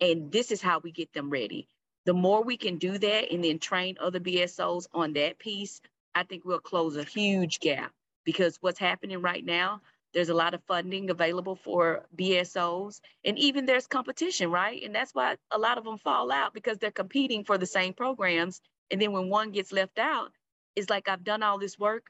and 0.00 0.32
this 0.32 0.50
is 0.50 0.62
how 0.62 0.78
we 0.78 0.92
get 0.92 1.12
them 1.12 1.28
ready. 1.28 1.68
The 2.06 2.14
more 2.14 2.42
we 2.42 2.56
can 2.56 2.78
do 2.78 2.96
that 2.96 3.30
and 3.30 3.44
then 3.44 3.58
train 3.58 3.98
other 4.00 4.18
BSOs 4.18 4.86
on 4.94 5.12
that 5.12 5.38
piece, 5.38 5.82
I 6.14 6.22
think 6.22 6.46
we'll 6.46 6.58
close 6.58 6.96
a 6.96 7.04
huge 7.04 7.60
gap 7.60 7.92
because 8.24 8.56
what's 8.62 8.78
happening 8.78 9.20
right 9.20 9.44
now, 9.44 9.82
there's 10.14 10.30
a 10.30 10.34
lot 10.34 10.54
of 10.54 10.64
funding 10.64 11.10
available 11.10 11.54
for 11.54 12.06
BSOs, 12.16 13.02
and 13.26 13.38
even 13.38 13.66
there's 13.66 13.86
competition, 13.86 14.50
right? 14.50 14.82
And 14.82 14.94
that's 14.94 15.14
why 15.14 15.36
a 15.50 15.58
lot 15.58 15.76
of 15.76 15.84
them 15.84 15.98
fall 15.98 16.32
out 16.32 16.54
because 16.54 16.78
they're 16.78 16.90
competing 16.90 17.44
for 17.44 17.58
the 17.58 17.66
same 17.66 17.92
programs. 17.92 18.62
And 18.90 19.02
then 19.02 19.12
when 19.12 19.28
one 19.28 19.50
gets 19.50 19.70
left 19.70 19.98
out, 19.98 20.32
it's 20.76 20.88
like 20.88 21.10
I've 21.10 21.24
done 21.24 21.42
all 21.42 21.58
this 21.58 21.78
work 21.78 22.06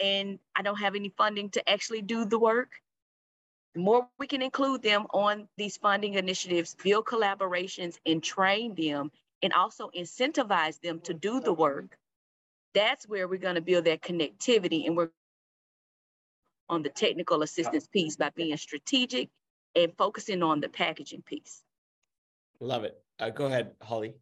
and 0.00 0.38
I 0.56 0.62
don't 0.62 0.80
have 0.80 0.94
any 0.94 1.10
funding 1.10 1.50
to 1.50 1.68
actually 1.68 2.00
do 2.00 2.24
the 2.24 2.38
work. 2.38 2.70
The 3.74 3.80
more 3.80 4.08
we 4.18 4.26
can 4.26 4.42
include 4.42 4.82
them 4.82 5.06
on 5.12 5.48
these 5.56 5.76
funding 5.76 6.14
initiatives, 6.14 6.76
build 6.82 7.04
collaborations 7.04 7.98
and 8.06 8.22
train 8.22 8.74
them, 8.74 9.10
and 9.42 9.52
also 9.52 9.90
incentivize 9.96 10.80
them 10.80 11.00
to 11.00 11.14
do 11.14 11.40
the 11.40 11.52
work, 11.52 11.96
that's 12.74 13.06
where 13.08 13.28
we're 13.28 13.38
going 13.38 13.54
to 13.54 13.60
build 13.60 13.84
that 13.84 14.02
connectivity 14.02 14.86
and 14.86 14.96
we're 14.96 15.10
on 16.68 16.82
the 16.82 16.88
technical 16.88 17.42
assistance 17.42 17.86
piece 17.86 18.16
by 18.16 18.30
being 18.30 18.56
strategic 18.56 19.28
and 19.74 19.92
focusing 19.96 20.42
on 20.42 20.60
the 20.60 20.68
packaging 20.68 21.22
piece. 21.22 21.62
Love 22.60 22.84
it. 22.84 23.00
Uh, 23.18 23.30
go 23.30 23.46
ahead, 23.46 23.72
Holly. 23.80 24.14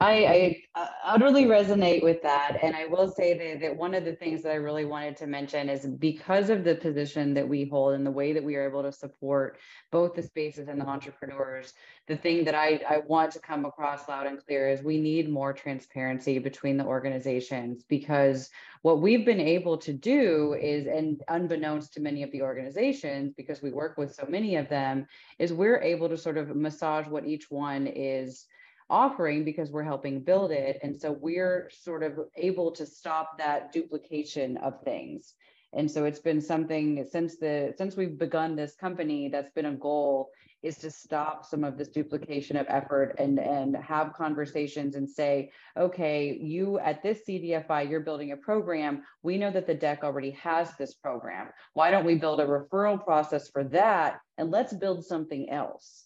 I, 0.00 0.62
I 0.74 0.80
uh, 0.80 0.86
utterly 1.04 1.44
resonate 1.44 2.02
with 2.02 2.20
that. 2.22 2.58
And 2.62 2.74
I 2.74 2.86
will 2.86 3.08
say 3.08 3.38
that, 3.38 3.60
that 3.60 3.76
one 3.76 3.94
of 3.94 4.04
the 4.04 4.16
things 4.16 4.42
that 4.42 4.50
I 4.50 4.56
really 4.56 4.84
wanted 4.84 5.16
to 5.18 5.28
mention 5.28 5.68
is 5.68 5.86
because 5.86 6.50
of 6.50 6.64
the 6.64 6.74
position 6.74 7.32
that 7.34 7.48
we 7.48 7.64
hold 7.66 7.94
and 7.94 8.04
the 8.04 8.10
way 8.10 8.32
that 8.32 8.42
we 8.42 8.56
are 8.56 8.68
able 8.68 8.82
to 8.82 8.90
support 8.90 9.58
both 9.92 10.14
the 10.14 10.22
spaces 10.22 10.66
and 10.66 10.80
the 10.80 10.86
entrepreneurs, 10.86 11.74
the 12.08 12.16
thing 12.16 12.44
that 12.44 12.56
I, 12.56 12.80
I 12.88 12.98
want 13.06 13.30
to 13.32 13.38
come 13.38 13.64
across 13.64 14.08
loud 14.08 14.26
and 14.26 14.44
clear 14.44 14.68
is 14.68 14.82
we 14.82 15.00
need 15.00 15.30
more 15.30 15.52
transparency 15.52 16.40
between 16.40 16.76
the 16.76 16.84
organizations 16.84 17.84
because 17.88 18.50
what 18.82 19.00
we've 19.00 19.24
been 19.24 19.40
able 19.40 19.78
to 19.78 19.92
do 19.92 20.54
is, 20.60 20.86
and 20.86 21.22
unbeknownst 21.28 21.94
to 21.94 22.00
many 22.00 22.24
of 22.24 22.32
the 22.32 22.42
organizations, 22.42 23.32
because 23.36 23.62
we 23.62 23.70
work 23.70 23.96
with 23.96 24.12
so 24.12 24.26
many 24.28 24.56
of 24.56 24.68
them, 24.68 25.06
is 25.38 25.52
we're 25.52 25.80
able 25.80 26.08
to 26.08 26.18
sort 26.18 26.36
of 26.36 26.54
massage 26.54 27.06
what 27.06 27.26
each 27.26 27.48
one 27.48 27.86
is 27.86 28.46
offering 28.90 29.44
because 29.44 29.70
we're 29.70 29.82
helping 29.82 30.20
build 30.20 30.50
it. 30.50 30.78
And 30.82 30.98
so 30.98 31.12
we're 31.12 31.70
sort 31.70 32.02
of 32.02 32.18
able 32.36 32.70
to 32.72 32.86
stop 32.86 33.38
that 33.38 33.72
duplication 33.72 34.56
of 34.58 34.80
things. 34.82 35.34
And 35.72 35.90
so 35.90 36.04
it's 36.04 36.20
been 36.20 36.40
something 36.40 37.04
since 37.10 37.36
the 37.36 37.74
since 37.76 37.96
we've 37.96 38.18
begun 38.18 38.54
this 38.54 38.76
company 38.76 39.28
that's 39.28 39.50
been 39.50 39.66
a 39.66 39.72
goal 39.72 40.30
is 40.62 40.78
to 40.78 40.90
stop 40.90 41.44
some 41.44 41.62
of 41.62 41.76
this 41.76 41.88
duplication 41.88 42.56
of 42.56 42.66
effort 42.68 43.14
and 43.18 43.38
and 43.38 43.76
have 43.76 44.14
conversations 44.14 44.94
and 44.94 45.08
say 45.08 45.50
okay 45.76 46.38
you 46.40 46.78
at 46.78 47.02
this 47.02 47.20
cdfi 47.28 47.88
you're 47.88 48.00
building 48.00 48.32
a 48.32 48.36
program 48.36 49.02
we 49.22 49.36
know 49.36 49.50
that 49.50 49.66
the 49.66 49.74
DEC 49.74 50.02
already 50.02 50.30
has 50.30 50.74
this 50.78 50.94
program 50.94 51.48
why 51.74 51.90
don't 51.90 52.06
we 52.06 52.14
build 52.14 52.40
a 52.40 52.46
referral 52.46 53.02
process 53.04 53.50
for 53.50 53.64
that 53.64 54.20
and 54.38 54.50
let's 54.50 54.72
build 54.72 55.04
something 55.04 55.50
else 55.50 56.04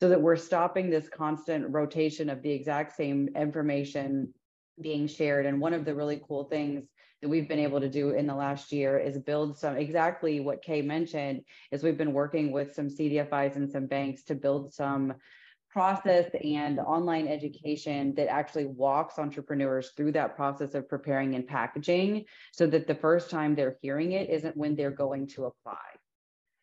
so 0.00 0.08
that 0.08 0.20
we're 0.20 0.36
stopping 0.36 0.90
this 0.90 1.08
constant 1.08 1.72
rotation 1.72 2.28
of 2.28 2.42
the 2.42 2.50
exact 2.50 2.96
same 2.96 3.28
information 3.34 4.32
being 4.80 5.06
shared. 5.06 5.46
And 5.46 5.60
one 5.60 5.72
of 5.72 5.84
the 5.84 5.94
really 5.94 6.20
cool 6.26 6.44
things 6.44 6.86
that 7.22 7.28
we've 7.28 7.48
been 7.48 7.58
able 7.58 7.80
to 7.80 7.88
do 7.88 8.10
in 8.10 8.26
the 8.26 8.34
last 8.34 8.72
year 8.72 8.98
is 8.98 9.18
build 9.18 9.58
some 9.58 9.76
exactly 9.76 10.40
what 10.40 10.62
Kay 10.62 10.82
mentioned 10.82 11.42
is 11.70 11.82
we've 11.82 11.96
been 11.96 12.12
working 12.12 12.52
with 12.52 12.74
some 12.74 12.88
CDFIs 12.88 13.56
and 13.56 13.70
some 13.70 13.86
banks 13.86 14.22
to 14.24 14.34
build 14.34 14.74
some 14.74 15.14
process 15.70 16.30
and 16.42 16.78
online 16.78 17.28
education 17.28 18.14
that 18.14 18.28
actually 18.28 18.64
walks 18.64 19.18
entrepreneurs 19.18 19.92
through 19.96 20.12
that 20.12 20.34
process 20.34 20.74
of 20.74 20.88
preparing 20.88 21.34
and 21.34 21.46
packaging 21.46 22.24
so 22.52 22.66
that 22.66 22.86
the 22.86 22.94
first 22.94 23.30
time 23.30 23.54
they're 23.54 23.76
hearing 23.82 24.12
it 24.12 24.30
isn't 24.30 24.56
when 24.56 24.74
they're 24.74 24.90
going 24.90 25.26
to 25.26 25.44
apply. 25.44 25.76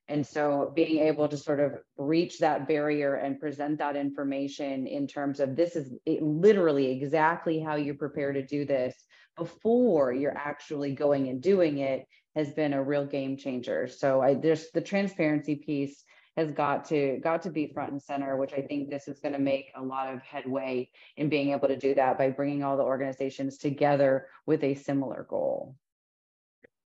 And 0.09 0.25
so 0.25 0.71
being 0.75 0.99
able 0.99 1.27
to 1.29 1.37
sort 1.37 1.59
of 1.59 1.73
reach 1.97 2.39
that 2.39 2.67
barrier 2.67 3.15
and 3.15 3.39
present 3.39 3.77
that 3.77 3.95
information 3.95 4.85
in 4.85 5.07
terms 5.07 5.39
of 5.39 5.55
this 5.55 5.75
is 5.75 5.93
literally 6.05 6.91
exactly 6.91 7.59
how 7.59 7.75
you 7.75 7.93
prepare 7.93 8.33
to 8.33 8.45
do 8.45 8.65
this 8.65 8.95
before 9.37 10.13
you're 10.13 10.37
actually 10.37 10.93
going 10.93 11.29
and 11.29 11.41
doing 11.41 11.79
it 11.79 12.05
has 12.35 12.51
been 12.53 12.73
a 12.73 12.83
real 12.83 13.05
game 13.05 13.37
changer. 13.37 13.87
So 13.87 14.21
I 14.21 14.33
there's 14.33 14.71
the 14.71 14.81
transparency 14.81 15.55
piece 15.55 16.03
has 16.35 16.51
got 16.51 16.85
to 16.85 17.19
got 17.23 17.43
to 17.43 17.49
be 17.49 17.71
front 17.73 17.91
and 17.91 18.01
center, 18.01 18.37
which 18.37 18.53
I 18.53 18.61
think 18.61 18.89
this 18.89 19.07
is 19.07 19.19
going 19.19 19.33
to 19.33 19.39
make 19.39 19.71
a 19.75 19.81
lot 19.81 20.13
of 20.13 20.21
headway 20.21 20.89
in 21.15 21.29
being 21.29 21.51
able 21.51 21.67
to 21.67 21.77
do 21.77 21.95
that 21.95 22.17
by 22.17 22.29
bringing 22.31 22.63
all 22.63 22.75
the 22.75 22.83
organizations 22.83 23.57
together 23.57 24.27
with 24.45 24.63
a 24.63 24.73
similar 24.73 25.25
goal. 25.29 25.75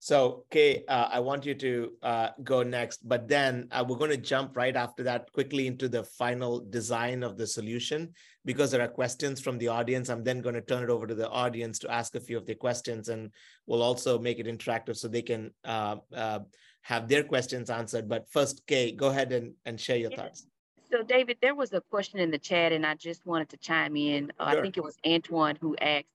So, 0.02 0.46
Kay, 0.50 0.86
uh, 0.88 1.10
I 1.12 1.20
want 1.20 1.46
you 1.46 1.54
to 1.56 1.92
uh, 2.02 2.30
go 2.42 2.64
next, 2.64 3.08
but 3.08 3.28
then 3.28 3.68
uh, 3.72 3.84
we're 3.86 3.98
going 3.98 4.12
to 4.12 4.18
jump 4.18 4.56
right 4.56 4.76
after 4.76 5.04
that 5.04 5.30
quickly 5.34 5.68
into 5.68 5.90
the 5.90 6.04
final 6.04 6.62
design 6.62 7.22
of 7.22 7.38
the 7.38 7.46
solution 7.46 8.14
because 8.46 8.72
there 8.72 8.82
are 8.82 8.88
questions 8.88 9.42
from 9.42 9.58
the 9.58 9.68
audience. 9.68 10.08
I'm 10.08 10.24
then 10.24 10.40
going 10.40 10.56
to 10.56 10.62
turn 10.62 10.84
it 10.84 10.90
over 10.90 11.06
to 11.06 11.16
the 11.16 11.30
audience 11.30 11.80
to 11.80 11.92
ask 11.92 12.16
a 12.16 12.22
few 12.22 12.38
of 12.38 12.46
the 12.46 12.56
questions, 12.56 13.10
and 13.10 13.30
we'll 13.68 13.84
also 13.84 14.18
make 14.18 14.40
it 14.40 14.46
interactive 14.46 14.96
so 14.96 15.10
they 15.10 15.22
can 15.22 15.52
uh, 15.66 15.98
uh, 16.16 16.40
have 16.82 17.10
their 17.10 17.24
questions 17.26 17.70
answered. 17.70 18.08
But 18.08 18.30
first, 18.32 18.66
Kay, 18.68 18.94
go 18.94 19.10
ahead 19.10 19.34
and, 19.34 19.54
and 19.66 19.78
share 19.78 19.98
your 19.98 20.12
thoughts. 20.12 20.48
So, 20.90 21.04
David, 21.04 21.40
there 21.42 21.56
was 21.56 21.74
a 21.74 21.82
question 21.82 22.20
in 22.20 22.32
the 22.32 22.40
chat, 22.40 22.72
and 22.72 22.86
I 22.86 22.96
just 22.96 23.26
wanted 23.26 23.50
to 23.50 23.58
chime 23.58 23.98
in. 23.98 24.32
Uh, 24.40 24.52
sure. 24.52 24.60
I 24.60 24.62
think 24.62 24.78
it 24.78 24.84
was 24.84 24.96
Antoine 25.06 25.58
who 25.60 25.76
asked 25.82 26.06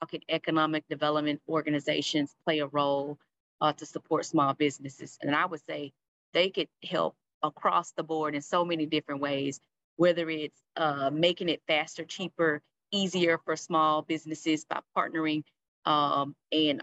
how 0.00 0.06
can 0.06 0.20
economic 0.30 0.88
development 0.88 1.42
organizations 1.48 2.34
play 2.42 2.60
a 2.60 2.66
role 2.66 3.18
uh, 3.60 3.72
to 3.74 3.86
support 3.86 4.26
small 4.26 4.54
businesses? 4.54 5.18
And 5.20 5.34
I 5.34 5.46
would 5.46 5.60
say 5.66 5.92
they 6.32 6.50
could 6.50 6.68
help 6.82 7.14
across 7.42 7.92
the 7.92 8.02
board 8.02 8.34
in 8.34 8.42
so 8.42 8.64
many 8.64 8.86
different 8.86 9.20
ways, 9.20 9.60
whether 9.96 10.28
it's 10.28 10.60
uh, 10.76 11.10
making 11.12 11.48
it 11.48 11.62
faster, 11.66 12.04
cheaper, 12.04 12.62
easier 12.92 13.38
for 13.38 13.56
small 13.56 14.02
businesses 14.02 14.64
by 14.64 14.80
partnering 14.96 15.42
um, 15.84 16.34
and 16.52 16.82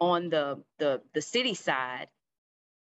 on 0.00 0.28
the, 0.28 0.62
the, 0.78 1.00
the 1.14 1.20
city 1.20 1.54
side, 1.54 2.08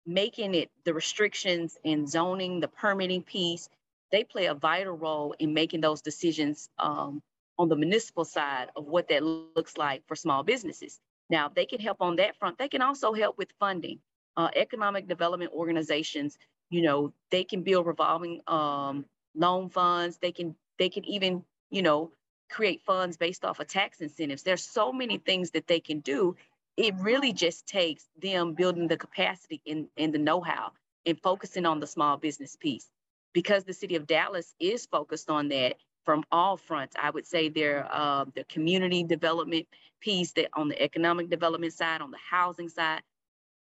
making 0.06 0.56
it 0.56 0.70
the 0.86 0.94
restrictions 0.94 1.78
and 1.84 2.10
zoning, 2.10 2.60
the 2.60 2.68
permitting 2.68 3.24
piece, 3.24 3.70
they 4.12 4.24
play 4.24 4.46
a 4.46 4.54
vital 4.54 4.94
role 4.94 5.36
in 5.38 5.54
making 5.54 5.82
those 5.82 6.02
decisions 6.02 6.70
um, 6.80 7.22
on 7.58 7.70
the 7.70 7.76
municipal 7.76 8.24
side 8.24 8.70
of 8.76 8.86
what 8.86 9.10
that 9.10 9.24
looks 9.24 9.78
like 9.78 10.04
for 10.08 10.16
small 10.16 10.44
businesses. 10.44 11.00
Now, 11.30 11.50
they 11.54 11.66
can 11.66 11.80
help 11.80 12.02
on 12.02 12.16
that 12.18 12.38
front. 12.38 12.58
They 12.58 12.70
can 12.70 12.82
also 12.82 13.14
help 13.14 13.38
with 13.38 13.52
funding. 13.60 14.00
Uh, 14.36 14.50
economic 14.56 15.08
development 15.08 15.52
organizations, 15.52 16.38
you 16.70 16.82
know, 16.82 17.12
they 17.32 17.44
can 17.44 17.64
build 17.64 17.88
revolving 17.88 18.42
um, 18.48 19.06
loan 19.36 19.70
funds. 19.70 20.18
They 20.18 20.32
can 20.32 20.56
they 20.78 20.90
can 20.90 21.04
even, 21.06 21.44
you 21.72 21.82
know, 21.82 22.12
create 22.50 22.82
funds 22.86 23.18
based 23.18 23.44
off 23.44 23.60
of 23.60 23.68
tax 23.68 24.00
incentives. 24.00 24.44
There's 24.44 24.64
so 24.64 24.92
many 24.92 25.18
things 25.18 25.52
that 25.52 25.68
they 25.68 25.80
can 25.80 26.00
do. 26.02 26.36
It 26.78 26.94
really 27.00 27.34
just 27.34 27.66
takes 27.66 28.06
them 28.22 28.54
building 28.54 28.88
the 28.88 28.98
capacity 28.98 29.62
and, 29.66 29.88
and 29.98 30.14
the 30.14 30.20
know-how 30.20 30.72
and 31.06 31.20
focusing 31.22 31.66
on 31.66 31.80
the 31.80 31.88
small 31.88 32.18
business 32.18 32.56
piece. 32.56 32.88
Because 33.34 33.64
the 33.64 33.74
city 33.74 33.96
of 33.96 34.06
Dallas 34.06 34.54
is 34.60 34.86
focused 34.86 35.30
on 35.30 35.50
that, 35.50 35.76
from 36.08 36.24
all 36.32 36.56
fronts. 36.56 36.96
I 36.98 37.10
would 37.10 37.28
say 37.28 37.50
their 37.50 37.86
uh, 37.92 38.24
the 38.34 38.46
community 38.46 39.04
development 39.04 39.68
piece, 40.00 40.32
that 40.34 40.48
on 40.54 40.70
the 40.70 40.82
economic 40.82 41.30
development 41.30 41.74
side, 41.74 42.00
on 42.00 42.12
the 42.12 42.18
housing 42.32 42.70
side, 42.70 43.02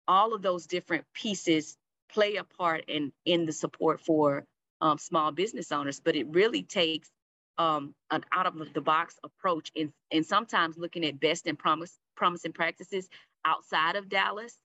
all 0.07 0.33
of 0.33 0.41
those 0.41 0.65
different 0.65 1.05
pieces 1.13 1.77
play 2.11 2.37
a 2.37 2.43
part 2.43 2.85
in 2.87 3.13
in 3.25 3.45
the 3.45 3.51
support 3.51 4.01
for 4.01 4.43
um, 4.81 4.97
small 4.97 5.31
business 5.31 5.71
owners. 5.71 6.01
But 6.03 6.15
it 6.15 6.25
really 6.29 6.63
takes 6.63 7.11
um, 7.59 7.93
an 8.09 8.25
out 8.33 8.47
of 8.47 8.73
the 8.73 8.81
box 8.81 9.19
approach, 9.23 9.71
and 9.75 9.93
and 10.11 10.25
sometimes 10.25 10.79
looking 10.79 11.05
at 11.05 11.19
best 11.19 11.45
and 11.45 11.59
promise 11.59 11.95
promising 12.15 12.53
practices 12.53 13.07
outside 13.45 13.97
of 13.97 14.09
Dallas. 14.09 14.57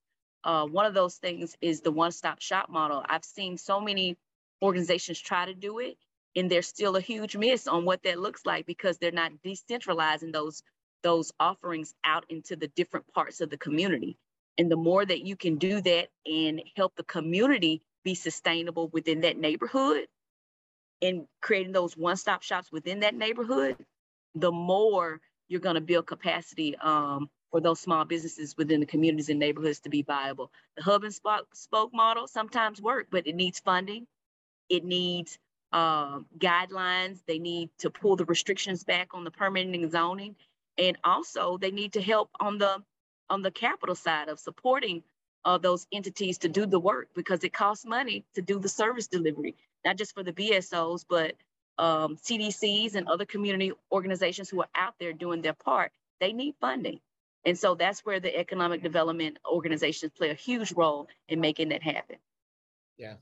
Uh, 0.43 0.65
one 0.65 0.87
of 0.87 0.95
those 0.95 1.17
things 1.17 1.55
is 1.61 1.81
the 1.81 1.91
one 1.91 2.11
stop 2.11 2.41
shop 2.41 2.71
model. 2.71 3.03
I've 3.07 3.23
seen 3.23 3.55
so 3.55 3.79
many 3.79 4.17
organizations 4.63 5.19
try 5.19 5.45
to 5.45 5.53
do 5.53 5.77
it 5.77 5.95
and 6.37 6.51
there's 6.51 6.67
still 6.67 6.95
a 6.95 7.01
huge 7.01 7.35
miss 7.35 7.67
on 7.67 7.83
what 7.83 8.03
that 8.03 8.19
looks 8.19 8.45
like 8.45 8.67
because 8.67 8.99
they're 8.99 9.11
not 9.11 9.31
decentralizing 9.43 10.31
those 10.31 10.63
those 11.03 11.31
offerings 11.39 11.93
out 12.03 12.25
into 12.29 12.55
the 12.55 12.67
different 12.69 13.05
parts 13.13 13.41
of 13.41 13.49
the 13.49 13.57
community. 13.57 14.17
And 14.57 14.71
the 14.71 14.75
more 14.75 15.05
that 15.05 15.21
you 15.21 15.35
can 15.35 15.57
do 15.57 15.81
that 15.81 16.09
and 16.25 16.61
help 16.75 16.95
the 16.95 17.03
community 17.03 17.81
be 18.03 18.15
sustainable 18.15 18.89
within 18.89 19.21
that 19.21 19.37
neighborhood 19.37 20.07
and 21.01 21.27
creating 21.41 21.71
those 21.71 21.95
one-stop 21.95 22.41
shops 22.41 22.71
within 22.71 23.01
that 23.01 23.15
neighborhood 23.15 23.77
the 24.35 24.51
more 24.51 25.19
you're 25.47 25.61
going 25.61 25.75
to 25.75 25.81
build 25.81 26.05
capacity 26.07 26.75
um, 26.77 27.29
for 27.51 27.61
those 27.61 27.79
small 27.79 28.05
businesses 28.05 28.55
within 28.57 28.79
the 28.79 28.85
communities 28.85 29.29
and 29.29 29.39
neighborhoods 29.39 29.79
to 29.79 29.89
be 29.89 30.01
viable. 30.01 30.51
The 30.75 30.83
hub 30.83 31.03
and 31.03 31.13
spoke 31.13 31.93
model 31.93 32.27
sometimes 32.27 32.81
work 32.81 33.07
but 33.09 33.25
it 33.27 33.35
needs 33.35 33.59
funding. 33.59 34.05
It 34.69 34.83
needs 34.83 35.39
uh, 35.71 36.19
guidelines. 36.37 37.19
They 37.27 37.39
need 37.39 37.69
to 37.79 37.89
pull 37.89 38.15
the 38.15 38.25
restrictions 38.25 38.83
back 38.83 39.09
on 39.13 39.23
the 39.23 39.31
permitting 39.31 39.89
zoning, 39.89 40.35
and 40.77 40.97
also 41.03 41.57
they 41.57 41.71
need 41.71 41.93
to 41.93 42.01
help 42.01 42.29
on 42.39 42.57
the 42.57 42.83
on 43.29 43.41
the 43.41 43.51
capital 43.51 43.95
side 43.95 44.29
of 44.29 44.39
supporting 44.39 45.03
uh, 45.45 45.57
those 45.57 45.87
entities 45.91 46.37
to 46.39 46.49
do 46.49 46.65
the 46.65 46.79
work 46.79 47.09
because 47.15 47.43
it 47.43 47.53
costs 47.53 47.85
money 47.85 48.25
to 48.35 48.41
do 48.41 48.59
the 48.59 48.69
service 48.69 49.07
delivery, 49.07 49.55
not 49.85 49.97
just 49.97 50.13
for 50.13 50.23
the 50.23 50.33
BSOs, 50.33 51.05
but 51.07 51.35
um, 51.77 52.17
CDCs 52.17 52.95
and 52.95 53.07
other 53.07 53.25
community 53.25 53.71
organizations 53.91 54.49
who 54.49 54.61
are 54.61 54.69
out 54.75 54.95
there 54.99 55.13
doing 55.13 55.41
their 55.41 55.53
part. 55.53 55.91
They 56.19 56.33
need 56.33 56.55
funding. 56.59 56.99
And 57.45 57.57
so 57.57 57.75
that's 57.75 58.01
where 58.01 58.19
the 58.19 58.37
economic 58.37 58.83
development 58.83 59.39
organizations 59.49 60.11
play 60.11 60.31
a 60.31 60.33
huge 60.33 60.73
role 60.73 61.07
in 61.29 61.39
making 61.39 61.69
that 61.69 61.81
happen. 61.81 62.17
Yeah. 62.97 63.13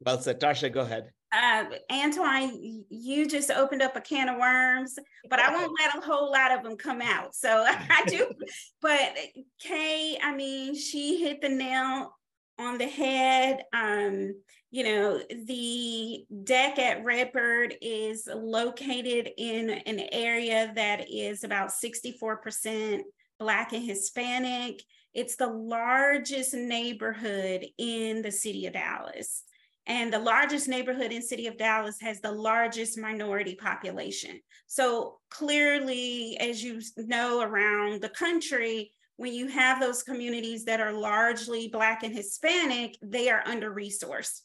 Well 0.00 0.20
said. 0.20 0.40
Tarsha, 0.40 0.72
go 0.72 0.82
ahead. 0.82 1.10
Uh, 1.30 1.64
Antoine, 1.92 2.84
you 2.88 3.28
just 3.28 3.50
opened 3.50 3.82
up 3.82 3.96
a 3.96 4.00
can 4.00 4.28
of 4.28 4.38
worms, 4.38 4.98
but 5.28 5.38
I 5.38 5.52
won't 5.52 5.76
let 5.78 5.96
a 5.96 6.06
whole 6.06 6.32
lot 6.32 6.56
of 6.56 6.64
them 6.64 6.76
come 6.76 7.02
out. 7.02 7.34
So 7.34 7.64
I 7.68 8.04
do. 8.06 8.30
But 8.80 9.16
Kay, 9.60 10.18
I 10.22 10.34
mean, 10.34 10.74
she 10.74 11.20
hit 11.20 11.42
the 11.42 11.48
nail 11.48 12.14
on 12.58 12.78
the 12.78 12.86
head. 12.86 13.64
Um, 13.72 14.34
you 14.70 14.84
know, 14.84 15.20
the 15.46 16.24
DEC 16.44 16.78
at 16.78 17.04
Redbird 17.04 17.74
is 17.80 18.28
located 18.32 19.30
in 19.36 19.70
an 19.70 20.00
area 20.12 20.72
that 20.74 21.10
is 21.10 21.42
about 21.44 21.70
64% 21.70 23.00
Black 23.38 23.72
and 23.72 23.84
Hispanic. 23.84 24.82
It's 25.14 25.36
the 25.36 25.48
largest 25.48 26.54
neighborhood 26.54 27.66
in 27.78 28.22
the 28.22 28.30
city 28.30 28.66
of 28.66 28.74
Dallas. 28.74 29.42
And 29.88 30.12
the 30.12 30.18
largest 30.18 30.68
neighborhood 30.68 31.12
in 31.12 31.22
city 31.22 31.46
of 31.46 31.56
Dallas 31.56 31.96
has 32.02 32.20
the 32.20 32.30
largest 32.30 32.98
minority 32.98 33.54
population. 33.54 34.38
So 34.66 35.18
clearly, 35.30 36.36
as 36.38 36.62
you 36.62 36.82
know, 36.96 37.40
around 37.40 38.02
the 38.02 38.10
country, 38.10 38.92
when 39.16 39.32
you 39.32 39.48
have 39.48 39.80
those 39.80 40.02
communities 40.02 40.66
that 40.66 40.80
are 40.80 40.92
largely 40.92 41.68
Black 41.68 42.02
and 42.02 42.14
Hispanic, 42.14 42.96
they 43.02 43.30
are 43.30 43.42
under 43.46 43.74
resourced. 43.74 44.42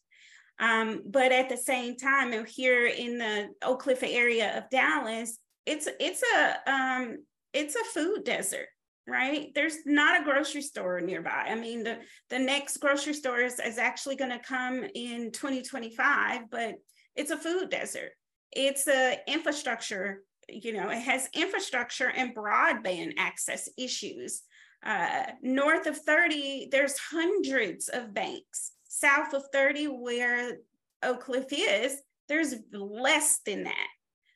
Um, 0.60 1.04
but 1.06 1.34
at 1.34 1.50
the 1.50 1.58
same 1.58 1.98
time, 1.98 2.46
here 2.46 2.88
in 2.88 3.18
the 3.18 3.50
Oak 3.64 3.82
Cliff 3.82 4.02
area 4.02 4.58
of 4.58 4.70
Dallas, 4.70 5.38
it's 5.66 5.88
it's 6.00 6.24
a 6.36 6.72
um, 6.72 7.18
it's 7.54 7.76
a 7.76 7.84
food 7.94 8.24
desert 8.24 8.68
right? 9.08 9.52
There's 9.54 9.86
not 9.86 10.22
a 10.22 10.24
grocery 10.24 10.62
store 10.62 11.02
nearby. 11.02 11.46
I 11.48 11.56
mean, 11.56 11.84
the, 11.84 12.00
the 12.30 12.40
next 12.40 12.78
grocery 12.78 13.14
store 13.14 13.40
is, 13.40 13.60
is 13.60 13.78
actually 13.78 14.16
going 14.16 14.32
to 14.32 14.40
come 14.40 14.86
in 14.96 15.32
2025, 15.32 16.50
but 16.50 16.76
it's 17.16 17.32
a 17.32 17.38
food 17.38 17.70
desert. 17.70 18.12
It's 18.52 18.88
a 18.88 19.20
infrastructure, 19.28 20.24
you 20.48 20.74
know, 20.74 20.90
it 20.90 21.02
has 21.02 21.30
infrastructure 21.34 22.10
and 22.10 22.36
broadband 22.36 23.14
access 23.18 23.70
issues. 23.78 24.44
Uh, 24.86 25.24
north 25.42 25.88
of 25.88 25.98
30, 25.98 26.70
there's 26.72 26.98
hundreds 26.98 27.90
of 27.90 28.14
banks. 28.14 28.72
South 28.88 29.34
of 29.34 29.44
30, 29.52 29.86
where 29.86 30.58
Oak 31.02 31.22
Cliff 31.22 31.48
is, 31.52 31.98
there's 32.30 32.56
less 32.72 33.40
than 33.46 33.64
that. 33.64 33.88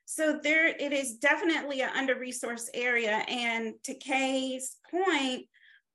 So 0.09 0.39
there, 0.41 0.67
it 0.67 0.93
is 0.93 1.17
definitely 1.17 1.81
an 1.81 1.89
under-resourced 1.93 2.69
area. 2.73 3.25
And 3.27 3.73
to 3.83 3.93
Kay's 3.93 4.77
point, 4.89 5.47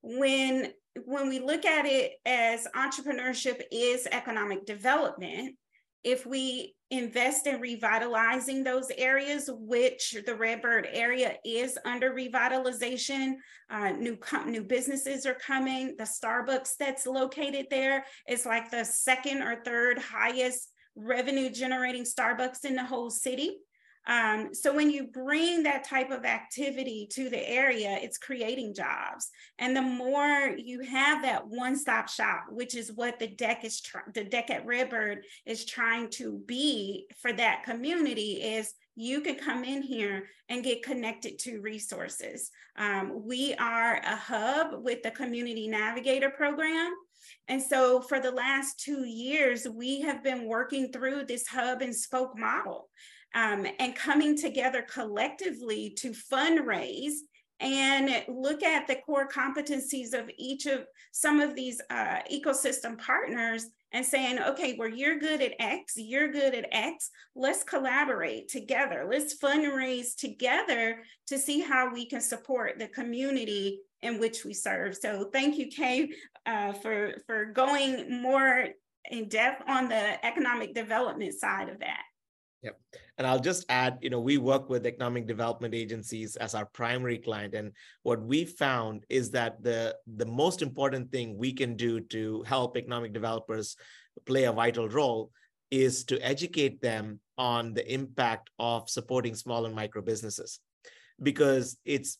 when 0.02 0.70
when 1.06 1.30
we 1.30 1.38
look 1.38 1.64
at 1.64 1.86
it 1.86 2.12
as 2.26 2.68
entrepreneurship 2.76 3.62
is 3.72 4.06
economic 4.12 4.66
development, 4.66 5.56
if 6.04 6.26
we 6.26 6.74
invest 6.90 7.46
in 7.46 7.58
revitalizing 7.58 8.62
those 8.62 8.90
areas, 8.98 9.48
which 9.50 10.14
the 10.26 10.34
Redbird 10.34 10.88
area 10.92 11.36
is 11.42 11.78
under 11.86 12.12
revitalization, 12.12 13.36
uh, 13.70 13.92
new 13.92 14.18
new 14.44 14.62
businesses 14.62 15.24
are 15.24 15.38
coming. 15.46 15.94
The 15.96 16.04
Starbucks 16.04 16.72
that's 16.78 17.06
located 17.06 17.68
there 17.70 18.04
is 18.28 18.44
like 18.44 18.70
the 18.70 18.84
second 18.84 19.40
or 19.40 19.62
third 19.64 19.98
highest 19.98 20.70
revenue 20.96 21.48
generating 21.48 22.04
Starbucks 22.04 22.66
in 22.66 22.74
the 22.74 22.84
whole 22.84 23.08
city. 23.08 23.56
Um, 24.06 24.52
so 24.52 24.74
when 24.74 24.90
you 24.90 25.06
bring 25.06 25.62
that 25.62 25.84
type 25.84 26.10
of 26.10 26.24
activity 26.24 27.08
to 27.12 27.30
the 27.30 27.48
area, 27.48 27.98
it's 28.00 28.18
creating 28.18 28.74
jobs. 28.74 29.30
And 29.58 29.76
the 29.76 29.82
more 29.82 30.54
you 30.56 30.80
have 30.80 31.22
that 31.22 31.46
one-stop 31.46 32.08
shop, 32.08 32.46
which 32.50 32.74
is 32.74 32.92
what 32.92 33.18
the 33.18 33.28
DEC 33.28 33.64
is 33.64 33.82
the 34.14 34.24
DEC 34.24 34.50
at 34.50 34.66
Redbird 34.66 35.24
is 35.46 35.64
trying 35.64 36.10
to 36.10 36.40
be 36.46 37.06
for 37.20 37.32
that 37.32 37.62
community, 37.64 38.42
is 38.42 38.74
you 38.96 39.20
can 39.20 39.36
come 39.36 39.64
in 39.64 39.82
here 39.82 40.28
and 40.48 40.64
get 40.64 40.82
connected 40.82 41.38
to 41.38 41.60
resources. 41.60 42.50
Um, 42.76 43.22
we 43.24 43.54
are 43.54 43.96
a 43.96 44.16
hub 44.16 44.84
with 44.84 45.02
the 45.02 45.10
Community 45.10 45.68
Navigator 45.68 46.30
program. 46.30 46.92
And 47.48 47.62
so 47.62 48.00
for 48.00 48.20
the 48.20 48.30
last 48.30 48.80
two 48.80 49.04
years, 49.04 49.66
we 49.66 50.00
have 50.02 50.22
been 50.22 50.46
working 50.46 50.92
through 50.92 51.24
this 51.24 51.46
hub 51.46 51.82
and 51.82 51.94
spoke 51.94 52.36
model 52.36 52.88
um, 53.34 53.66
and 53.78 53.94
coming 53.94 54.36
together 54.36 54.82
collectively 54.82 55.94
to 55.98 56.10
fundraise 56.10 57.14
and 57.60 58.24
look 58.28 58.64
at 58.64 58.88
the 58.88 58.96
core 59.06 59.28
competencies 59.28 60.14
of 60.14 60.28
each 60.36 60.66
of 60.66 60.84
some 61.12 61.40
of 61.40 61.54
these 61.54 61.80
uh, 61.90 62.18
ecosystem 62.30 62.98
partners 62.98 63.66
and 63.92 64.04
saying, 64.04 64.40
okay, 64.40 64.74
well, 64.76 64.88
you're 64.88 65.18
good 65.18 65.40
at 65.40 65.52
X, 65.60 65.94
you're 65.96 66.32
good 66.32 66.54
at 66.54 66.66
X, 66.72 67.10
let's 67.36 67.62
collaborate 67.62 68.48
together. 68.48 69.06
Let's 69.08 69.38
fundraise 69.38 70.16
together 70.16 71.02
to 71.28 71.38
see 71.38 71.60
how 71.60 71.92
we 71.92 72.06
can 72.06 72.20
support 72.20 72.78
the 72.78 72.88
community 72.88 73.80
in 74.00 74.18
which 74.18 74.44
we 74.44 74.54
serve. 74.54 74.96
So 74.96 75.28
thank 75.32 75.56
you, 75.56 75.68
Kay, 75.68 76.10
uh, 76.46 76.72
for, 76.72 77.14
for 77.26 77.44
going 77.46 78.22
more 78.22 78.66
in 79.10 79.28
depth 79.28 79.62
on 79.68 79.88
the 79.88 80.24
economic 80.26 80.74
development 80.74 81.34
side 81.34 81.68
of 81.68 81.78
that. 81.80 82.02
Yep. 82.62 82.78
And 83.18 83.26
I'll 83.26 83.40
just 83.40 83.64
add, 83.68 83.98
you 84.02 84.10
know, 84.10 84.20
we 84.20 84.38
work 84.38 84.70
with 84.70 84.86
economic 84.86 85.26
development 85.26 85.74
agencies 85.74 86.36
as 86.36 86.54
our 86.54 86.66
primary 86.66 87.18
client. 87.18 87.54
And 87.54 87.72
what 88.04 88.22
we 88.22 88.44
found 88.44 89.04
is 89.08 89.32
that 89.32 89.62
the, 89.62 89.96
the 90.16 90.26
most 90.26 90.62
important 90.62 91.10
thing 91.10 91.36
we 91.36 91.52
can 91.52 91.76
do 91.76 92.00
to 92.00 92.42
help 92.46 92.76
economic 92.76 93.12
developers 93.12 93.76
play 94.26 94.44
a 94.44 94.52
vital 94.52 94.88
role 94.88 95.30
is 95.72 96.04
to 96.04 96.18
educate 96.20 96.80
them 96.80 97.18
on 97.36 97.74
the 97.74 97.92
impact 97.92 98.50
of 98.60 98.88
supporting 98.88 99.34
small 99.34 99.66
and 99.66 99.74
micro 99.74 100.00
businesses. 100.00 100.60
Because 101.20 101.76
it's 101.84 102.18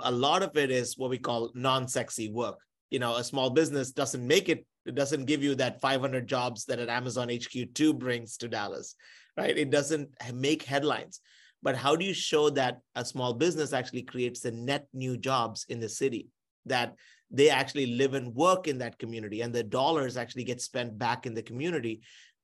a 0.00 0.10
lot 0.10 0.42
of 0.42 0.56
it 0.56 0.70
is 0.70 0.96
what 0.96 1.10
we 1.10 1.18
call 1.18 1.50
non-sexy 1.54 2.30
work. 2.30 2.58
You 2.90 2.98
know, 2.98 3.16
a 3.16 3.24
small 3.24 3.50
business 3.50 3.90
doesn't 3.90 4.26
make 4.26 4.48
it, 4.48 4.66
it 4.86 4.94
doesn't 4.94 5.26
give 5.26 5.42
you 5.42 5.54
that 5.56 5.80
500 5.80 6.26
jobs 6.26 6.64
that 6.66 6.78
an 6.78 6.88
Amazon 6.88 7.28
HQ2 7.28 7.98
brings 7.98 8.36
to 8.38 8.48
Dallas 8.48 8.94
right? 9.36 9.56
It 9.56 9.70
doesn't 9.70 10.10
make 10.32 10.62
headlines. 10.62 11.20
But 11.62 11.76
how 11.76 11.94
do 11.94 12.04
you 12.04 12.14
show 12.14 12.50
that 12.50 12.80
a 12.96 13.04
small 13.04 13.34
business 13.34 13.72
actually 13.72 14.02
creates 14.02 14.40
the 14.40 14.50
net 14.50 14.86
new 14.92 15.16
jobs 15.16 15.64
in 15.68 15.78
the 15.80 15.88
city, 15.88 16.28
that 16.66 16.94
they 17.30 17.48
actually 17.50 17.86
live 17.86 18.14
and 18.14 18.34
work 18.34 18.68
in 18.68 18.78
that 18.78 18.98
community 18.98 19.40
and 19.40 19.54
the 19.54 19.62
dollars 19.62 20.16
actually 20.16 20.44
get 20.44 20.60
spent 20.60 20.98
back 20.98 21.24
in 21.24 21.34
the 21.34 21.42
community? 21.42 22.00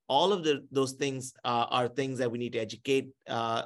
All 0.08 0.32
of 0.32 0.42
the, 0.42 0.64
those 0.70 0.92
things 0.92 1.34
uh, 1.44 1.66
are 1.68 1.88
things 1.88 2.18
that 2.18 2.30
we 2.30 2.38
need 2.38 2.54
to 2.54 2.58
educate 2.60 3.10
uh, 3.28 3.64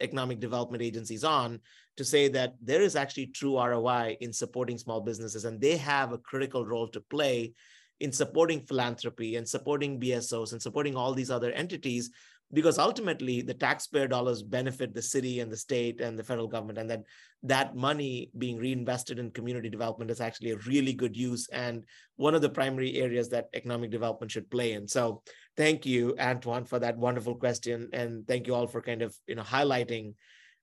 economic 0.00 0.40
development 0.40 0.82
agencies 0.82 1.22
on 1.22 1.60
to 1.98 2.04
say 2.04 2.28
that 2.28 2.54
there 2.62 2.80
is 2.80 2.96
actually 2.96 3.26
true 3.26 3.58
ROI 3.58 4.16
in 4.20 4.32
supporting 4.32 4.78
small 4.78 5.00
businesses, 5.02 5.44
and 5.44 5.60
they 5.60 5.76
have 5.76 6.12
a 6.12 6.18
critical 6.18 6.64
role 6.64 6.88
to 6.88 7.00
play 7.00 7.52
in 8.00 8.12
supporting 8.12 8.60
philanthropy 8.60 9.36
and 9.36 9.48
supporting 9.48 9.98
BSOs 9.98 10.52
and 10.52 10.60
supporting 10.60 10.96
all 10.96 11.14
these 11.14 11.30
other 11.30 11.50
entities 11.52 12.10
because 12.52 12.78
ultimately 12.78 13.42
the 13.42 13.54
taxpayer 13.54 14.06
dollars 14.06 14.42
benefit 14.42 14.94
the 14.94 15.02
city 15.02 15.40
and 15.40 15.50
the 15.50 15.56
state 15.56 16.00
and 16.00 16.18
the 16.18 16.22
federal 16.22 16.46
government 16.46 16.78
and 16.78 16.88
that 16.88 17.02
that 17.42 17.74
money 17.74 18.30
being 18.38 18.56
reinvested 18.56 19.18
in 19.18 19.30
community 19.30 19.68
development 19.68 20.10
is 20.10 20.20
actually 20.20 20.52
a 20.52 20.56
really 20.58 20.92
good 20.92 21.16
use 21.16 21.48
and 21.48 21.84
one 22.16 22.34
of 22.34 22.42
the 22.42 22.48
primary 22.48 22.96
areas 22.96 23.28
that 23.28 23.46
economic 23.54 23.90
development 23.90 24.30
should 24.30 24.48
play 24.50 24.72
in. 24.72 24.86
So 24.86 25.22
thank 25.56 25.84
you 25.84 26.14
antoine 26.18 26.64
for 26.64 26.78
that 26.78 26.96
wonderful 26.96 27.34
question 27.34 27.88
and 27.92 28.26
thank 28.26 28.46
you 28.46 28.54
all 28.54 28.66
for 28.66 28.80
kind 28.80 29.02
of 29.02 29.14
you 29.26 29.34
know 29.34 29.42
highlighting 29.42 30.14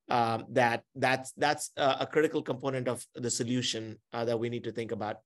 um, 0.10 0.46
that 0.50 0.84
that's 0.96 1.32
that's 1.34 1.72
a, 1.78 1.98
a, 2.02 2.08
critical 2.08 2.42
component 2.42 2.90
of 2.90 3.06
the 3.16 3.32
solution 3.32 3.98
uh, 4.12 4.26
that 4.26 4.38
we 4.38 4.50
need 4.50 4.66
to 4.66 4.72
think 4.72 4.92
about. 4.92 5.18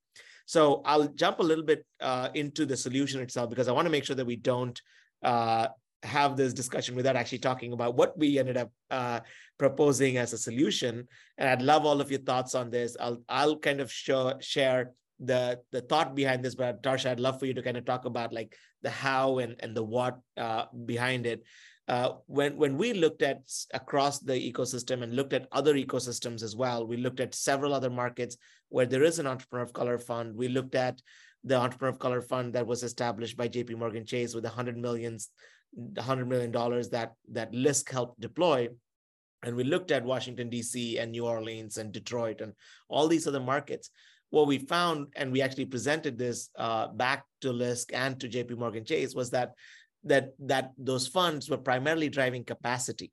So 0.45 0.81
i'll 0.85 1.07
jump 1.07 1.39
a 1.39 1.43
little 1.43 1.63
bit 1.63 1.85
uh, 1.99 2.29
into 2.33 2.65
the 2.65 2.77
solution 2.77 3.19
itself 3.21 3.49
because 3.49 3.67
i 3.67 3.71
want 3.71 3.85
to 3.85 3.91
make 3.91 4.05
sure 4.05 4.15
that 4.15 4.25
we 4.25 4.35
don't 4.35 4.79
uh, 5.23 5.67
have 6.03 6.37
this 6.37 6.53
discussion 6.53 6.95
without 6.95 7.15
actually 7.15 7.39
talking 7.39 7.73
about 7.73 7.95
what 7.95 8.17
we 8.17 8.37
ended 8.37 8.57
up 8.57 8.71
uh, 8.91 9.19
proposing 9.57 10.17
as 10.17 10.33
a 10.33 10.37
solution. 10.37 11.07
And 11.37 11.49
I'd 11.49 11.61
love 11.61 11.85
all 11.85 12.01
of 12.01 12.11
your 12.11 12.21
thoughts 12.21 12.55
on 12.55 12.69
this. 12.69 12.95
I'll 12.99 13.21
I'll 13.27 13.57
kind 13.57 13.81
of 13.81 13.91
show, 13.91 14.33
share 14.39 14.91
the 15.19 15.59
the 15.71 15.81
thought 15.81 16.15
behind 16.15 16.43
this, 16.43 16.55
but 16.55 16.83
Tarsha, 16.83 17.09
I'd 17.09 17.19
love 17.19 17.39
for 17.39 17.45
you 17.45 17.53
to 17.55 17.61
kind 17.61 17.77
of 17.77 17.85
talk 17.85 18.05
about 18.05 18.33
like 18.33 18.55
the 18.83 18.89
how 18.89 19.39
and 19.39 19.55
and 19.59 19.75
the 19.75 19.83
what 19.83 20.19
uh, 20.37 20.65
behind 20.85 21.25
it. 21.25 21.43
Uh, 21.87 22.15
when 22.25 22.57
when 22.57 22.77
we 22.77 22.93
looked 22.93 23.21
at 23.21 23.41
across 23.73 24.19
the 24.19 24.33
ecosystem 24.33 25.03
and 25.03 25.15
looked 25.15 25.33
at 25.33 25.47
other 25.51 25.73
ecosystems 25.73 26.43
as 26.43 26.55
well, 26.55 26.85
we 26.85 26.97
looked 26.97 27.19
at 27.19 27.33
several 27.33 27.73
other 27.73 27.89
markets 27.89 28.37
where 28.69 28.85
there 28.85 29.03
is 29.03 29.19
an 29.19 29.27
entrepreneur 29.27 29.63
of 29.63 29.73
color 29.73 29.97
fund. 29.97 30.35
We 30.35 30.49
looked 30.49 30.75
at 30.75 31.01
the 31.43 31.55
entrepreneur 31.55 31.93
of 31.93 31.99
color 31.99 32.21
fund 32.21 32.53
that 32.53 32.67
was 32.67 32.83
established 32.83 33.37
by 33.37 33.47
J.P. 33.47 33.75
Morgan 33.75 34.05
Chase 34.05 34.35
with 34.35 34.43
a 34.43 34.49
100 34.49 34.77
millions 34.77 35.29
the 35.77 36.01
$100 36.01 36.27
million 36.27 36.51
that, 36.51 37.13
that 37.31 37.53
LISC 37.53 37.89
helped 37.89 38.19
deploy. 38.19 38.67
And 39.43 39.55
we 39.55 39.63
looked 39.63 39.91
at 39.91 40.03
Washington, 40.03 40.49
D.C., 40.49 40.97
and 40.97 41.11
New 41.11 41.25
Orleans, 41.25 41.77
and 41.77 41.91
Detroit, 41.91 42.41
and 42.41 42.53
all 42.89 43.07
these 43.07 43.27
other 43.27 43.39
markets. 43.39 43.91
What 44.31 44.47
we 44.47 44.57
found, 44.57 45.07
and 45.15 45.31
we 45.31 45.41
actually 45.41 45.65
presented 45.65 46.17
this 46.17 46.49
uh, 46.57 46.87
back 46.87 47.23
to 47.41 47.53
LISC 47.53 47.93
and 47.93 48.19
to 48.19 48.27
JP 48.27 48.57
Morgan 48.57 48.83
Chase, 48.83 49.13
was 49.13 49.29
that 49.31 49.51
that 50.03 50.29
that 50.39 50.71
those 50.77 51.07
funds 51.07 51.49
were 51.49 51.57
primarily 51.57 52.09
driving 52.09 52.43
capacity. 52.43 53.11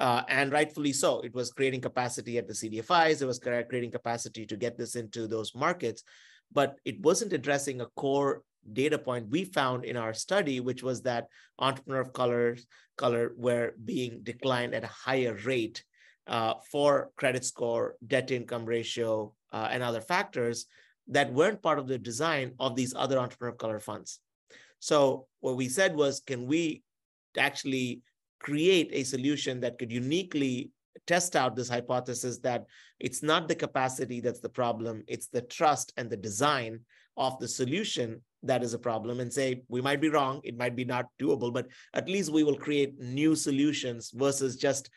Uh, 0.00 0.22
and 0.28 0.52
rightfully 0.52 0.92
so. 0.92 1.20
It 1.20 1.34
was 1.34 1.52
creating 1.52 1.80
capacity 1.80 2.36
at 2.38 2.48
the 2.48 2.54
CDFIs. 2.54 3.22
It 3.22 3.26
was 3.26 3.38
creating 3.38 3.92
capacity 3.92 4.44
to 4.46 4.56
get 4.56 4.76
this 4.76 4.96
into 4.96 5.28
those 5.28 5.54
markets, 5.54 6.02
but 6.52 6.76
it 6.84 7.00
wasn't 7.00 7.32
addressing 7.32 7.80
a 7.80 7.86
core 7.96 8.42
data 8.72 8.98
point 8.98 9.28
we 9.30 9.44
found 9.44 9.84
in 9.84 9.96
our 9.96 10.14
study, 10.14 10.60
which 10.60 10.82
was 10.82 11.02
that 11.02 11.26
entrepreneur 11.58 12.00
of 12.00 12.12
colors 12.12 12.66
color 12.96 13.32
were 13.36 13.74
being 13.84 14.20
declined 14.22 14.74
at 14.74 14.84
a 14.84 14.88
higher 14.88 15.36
rate 15.44 15.84
uh, 16.26 16.54
for 16.70 17.10
credit 17.16 17.44
score, 17.44 17.96
debt 18.06 18.30
income 18.30 18.64
ratio, 18.64 19.32
uh, 19.52 19.68
and 19.70 19.82
other 19.82 20.00
factors 20.00 20.66
that 21.08 21.32
weren't 21.32 21.62
part 21.62 21.78
of 21.78 21.86
the 21.86 21.98
design 21.98 22.52
of 22.58 22.74
these 22.74 22.94
other 22.94 23.18
entrepreneur 23.18 23.52
of 23.52 23.58
color 23.58 23.80
funds. 23.80 24.20
So 24.78 25.26
what 25.40 25.56
we 25.56 25.68
said 25.68 25.94
was, 25.94 26.20
can 26.20 26.46
we 26.46 26.82
actually 27.36 28.02
create 28.40 28.90
a 28.92 29.04
solution 29.04 29.60
that 29.60 29.78
could 29.78 29.92
uniquely 29.92 30.70
test 31.06 31.36
out 31.36 31.56
this 31.56 31.68
hypothesis 31.68 32.38
that 32.38 32.64
it's 33.00 33.22
not 33.22 33.48
the 33.48 33.54
capacity 33.54 34.20
that's 34.20 34.40
the 34.40 34.48
problem, 34.48 35.02
it's 35.08 35.26
the 35.26 35.42
trust 35.42 35.92
and 35.96 36.08
the 36.08 36.16
design 36.16 36.80
of 37.16 37.38
the 37.38 37.48
solution 37.48 38.20
that 38.42 38.62
is 38.62 38.74
a 38.74 38.78
problem 38.78 39.20
and 39.20 39.32
say 39.32 39.62
we 39.68 39.80
might 39.80 40.00
be 40.00 40.08
wrong 40.08 40.40
it 40.44 40.56
might 40.56 40.76
be 40.76 40.84
not 40.84 41.06
doable 41.20 41.52
but 41.52 41.66
at 41.94 42.08
least 42.08 42.32
we 42.32 42.44
will 42.44 42.56
create 42.56 42.98
new 42.98 43.34
solutions 43.34 44.10
versus 44.14 44.56
just 44.56 44.90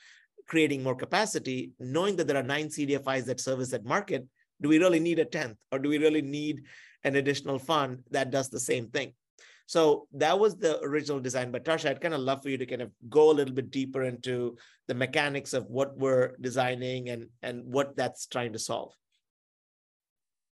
creating 0.48 0.84
more 0.84 0.96
capacity 0.96 1.72
knowing 1.80 2.16
that 2.16 2.28
there 2.28 2.38
are 2.38 2.44
nine 2.44 2.68
cdfis 2.68 3.26
that 3.26 3.40
service 3.40 3.70
that 3.70 3.86
market 3.86 4.26
do 4.62 4.70
we 4.70 4.80
really 4.80 5.00
need 5.00 5.20
a 5.20 5.26
10th 5.26 5.58
or 5.72 5.80
do 5.80 5.90
we 5.90 5.98
really 5.98 6.22
need 6.22 6.64
an 7.04 7.16
additional 7.16 7.60
fund 7.60 8.00
that 8.12 8.32
does 8.32 8.50
the 8.50 8.60
same 8.60 8.88
thing? 8.88 9.14
So 9.68 10.08
that 10.14 10.40
was 10.40 10.56
the 10.56 10.80
original 10.82 11.20
design 11.20 11.52
but 11.52 11.66
tarsha 11.66 11.90
i'd 11.90 12.00
kind 12.00 12.14
of 12.14 12.22
love 12.22 12.42
for 12.42 12.50
you 12.50 12.58
to 12.58 12.66
kind 12.66 12.82
of 12.82 12.90
go 13.10 13.32
a 13.32 13.38
little 13.38 13.54
bit 13.54 13.70
deeper 13.70 14.04
into 14.04 14.58
the 14.88 14.94
mechanics 14.94 15.54
of 15.54 15.66
what 15.66 15.98
we're 15.98 16.38
designing 16.40 17.10
and 17.10 17.28
and 17.42 17.66
what 17.66 17.98
that's 17.98 18.28
trying 18.28 18.54
to 18.54 18.60
solve 18.60 18.94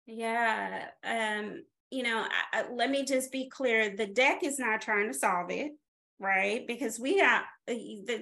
yeah 0.06 0.86
um 1.04 1.62
you 1.92 2.04
know, 2.04 2.26
I, 2.54 2.60
I, 2.60 2.66
let 2.74 2.90
me 2.90 3.06
just 3.06 3.32
be 3.32 3.50
clear 3.50 3.96
the 3.96 4.08
DEC 4.08 4.44
is 4.44 4.60
not 4.60 4.82
trying 4.82 5.08
to 5.08 5.18
solve 5.18 5.50
it, 5.52 5.72
right? 6.20 6.66
Because 6.68 7.00
we 7.00 7.20
got 7.20 7.44
uh, 7.70 7.74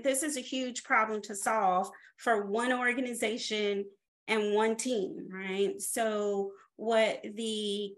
this 0.04 0.24
is 0.24 0.38
a 0.38 0.42
huge 0.42 0.84
problem 0.84 1.22
to 1.24 1.36
solve 1.36 1.90
for 2.18 2.46
one 2.46 2.72
organization 2.72 3.86
and 4.28 4.54
one 4.54 4.76
team, 4.76 5.28
right? 5.32 5.80
So, 5.82 6.52
what 6.76 7.24
the 7.36 7.94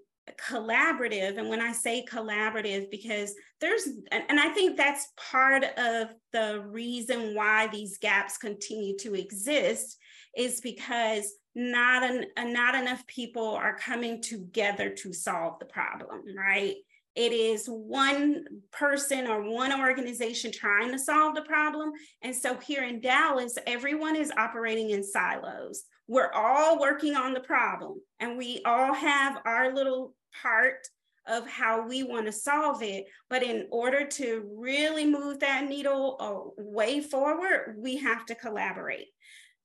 collaborative 0.49 1.37
and 1.37 1.49
when 1.49 1.61
i 1.61 1.71
say 1.71 2.03
collaborative 2.11 2.89
because 2.89 3.35
there's 3.61 3.87
and 4.11 4.39
i 4.39 4.49
think 4.49 4.75
that's 4.75 5.09
part 5.31 5.63
of 5.77 6.07
the 6.33 6.65
reason 6.67 7.35
why 7.35 7.67
these 7.67 7.99
gaps 7.99 8.35
continue 8.35 8.97
to 8.97 9.13
exist 9.13 9.99
is 10.35 10.61
because 10.61 11.33
not 11.55 12.03
an, 12.03 12.25
uh, 12.35 12.43
not 12.43 12.75
enough 12.75 13.05
people 13.07 13.55
are 13.55 13.77
coming 13.77 14.21
together 14.21 14.89
to 14.89 15.13
solve 15.13 15.57
the 15.59 15.65
problem, 15.65 16.21
right? 16.37 16.75
It 17.15 17.31
is 17.31 17.67
one 17.67 18.43
person 18.71 19.27
or 19.27 19.49
one 19.49 19.71
organization 19.79 20.51
trying 20.51 20.91
to 20.91 20.99
solve 20.99 21.33
the 21.33 21.43
problem. 21.43 21.93
And 22.21 22.35
so 22.35 22.55
here 22.55 22.83
in 22.83 22.99
Dallas, 22.99 23.57
everyone 23.65 24.17
is 24.17 24.33
operating 24.37 24.89
in 24.89 25.01
silos. 25.01 25.83
We're 26.07 26.31
all 26.33 26.77
working 26.77 27.15
on 27.15 27.33
the 27.33 27.39
problem 27.39 28.01
and 28.19 28.37
we 28.37 28.61
all 28.65 28.93
have 28.93 29.39
our 29.45 29.73
little 29.73 30.13
part 30.41 30.85
of 31.25 31.47
how 31.47 31.87
we 31.87 32.03
want 32.03 32.25
to 32.25 32.31
solve 32.31 32.83
it. 32.83 33.05
But 33.29 33.43
in 33.43 33.67
order 33.71 34.05
to 34.05 34.47
really 34.53 35.05
move 35.05 35.39
that 35.39 35.67
needle 35.67 36.17
uh, 36.19 36.61
way 36.61 36.99
forward, 36.99 37.75
we 37.77 37.97
have 37.97 38.25
to 38.27 38.35
collaborate. 38.35 39.07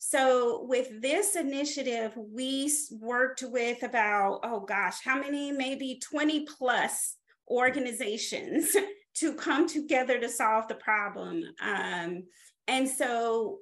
So 0.02 0.64
with 0.66 1.02
this 1.02 1.36
initiative, 1.36 2.12
we 2.16 2.72
worked 2.90 3.42
with 3.46 3.82
about, 3.82 4.40
oh 4.42 4.60
gosh, 4.60 5.04
how 5.04 5.20
many, 5.20 5.52
maybe 5.52 6.00
20 6.02 6.46
plus 6.46 7.16
organizations 7.50 8.74
to 9.16 9.34
come 9.34 9.68
together 9.68 10.18
to 10.18 10.28
solve 10.30 10.68
the 10.68 10.76
problem. 10.76 11.42
Um, 11.62 12.24
and 12.66 12.88
so, 12.88 13.58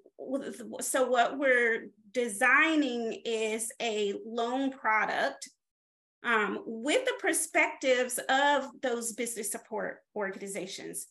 so 0.81 1.09
what 1.09 1.39
we're 1.39 1.89
designing 2.13 3.21
is 3.25 3.73
a 3.83 4.15
loan 4.25 4.71
product 4.71 5.51
um, 6.23 6.63
with 6.67 7.05
the 7.05 7.15
perspectives 7.21 8.21
of 8.29 8.69
those 8.81 9.13
business 9.13 9.51
support 9.51 10.03
organizations 10.15 11.09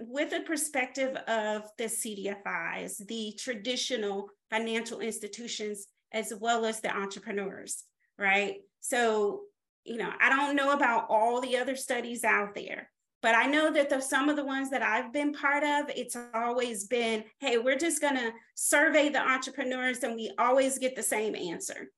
with 0.00 0.30
the 0.30 0.40
perspective 0.40 1.16
of 1.28 1.68
the 1.78 1.84
CDFIs, 1.84 3.06
the 3.06 3.34
traditional 3.38 4.28
financial 4.50 5.00
institutions, 5.00 5.86
as 6.12 6.32
well 6.38 6.64
as 6.64 6.80
the 6.80 6.94
entrepreneurs, 6.94 7.84
right? 8.18 8.56
So, 8.80 9.42
you 9.84 9.96
know, 9.96 10.10
I 10.20 10.28
don't 10.28 10.56
know 10.56 10.72
about 10.72 11.06
all 11.08 11.40
the 11.40 11.56
other 11.56 11.76
studies 11.76 12.24
out 12.24 12.54
there, 12.54 12.90
but 13.22 13.34
I 13.34 13.46
know 13.46 13.72
that 13.72 13.90
the, 13.90 14.00
some 14.00 14.28
of 14.28 14.36
the 14.36 14.44
ones 14.44 14.70
that 14.70 14.82
I've 14.82 15.12
been 15.12 15.32
part 15.32 15.64
of, 15.64 15.90
it's 15.96 16.16
always 16.34 16.86
been, 16.86 17.24
hey, 17.40 17.58
we're 17.58 17.78
just 17.78 18.00
going 18.00 18.16
to 18.16 18.32
survey 18.54 19.08
the 19.08 19.20
entrepreneurs 19.20 20.02
and 20.02 20.14
we 20.14 20.32
always 20.38 20.78
get 20.78 20.96
the 20.96 21.02
same 21.02 21.34
answer, 21.34 21.90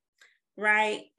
right? 0.57 1.03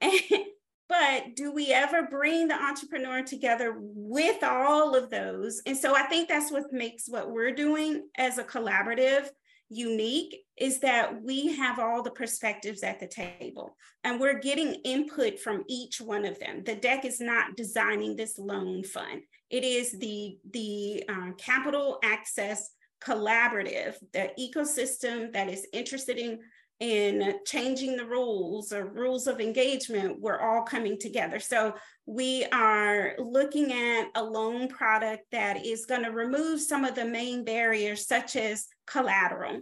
but 0.90 1.36
do 1.36 1.52
we 1.52 1.72
ever 1.72 2.08
bring 2.08 2.48
the 2.48 2.62
entrepreneur 2.62 3.22
together 3.22 3.76
with 3.78 4.42
all 4.42 4.94
of 4.96 5.08
those 5.08 5.62
and 5.64 5.76
so 5.76 5.94
i 5.94 6.02
think 6.02 6.28
that's 6.28 6.50
what 6.50 6.72
makes 6.72 7.08
what 7.08 7.30
we're 7.30 7.54
doing 7.54 8.02
as 8.18 8.36
a 8.36 8.44
collaborative 8.44 9.28
unique 9.70 10.44
is 10.58 10.80
that 10.80 11.22
we 11.22 11.54
have 11.56 11.78
all 11.78 12.02
the 12.02 12.10
perspectives 12.10 12.82
at 12.82 12.98
the 12.98 13.06
table 13.06 13.76
and 14.04 14.20
we're 14.20 14.40
getting 14.40 14.74
input 14.84 15.38
from 15.38 15.64
each 15.68 16.00
one 16.00 16.24
of 16.26 16.38
them. 16.40 16.62
The 16.64 16.76
DEC 16.76 17.04
is 17.04 17.20
not 17.20 17.56
designing 17.56 18.16
this 18.16 18.38
loan 18.38 18.82
fund. 18.82 19.22
It 19.48 19.64
is 19.64 19.92
the 19.98 20.38
the 20.50 21.04
uh, 21.08 21.32
capital 21.38 21.98
access 22.02 22.70
collaborative 23.02 23.94
the 24.12 24.30
ecosystem 24.38 25.32
that 25.32 25.48
is 25.48 25.66
interested 25.72 26.18
in 26.18 26.38
in 26.80 27.34
changing 27.44 27.96
the 27.96 28.06
rules 28.06 28.72
or 28.72 28.86
rules 28.86 29.26
of 29.26 29.38
engagement, 29.38 30.18
we're 30.18 30.40
all 30.40 30.62
coming 30.62 30.98
together. 30.98 31.38
So 31.38 31.74
we 32.06 32.46
are 32.46 33.14
looking 33.18 33.72
at 33.72 34.08
a 34.14 34.24
loan 34.24 34.68
product 34.68 35.24
that 35.30 35.64
is 35.64 35.84
going 35.84 36.04
to 36.04 36.10
remove 36.10 36.60
some 36.60 36.86
of 36.86 36.94
the 36.94 37.04
main 37.04 37.44
barriers, 37.44 38.06
such 38.06 38.34
as 38.34 38.66
collateral. 38.86 39.60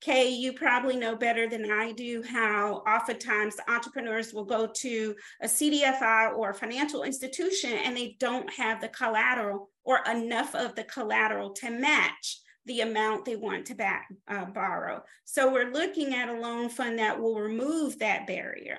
Kay, 0.00 0.30
you 0.30 0.52
probably 0.52 0.96
know 0.96 1.16
better 1.16 1.48
than 1.48 1.70
I 1.70 1.92
do 1.92 2.22
how 2.22 2.82
oftentimes 2.86 3.56
entrepreneurs 3.68 4.34
will 4.34 4.44
go 4.44 4.66
to 4.66 5.14
a 5.40 5.46
CDFI 5.46 6.36
or 6.36 6.50
a 6.50 6.54
financial 6.54 7.04
institution 7.04 7.72
and 7.72 7.96
they 7.96 8.16
don't 8.20 8.52
have 8.52 8.80
the 8.80 8.88
collateral 8.88 9.70
or 9.82 10.00
enough 10.10 10.54
of 10.54 10.74
the 10.74 10.84
collateral 10.84 11.50
to 11.54 11.70
match 11.70 12.40
the 12.66 12.80
amount 12.80 13.24
they 13.24 13.36
want 13.36 13.66
to 13.66 13.74
back, 13.74 14.08
uh, 14.28 14.46
borrow. 14.46 15.02
So 15.24 15.52
we're 15.52 15.70
looking 15.70 16.14
at 16.14 16.28
a 16.28 16.40
loan 16.40 16.68
fund 16.68 16.98
that 16.98 17.20
will 17.20 17.40
remove 17.40 17.98
that 17.98 18.26
barrier. 18.26 18.78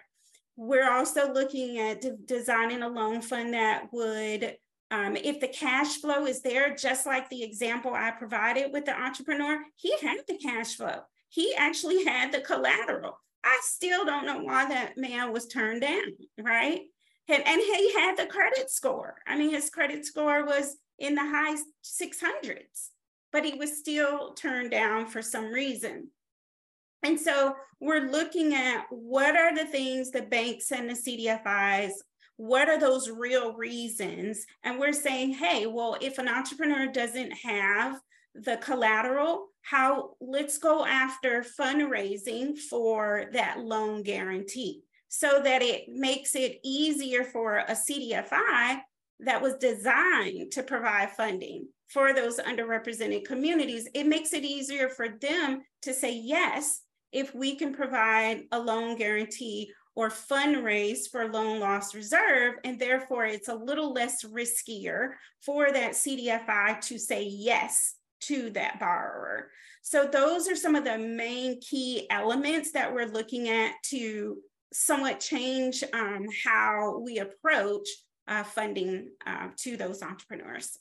We're 0.58 0.92
also 0.92 1.32
looking 1.32 1.80
at 1.80 2.02
de 2.02 2.16
designing 2.26 2.82
a 2.82 2.88
loan 2.88 3.22
fund 3.22 3.54
that 3.54 3.88
would, 3.92 4.56
um, 4.90 5.18
if 5.18 5.40
the 5.40 5.48
cash 5.48 5.98
flow 5.98 6.26
is 6.26 6.42
there, 6.42 6.76
just 6.76 7.06
like 7.06 7.30
the 7.30 7.44
example 7.44 7.94
I 7.94 8.12
provided 8.12 8.72
with 8.72 8.86
the 8.86 9.00
entrepreneur, 9.00 9.60
he 9.76 9.96
had 10.00 10.20
the 10.28 10.38
cash 10.38 10.76
flow. 10.76 11.02
He 11.30 11.54
actually 11.58 12.06
had 12.06 12.32
the 12.32 12.40
collateral. 12.40 13.20
I 13.44 13.60
still 13.64 14.06
don't 14.06 14.26
know 14.26 14.40
why 14.40 14.68
that 14.70 14.98
man 14.98 15.32
was 15.32 15.48
turned 15.48 15.82
down, 15.82 16.14
right? 16.40 16.82
And, 17.28 17.46
and 17.46 17.62
he 17.62 17.94
had 17.94 18.18
the 18.18 18.26
credit 18.26 18.72
score. 18.72 19.16
I 19.28 19.38
mean, 19.38 19.52
his 19.52 19.70
credit 19.70 20.06
score 20.06 20.46
was 20.46 20.78
in 20.98 21.16
the 21.16 21.22
high 21.22 21.56
600s 21.84 22.90
but 23.36 23.44
he 23.44 23.56
was 23.56 23.78
still 23.78 24.32
turned 24.32 24.72
down 24.72 25.06
for 25.06 25.22
some 25.22 25.52
reason. 25.52 26.08
And 27.04 27.20
so 27.20 27.54
we're 27.82 28.10
looking 28.10 28.54
at 28.54 28.86
what 28.90 29.36
are 29.36 29.54
the 29.54 29.66
things 29.66 30.10
the 30.10 30.22
banks 30.22 30.72
and 30.72 30.90
the 30.90 30.94
CDFIs, 30.94 31.92
what 32.38 32.70
are 32.70 32.80
those 32.80 33.10
real 33.10 33.54
reasons? 33.56 34.46
And 34.64 34.80
we're 34.80 34.94
saying, 34.94 35.34
hey, 35.34 35.66
well, 35.66 35.98
if 36.00 36.18
an 36.18 36.30
entrepreneur 36.30 36.88
doesn't 36.88 37.32
have 37.44 38.00
the 38.36 38.56
collateral, 38.64 39.48
how 39.64 40.12
let's 40.22 40.58
go 40.58 40.86
after 40.86 41.44
fundraising 41.60 42.58
for 42.58 43.26
that 43.34 43.60
loan 43.60 44.02
guarantee 44.02 44.84
so 45.10 45.42
that 45.44 45.62
it 45.62 45.90
makes 45.90 46.36
it 46.36 46.62
easier 46.64 47.26
for 47.26 47.58
a 47.58 47.74
CDFI 47.74 48.80
that 49.20 49.42
was 49.42 49.56
designed 49.56 50.54
to 50.54 50.64
provide 50.64 51.12
funding 51.12 51.68
for 51.88 52.14
those 52.14 52.40
underrepresented 52.40 53.26
communities, 53.26 53.88
it 53.94 54.06
makes 54.06 54.34
it 54.34 54.44
easier 54.44 54.90
for 54.90 55.10
them 55.10 55.62
to 55.84 55.94
say 55.94 56.14
yes 56.14 56.82
if 57.12 57.34
we 57.34 57.56
can 57.56 57.74
provide 57.74 58.44
a 58.52 58.60
loan 58.60 58.98
guarantee 58.98 59.72
or 59.96 60.10
fundraise 60.10 61.10
for 61.10 61.32
loan 61.32 61.60
loss 61.60 61.96
reserve. 61.96 62.56
And 62.64 62.78
therefore, 62.80 63.26
it's 63.26 63.48
a 63.48 63.56
little 63.56 63.94
less 63.94 64.24
riskier 64.26 65.12
for 65.46 65.72
that 65.72 65.94
CDFI 65.94 66.82
to 66.82 67.00
say 67.00 67.24
yes 67.24 67.96
to 68.22 68.50
that 68.52 68.80
borrower. 68.80 69.52
So, 69.82 70.06
those 70.06 70.50
are 70.50 70.56
some 70.56 70.76
of 70.76 70.84
the 70.84 70.98
main 70.98 71.62
key 71.62 72.08
elements 72.10 72.72
that 72.72 72.94
we're 72.94 73.08
looking 73.08 73.50
at 73.50 73.74
to 73.92 74.38
somewhat 74.74 75.20
change 75.22 75.84
um, 75.94 76.28
how 76.44 77.00
we 77.00 77.20
approach 77.20 77.88
uh, 78.28 78.44
funding 78.44 79.10
uh, 79.26 79.50
to 79.58 79.78
those 79.78 80.02
entrepreneurs. 80.02 80.78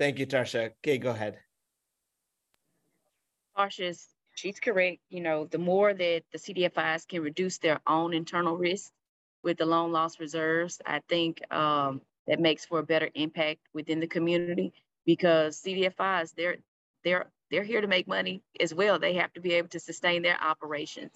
Thank 0.00 0.18
you, 0.18 0.26
Tarsha. 0.26 0.70
Okay, 0.82 0.96
go 0.96 1.10
ahead. 1.10 1.36
Cautious, 3.54 4.08
she's 4.34 4.58
correct. 4.58 5.00
You 5.10 5.20
know, 5.20 5.44
the 5.44 5.58
more 5.58 5.92
that 5.92 6.22
the 6.32 6.38
CDFIs 6.38 7.06
can 7.06 7.20
reduce 7.20 7.58
their 7.58 7.82
own 7.86 8.14
internal 8.14 8.56
risk 8.56 8.90
with 9.44 9.58
the 9.58 9.66
loan 9.66 9.92
loss 9.92 10.18
reserves, 10.18 10.80
I 10.86 11.02
think 11.10 11.42
um, 11.52 12.00
that 12.26 12.40
makes 12.40 12.64
for 12.64 12.78
a 12.78 12.82
better 12.82 13.10
impact 13.14 13.60
within 13.74 14.00
the 14.00 14.06
community 14.06 14.72
because 15.04 15.60
CDFIs, 15.60 16.32
they're 16.34 16.56
they're 17.04 17.26
they're 17.50 17.62
here 17.62 17.82
to 17.82 17.86
make 17.86 18.08
money 18.08 18.42
as 18.58 18.72
well. 18.72 18.98
They 18.98 19.16
have 19.16 19.34
to 19.34 19.40
be 19.42 19.52
able 19.52 19.68
to 19.68 19.80
sustain 19.80 20.22
their 20.22 20.42
operations. 20.42 21.12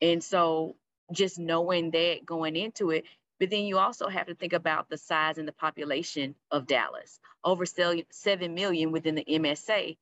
And 0.00 0.22
so 0.22 0.76
just 1.12 1.40
knowing 1.40 1.90
that 1.90 2.24
going 2.24 2.54
into 2.54 2.90
it, 2.90 3.04
but 3.38 3.50
then 3.50 3.64
you 3.64 3.78
also 3.78 4.08
have 4.08 4.26
to 4.26 4.34
think 4.34 4.52
about 4.52 4.88
the 4.88 4.98
size 4.98 5.38
and 5.38 5.46
the 5.46 5.52
population 5.52 6.34
of 6.50 6.66
Dallas. 6.66 7.20
Over 7.44 7.64
7 7.66 8.54
million 8.54 8.92
within 8.92 9.14
the 9.14 9.24
MSA. 9.24 9.96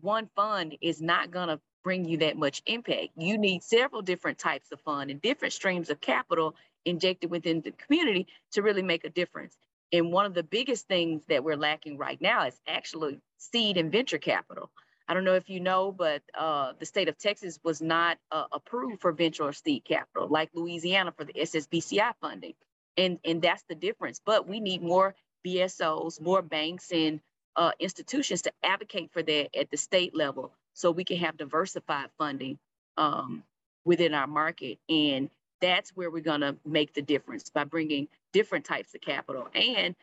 One 0.00 0.28
fund 0.34 0.76
is 0.80 1.00
not 1.00 1.30
going 1.30 1.48
to 1.48 1.60
bring 1.84 2.04
you 2.04 2.18
that 2.18 2.36
much 2.36 2.62
impact. 2.66 3.10
You 3.16 3.38
need 3.38 3.62
several 3.62 4.02
different 4.02 4.38
types 4.38 4.72
of 4.72 4.80
fund 4.80 5.10
and 5.10 5.22
different 5.22 5.54
streams 5.54 5.90
of 5.90 6.00
capital 6.00 6.56
injected 6.84 7.30
within 7.30 7.60
the 7.60 7.70
community 7.72 8.26
to 8.52 8.62
really 8.62 8.82
make 8.82 9.04
a 9.04 9.10
difference. 9.10 9.56
And 9.92 10.10
one 10.10 10.26
of 10.26 10.34
the 10.34 10.42
biggest 10.42 10.88
things 10.88 11.22
that 11.28 11.44
we're 11.44 11.56
lacking 11.56 11.98
right 11.98 12.20
now 12.20 12.46
is 12.46 12.58
actually 12.66 13.20
seed 13.38 13.76
and 13.76 13.92
venture 13.92 14.18
capital. 14.18 14.70
I 15.08 15.14
don't 15.14 15.24
know 15.24 15.34
if 15.34 15.50
you 15.50 15.60
know, 15.60 15.92
but 15.92 16.22
uh, 16.38 16.72
the 16.78 16.86
state 16.86 17.08
of 17.08 17.18
Texas 17.18 17.58
was 17.62 17.82
not 17.82 18.18
uh, 18.30 18.44
approved 18.52 19.02
for 19.02 19.12
venture 19.12 19.44
or 19.44 19.52
seed 19.52 19.84
capital, 19.84 20.28
like 20.28 20.50
Louisiana 20.54 21.12
for 21.16 21.24
the 21.24 21.34
SSBCI 21.34 22.12
funding, 22.20 22.54
and 22.96 23.18
and 23.24 23.42
that's 23.42 23.64
the 23.68 23.74
difference. 23.74 24.20
But 24.24 24.48
we 24.48 24.60
need 24.60 24.82
more 24.82 25.14
BSOs, 25.46 26.20
more 26.20 26.42
banks, 26.42 26.90
and 26.92 27.20
uh, 27.56 27.72
institutions 27.78 28.42
to 28.42 28.52
advocate 28.62 29.12
for 29.12 29.22
that 29.22 29.56
at 29.58 29.70
the 29.70 29.76
state 29.76 30.16
level, 30.16 30.52
so 30.72 30.90
we 30.90 31.04
can 31.04 31.18
have 31.18 31.36
diversified 31.36 32.08
funding 32.18 32.58
um, 32.96 33.42
within 33.84 34.14
our 34.14 34.26
market, 34.26 34.78
and 34.88 35.28
that's 35.60 35.90
where 35.90 36.10
we're 36.10 36.20
going 36.20 36.40
to 36.40 36.56
make 36.64 36.94
the 36.94 37.02
difference 37.02 37.50
by 37.50 37.64
bringing 37.64 38.08
different 38.32 38.64
types 38.64 38.94
of 38.94 39.00
capital. 39.02 39.48
And 39.54 39.94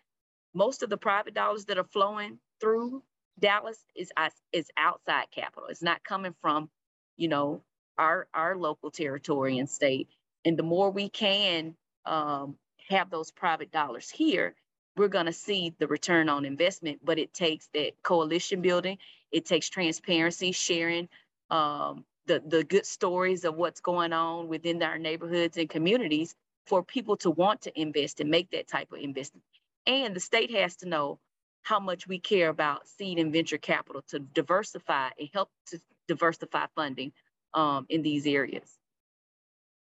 most 0.53 0.83
of 0.83 0.89
the 0.89 0.97
private 0.97 1.33
dollars 1.33 1.65
that 1.65 1.77
are 1.77 1.83
flowing 1.83 2.39
through 2.59 3.03
Dallas 3.41 3.79
is 3.95 4.11
is 4.53 4.71
outside 4.77 5.27
capital. 5.31 5.69
It's 5.69 5.83
not 5.83 6.03
coming 6.05 6.35
from, 6.41 6.69
you 7.17 7.29
know, 7.29 7.63
our 7.99 8.27
our 8.35 8.57
local 8.57 8.91
territory 8.91 9.59
and 9.59 9.69
state. 9.69 10.09
And 10.45 10.57
the 10.57 10.63
more 10.63 10.91
we 10.91 11.09
can 11.09 11.75
um, 12.05 12.57
have 12.89 13.11
those 13.11 13.31
private 13.31 13.71
dollars 13.71 14.09
here, 14.09 14.55
we're 14.97 15.09
going 15.09 15.27
to 15.27 15.33
see 15.33 15.75
the 15.79 15.87
return 15.87 16.29
on 16.29 16.45
investment. 16.45 17.01
But 17.05 17.19
it 17.19 17.33
takes 17.33 17.69
that 17.75 17.93
coalition 18.03 18.61
building. 18.61 18.99
It 19.31 19.45
takes 19.45 19.69
transparency, 19.69 20.53
sharing 20.53 21.09
um, 21.51 22.05
the 22.27 22.43
the 22.47 22.63
good 22.65 22.87
stories 22.87 23.45
of 23.45 23.55
what's 23.55 23.81
going 23.81 24.13
on 24.13 24.49
within 24.49 24.83
our 24.83 24.99
neighborhoods 24.99 25.57
and 25.57 25.69
communities 25.69 26.35
for 26.67 26.83
people 26.83 27.17
to 27.17 27.31
want 27.31 27.61
to 27.63 27.81
invest 27.81 28.21
and 28.21 28.31
make 28.31 28.51
that 28.51 28.67
type 28.69 28.91
of 28.93 28.99
investment. 28.99 29.43
And 29.87 30.15
the 30.15 30.21
state 30.21 30.51
has 30.55 30.77
to 30.77 30.89
know 30.89 31.19
how 31.63 31.79
much 31.79 32.07
we 32.07 32.19
care 32.19 32.49
about 32.49 32.87
seed 32.87 33.19
and 33.19 33.31
venture 33.31 33.57
capital 33.57 34.03
to 34.09 34.19
diversify 34.19 35.09
and 35.19 35.29
help 35.33 35.49
to 35.67 35.79
diversify 36.07 36.65
funding 36.75 37.11
um, 37.53 37.85
in 37.89 38.01
these 38.01 38.25
areas. 38.25 38.77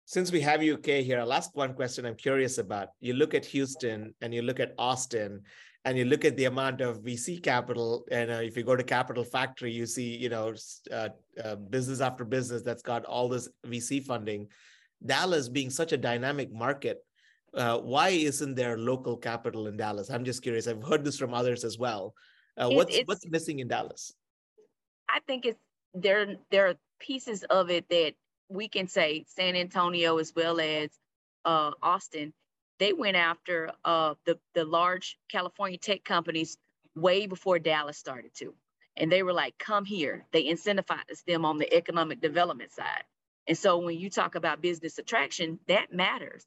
Since 0.06 0.30
we 0.30 0.40
have 0.42 0.62
UK 0.62 0.86
here, 1.02 1.18
I'll 1.20 1.32
ask 1.32 1.54
one 1.56 1.74
question 1.74 2.04
I'm 2.04 2.14
curious 2.14 2.58
about. 2.58 2.88
You 3.00 3.14
look 3.14 3.32
at 3.34 3.44
Houston 3.46 4.14
and 4.20 4.34
you 4.34 4.42
look 4.42 4.60
at 4.60 4.74
Austin, 4.78 5.42
and 5.84 5.98
you 5.98 6.04
look 6.06 6.24
at 6.24 6.36
the 6.36 6.46
amount 6.46 6.80
of 6.80 7.02
VC 7.02 7.42
capital, 7.42 8.04
and 8.10 8.30
uh, 8.30 8.34
if 8.34 8.56
you 8.56 8.62
go 8.62 8.74
to 8.74 8.82
Capital 8.82 9.22
Factory, 9.22 9.70
you 9.70 9.84
see, 9.84 10.16
you 10.16 10.30
know, 10.30 10.54
uh, 10.90 11.10
uh, 11.42 11.56
business 11.56 12.00
after 12.00 12.24
business 12.24 12.62
that's 12.62 12.82
got 12.82 13.04
all 13.04 13.28
this 13.28 13.48
VC 13.66 14.02
funding. 14.02 14.48
Dallas 15.04 15.48
being 15.48 15.68
such 15.68 15.92
a 15.92 15.98
dynamic 15.98 16.50
market, 16.52 17.04
uh, 17.56 17.78
why 17.78 18.10
isn't 18.10 18.54
there 18.54 18.76
local 18.76 19.16
capital 19.16 19.66
in 19.66 19.76
Dallas? 19.76 20.10
I'm 20.10 20.24
just 20.24 20.42
curious. 20.42 20.66
I've 20.66 20.82
heard 20.82 21.04
this 21.04 21.18
from 21.18 21.34
others 21.34 21.64
as 21.64 21.78
well. 21.78 22.14
Uh, 22.56 22.70
what's 22.70 22.98
what's 23.06 23.26
missing 23.28 23.60
in 23.60 23.68
Dallas? 23.68 24.12
I 25.08 25.20
think 25.26 25.46
it's 25.46 25.58
there. 25.92 26.36
There 26.50 26.68
are 26.68 26.74
pieces 27.00 27.44
of 27.44 27.70
it 27.70 27.88
that 27.88 28.14
we 28.48 28.68
can 28.68 28.88
say 28.88 29.24
San 29.28 29.56
Antonio 29.56 30.18
as 30.18 30.32
well 30.34 30.60
as 30.60 30.90
uh, 31.44 31.72
Austin. 31.82 32.32
They 32.78 32.92
went 32.92 33.16
after 33.16 33.70
uh, 33.84 34.14
the 34.24 34.38
the 34.54 34.64
large 34.64 35.18
California 35.30 35.78
tech 35.78 36.04
companies 36.04 36.58
way 36.94 37.26
before 37.26 37.58
Dallas 37.58 37.98
started 37.98 38.34
to, 38.36 38.54
and 38.96 39.10
they 39.10 39.22
were 39.22 39.32
like, 39.32 39.58
"Come 39.58 39.84
here." 39.84 40.26
They 40.32 40.44
incentivized 40.44 41.24
them 41.26 41.44
on 41.44 41.58
the 41.58 41.72
economic 41.74 42.20
development 42.20 42.72
side. 42.72 43.04
And 43.46 43.58
so 43.58 43.78
when 43.78 43.98
you 43.98 44.08
talk 44.08 44.36
about 44.36 44.62
business 44.62 44.98
attraction, 44.98 45.58
that 45.68 45.92
matters 45.92 46.46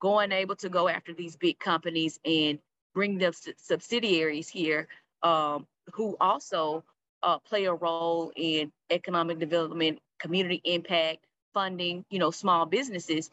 going 0.00 0.32
able 0.32 0.56
to 0.56 0.68
go 0.68 0.88
after 0.88 1.12
these 1.12 1.36
big 1.36 1.58
companies 1.58 2.18
and 2.24 2.58
bring 2.94 3.18
them 3.18 3.32
subsidiaries 3.56 4.48
here 4.48 4.88
um, 5.22 5.66
who 5.94 6.16
also 6.20 6.84
uh, 7.22 7.38
play 7.38 7.64
a 7.64 7.74
role 7.74 8.32
in 8.36 8.72
economic 8.90 9.38
development, 9.38 9.98
community 10.18 10.60
impact, 10.64 11.24
funding, 11.54 12.04
you 12.10 12.18
know, 12.18 12.30
small 12.30 12.66
businesses. 12.66 13.30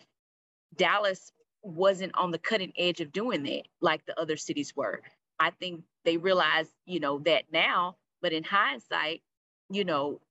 Dallas 0.75 1.31
wasn't 1.61 2.15
on 2.15 2.31
the 2.31 2.37
cutting 2.37 2.73
edge 2.77 3.01
of 3.01 3.11
doing 3.11 3.43
that 3.43 3.63
like 3.81 4.05
the 4.05 4.19
other 4.19 4.37
cities 4.37 4.75
were. 4.75 5.01
I 5.39 5.49
think 5.51 5.83
they 6.03 6.17
realize, 6.17 6.67
you 6.85 6.99
know, 6.99 7.19
that 7.19 7.45
now, 7.51 7.97
but 8.21 8.33
in 8.33 8.43
hindsight, 8.43 9.21
you 9.69 9.83
know, 9.83 10.21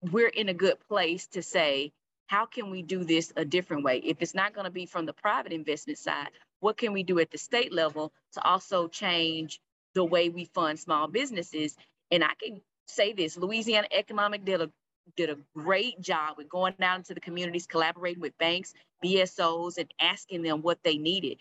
we're 0.00 0.28
in 0.28 0.48
a 0.48 0.54
good 0.54 0.78
place 0.88 1.26
to 1.28 1.42
say, 1.42 1.92
how 2.32 2.46
can 2.46 2.70
we 2.70 2.80
do 2.80 3.04
this 3.04 3.30
a 3.36 3.44
different 3.44 3.84
way? 3.84 3.98
If 3.98 4.22
it's 4.22 4.34
not 4.34 4.54
going 4.54 4.64
to 4.64 4.70
be 4.70 4.86
from 4.86 5.04
the 5.04 5.12
private 5.12 5.52
investment 5.52 5.98
side, 5.98 6.30
what 6.60 6.78
can 6.78 6.94
we 6.94 7.02
do 7.02 7.18
at 7.18 7.30
the 7.30 7.36
state 7.36 7.74
level 7.74 8.10
to 8.32 8.42
also 8.42 8.88
change 8.88 9.60
the 9.92 10.02
way 10.02 10.30
we 10.30 10.46
fund 10.46 10.80
small 10.80 11.08
businesses? 11.08 11.76
And 12.10 12.24
I 12.24 12.30
can 12.42 12.62
say 12.86 13.12
this 13.12 13.36
Louisiana 13.36 13.86
Economic 13.92 14.46
did 14.46 14.62
a 14.62 14.70
did 15.14 15.28
a 15.28 15.36
great 15.54 16.00
job 16.00 16.38
with 16.38 16.48
going 16.48 16.72
out 16.80 16.96
into 16.96 17.12
the 17.12 17.20
communities, 17.20 17.66
collaborating 17.66 18.22
with 18.22 18.38
banks, 18.38 18.72
BSOs, 19.04 19.76
and 19.76 19.92
asking 20.00 20.40
them 20.40 20.62
what 20.62 20.78
they 20.82 20.96
needed. 20.96 21.38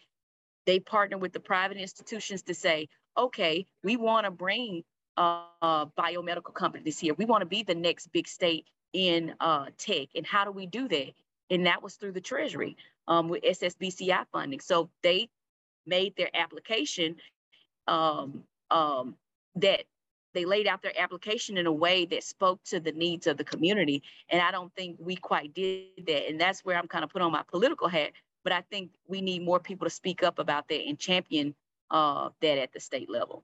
They 0.66 0.82
partnered 0.82 1.22
with 1.22 1.32
the 1.32 1.40
private 1.40 1.78
institutions 1.78 2.42
to 2.44 2.54
say, 2.54 2.90
okay, 3.18 3.66
we 3.82 3.96
want 3.96 4.26
to 4.26 4.32
bring 4.32 4.84
uh, 5.16 5.86
biomedical 5.98 6.54
companies 6.54 7.00
here. 7.00 7.14
We 7.14 7.24
want 7.24 7.44
to 7.44 7.46
be 7.46 7.64
the 7.64 7.76
next 7.76 8.08
big 8.08 8.28
state 8.28 8.66
in 8.94 9.34
uh, 9.40 9.68
tech. 9.78 10.10
And 10.16 10.26
how 10.26 10.46
do 10.46 10.52
we 10.52 10.66
do 10.66 10.88
that? 10.88 11.14
And 11.50 11.66
that 11.66 11.84
was 11.84 11.96
through 11.96 12.14
the 12.14 12.22
Treasury 12.22 12.78
um, 13.08 13.28
with 13.28 13.44
SSBCI 13.44 14.26
funding. 14.32 14.60
So 14.60 14.90
they 15.04 15.30
made 15.86 16.16
their 16.16 16.30
application 16.34 17.16
um, 17.88 18.44
um, 18.70 19.16
that 19.56 19.84
they 20.34 20.46
laid 20.46 20.68
out 20.68 20.82
their 20.82 20.98
application 20.98 21.58
in 21.58 21.68
a 21.68 21.72
way 21.72 22.06
that 22.06 22.24
spoke 22.24 22.64
to 22.66 22.80
the 22.80 22.94
needs 22.94 23.28
of 23.28 23.38
the 23.38 23.44
community. 23.44 24.02
And 24.30 24.42
I 24.42 24.52
don't 24.52 24.74
think 24.76 24.96
we 25.00 25.16
quite 25.16 25.54
did 25.54 26.06
that. 26.08 26.30
And 26.30 26.40
that's 26.40 26.64
where 26.64 26.78
I'm 26.78 26.88
kind 26.88 27.04
of 27.04 27.10
put 27.10 27.22
on 27.22 27.32
my 27.32 27.44
political 27.52 27.88
hat. 27.88 28.12
But 28.44 28.54
I 28.54 28.62
think 28.72 28.92
we 29.08 29.22
need 29.22 29.44
more 29.44 29.60
people 29.60 29.86
to 29.86 29.92
speak 29.92 30.24
up 30.24 30.40
about 30.40 30.68
that 30.70 30.88
and 30.88 30.98
champion 30.98 31.54
uh, 31.92 32.30
that 32.42 32.58
at 32.58 32.72
the 32.72 32.80
state 32.80 33.10
level. 33.10 33.44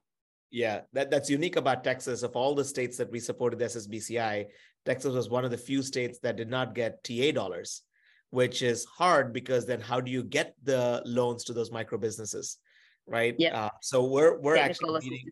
Yeah, 0.49 0.81
that, 0.93 1.11
that's 1.11 1.29
unique 1.29 1.55
about 1.55 1.83
Texas. 1.83 2.23
Of 2.23 2.35
all 2.35 2.55
the 2.55 2.63
states 2.63 2.97
that 2.97 3.11
we 3.11 3.19
supported 3.19 3.59
the 3.59 3.65
SSBCI, 3.65 4.45
Texas 4.85 5.13
was 5.13 5.29
one 5.29 5.43
of 5.43 5.51
the 5.51 5.57
few 5.57 5.81
states 5.81 6.19
that 6.23 6.37
did 6.37 6.49
not 6.49 6.73
get 6.73 7.03
TA 7.03 7.31
dollars, 7.31 7.81
which 8.29 8.61
is 8.61 8.85
hard 8.85 9.33
because 9.33 9.65
then 9.65 9.81
how 9.81 9.99
do 9.99 10.09
you 10.09 10.23
get 10.23 10.55
the 10.63 11.01
loans 11.05 11.43
to 11.45 11.53
those 11.53 11.71
micro 11.71 11.97
businesses, 11.97 12.57
right? 13.05 13.35
Yeah. 13.37 13.65
Uh, 13.65 13.69
so 13.81 14.05
we're 14.05 14.39
we're 14.39 14.55
Technical 14.55 14.95
actually 14.95 15.09
meeting. 15.09 15.31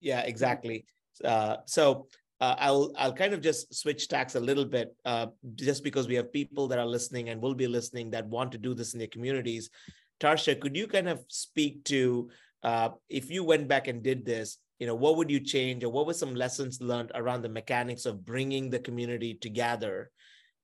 Yeah, 0.00 0.20
exactly. 0.22 0.84
Uh, 1.24 1.58
so 1.66 2.06
uh, 2.40 2.56
I'll 2.58 2.92
I'll 2.96 3.12
kind 3.12 3.34
of 3.34 3.40
just 3.40 3.72
switch 3.74 4.08
tacks 4.08 4.34
a 4.34 4.40
little 4.40 4.64
bit, 4.64 4.94
uh, 5.04 5.26
just 5.54 5.84
because 5.84 6.08
we 6.08 6.14
have 6.16 6.32
people 6.32 6.66
that 6.68 6.78
are 6.78 6.86
listening 6.86 7.28
and 7.28 7.40
will 7.40 7.54
be 7.54 7.68
listening 7.68 8.10
that 8.10 8.26
want 8.26 8.50
to 8.52 8.58
do 8.58 8.74
this 8.74 8.94
in 8.94 8.98
their 8.98 9.08
communities. 9.08 9.70
Tarsha, 10.18 10.58
could 10.58 10.76
you 10.76 10.86
kind 10.86 11.08
of 11.08 11.24
speak 11.28 11.84
to 11.84 12.30
uh, 12.62 12.90
if 13.08 13.30
you 13.30 13.44
went 13.44 13.68
back 13.68 13.88
and 13.88 14.02
did 14.02 14.24
this, 14.24 14.58
you 14.78 14.86
know, 14.86 14.94
what 14.94 15.16
would 15.16 15.30
you 15.30 15.40
change 15.40 15.84
or 15.84 15.90
what 15.90 16.06
were 16.06 16.14
some 16.14 16.34
lessons 16.34 16.80
learned 16.80 17.12
around 17.14 17.42
the 17.42 17.48
mechanics 17.48 18.06
of 18.06 18.24
bringing 18.24 18.70
the 18.70 18.78
community 18.78 19.34
together 19.34 20.10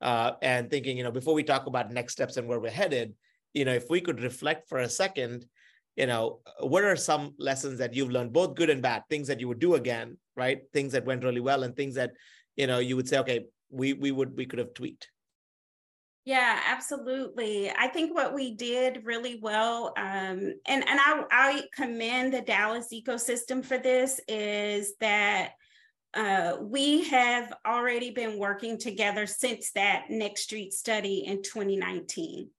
uh, 0.00 0.32
and 0.42 0.70
thinking, 0.70 0.96
you 0.96 1.04
know, 1.04 1.10
before 1.10 1.34
we 1.34 1.42
talk 1.42 1.66
about 1.66 1.92
next 1.92 2.14
steps 2.14 2.36
and 2.36 2.48
where 2.48 2.60
we're 2.60 2.70
headed, 2.70 3.14
you 3.52 3.64
know, 3.64 3.72
if 3.72 3.88
we 3.90 4.00
could 4.00 4.22
reflect 4.22 4.68
for 4.68 4.78
a 4.78 4.88
second, 4.88 5.44
you 5.96 6.06
know, 6.06 6.40
what 6.60 6.84
are 6.84 6.96
some 6.96 7.34
lessons 7.38 7.78
that 7.78 7.94
you've 7.94 8.10
learned, 8.10 8.32
both 8.32 8.54
good 8.54 8.70
and 8.70 8.82
bad, 8.82 9.02
things 9.08 9.28
that 9.28 9.40
you 9.40 9.48
would 9.48 9.58
do 9.58 9.74
again, 9.74 10.16
right? 10.36 10.60
Things 10.72 10.92
that 10.92 11.06
went 11.06 11.24
really 11.24 11.40
well 11.40 11.62
and 11.62 11.74
things 11.74 11.94
that, 11.94 12.12
you 12.56 12.66
know, 12.66 12.78
you 12.78 12.96
would 12.96 13.08
say, 13.08 13.18
okay, 13.18 13.46
we 13.70 13.94
we 13.94 14.12
would 14.12 14.36
we 14.36 14.46
could 14.46 14.58
have 14.58 14.74
tweaked. 14.74 15.08
Yeah, 16.26 16.58
absolutely. 16.66 17.70
I 17.70 17.86
think 17.86 18.12
what 18.12 18.34
we 18.34 18.52
did 18.56 19.06
really 19.06 19.38
well, 19.40 19.94
um, 19.96 20.54
and 20.66 20.88
and 20.88 21.00
I 21.00 21.24
I 21.30 21.62
commend 21.72 22.34
the 22.34 22.40
Dallas 22.40 22.88
ecosystem 22.92 23.64
for 23.64 23.78
this, 23.78 24.20
is 24.26 24.96
that 24.98 25.52
uh, 26.14 26.56
we 26.60 27.04
have 27.04 27.52
already 27.64 28.10
been 28.10 28.40
working 28.40 28.76
together 28.76 29.24
since 29.26 29.70
that 29.72 30.06
Next 30.10 30.42
Street 30.42 30.72
study 30.72 31.24
in 31.26 31.42
2019. 31.42 32.50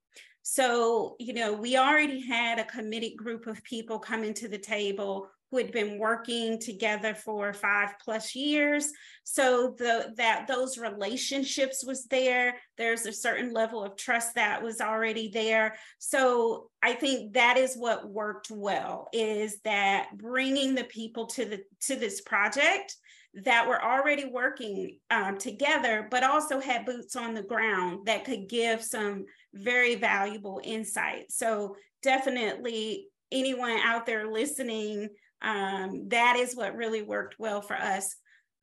So, 0.43 1.17
you 1.19 1.33
know, 1.33 1.51
we 1.51 1.75
already 1.75 2.21
had 2.25 2.59
a 2.59 2.63
committed 2.63 3.17
group 3.17 3.47
of 3.47 3.61
people 3.65 3.99
coming 3.99 4.33
to 4.35 4.47
the 4.47 4.57
table 4.57 5.29
who 5.51 5.57
had 5.57 5.71
been 5.71 5.97
working 5.97 6.59
together 6.59 7.15
for 7.15 7.53
five 7.53 7.93
plus 8.03 8.35
years. 8.35 8.91
So 9.23 9.75
the 9.77 10.13
that 10.17 10.47
those 10.47 10.77
relationships 10.77 11.85
was 11.85 12.05
there. 12.05 12.55
There's 12.77 13.05
a 13.05 13.13
certain 13.13 13.53
level 13.53 13.83
of 13.83 13.95
trust 13.95 14.35
that 14.35 14.61
was 14.61 14.81
already 14.81 15.29
there. 15.29 15.75
So 15.99 16.69
I 16.83 16.93
think 16.93 17.33
that 17.33 17.57
is 17.57 17.75
what 17.75 18.09
worked 18.09 18.51
well 18.51 19.07
is 19.13 19.59
that 19.61 20.17
bringing 20.17 20.75
the 20.75 20.85
people 20.85 21.27
to 21.27 21.45
the 21.45 21.63
to 21.81 21.95
this 21.95 22.21
project 22.21 22.95
that 23.43 23.67
were 23.67 23.83
already 23.83 24.25
working 24.25 24.97
um, 25.11 25.37
together, 25.37 26.07
but 26.09 26.23
also 26.23 26.59
had 26.59 26.85
boots 26.85 27.15
on 27.15 27.33
the 27.33 27.43
ground 27.43 28.05
that 28.05 28.25
could 28.25 28.49
give 28.49 28.83
some 28.83 29.25
very 29.53 29.95
valuable 29.95 30.59
insight. 30.63 31.31
So, 31.31 31.75
definitely, 32.01 33.07
anyone 33.31 33.77
out 33.83 34.05
there 34.05 34.31
listening, 34.31 35.09
um, 35.41 36.09
that 36.09 36.37
is 36.37 36.55
what 36.55 36.75
really 36.75 37.01
worked 37.01 37.35
well 37.39 37.61
for 37.61 37.75
us. 37.75 38.15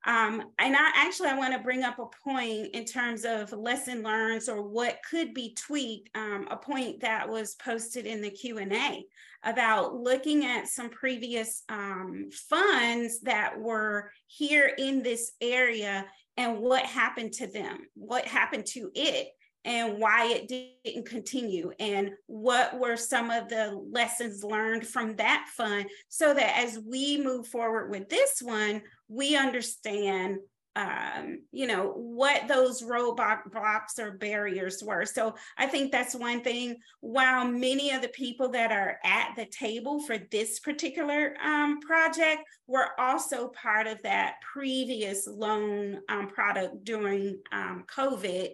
Um, 0.07 0.43
and 0.59 0.75
I 0.75 0.91
actually 0.95 1.29
I 1.29 1.37
want 1.37 1.53
to 1.53 1.63
bring 1.63 1.83
up 1.83 1.97
a 1.97 2.05
point 2.23 2.75
in 2.75 2.85
terms 2.85 3.25
of 3.25 3.51
lesson 3.51 4.03
learned 4.03 4.43
or 4.47 4.61
what 4.61 4.99
could 5.09 5.33
be 5.33 5.55
tweaked. 5.55 6.09
Um, 6.15 6.47
a 6.51 6.57
point 6.57 7.01
that 7.01 7.27
was 7.27 7.55
posted 7.55 8.05
in 8.05 8.21
the 8.21 8.29
Q 8.29 8.59
and 8.59 8.71
A 8.71 9.03
about 9.43 9.95
looking 9.95 10.45
at 10.45 10.67
some 10.67 10.89
previous 10.89 11.63
um, 11.69 12.29
funds 12.49 13.21
that 13.21 13.59
were 13.59 14.11
here 14.27 14.71
in 14.77 15.01
this 15.01 15.31
area 15.41 16.05
and 16.37 16.59
what 16.59 16.83
happened 16.83 17.33
to 17.33 17.47
them, 17.47 17.79
what 17.95 18.25
happened 18.25 18.65
to 18.65 18.91
it, 18.93 19.29
and 19.65 19.97
why 19.97 20.27
it 20.27 20.47
didn't 20.47 21.05
continue 21.05 21.71
and 21.79 22.11
what 22.27 22.79
were 22.79 22.95
some 22.95 23.29
of 23.29 23.49
the 23.49 23.77
lessons 23.91 24.43
learned 24.43 24.87
from 24.87 25.15
that 25.15 25.47
fund 25.57 25.87
so 26.07 26.33
that 26.33 26.57
as 26.57 26.79
we 26.87 27.21
move 27.21 27.47
forward 27.47 27.89
with 27.89 28.07
this 28.07 28.41
one 28.41 28.81
we 29.09 29.35
understand 29.35 30.37
um, 30.75 31.39
you 31.51 31.67
know 31.67 31.93
what 31.95 32.47
those 32.47 32.83
roadblocks 32.83 33.97
or 33.97 34.11
barriers 34.11 34.83
were. 34.83 35.05
So 35.05 35.35
i 35.57 35.65
think 35.65 35.91
that's 35.91 36.15
one 36.15 36.41
thing. 36.41 36.75
While 36.99 37.47
many 37.47 37.91
of 37.91 38.01
the 38.01 38.09
people 38.09 38.49
that 38.49 38.71
are 38.71 38.99
at 39.03 39.35
the 39.35 39.45
table 39.45 40.01
for 40.01 40.17
this 40.31 40.59
particular 40.59 41.35
um, 41.43 41.79
project 41.79 42.41
were 42.67 42.89
also 42.99 43.49
part 43.49 43.87
of 43.87 44.01
that 44.03 44.35
previous 44.53 45.27
loan 45.27 46.01
um, 46.09 46.27
product 46.27 46.83
during 46.83 47.39
um, 47.51 47.85
covid 47.87 48.49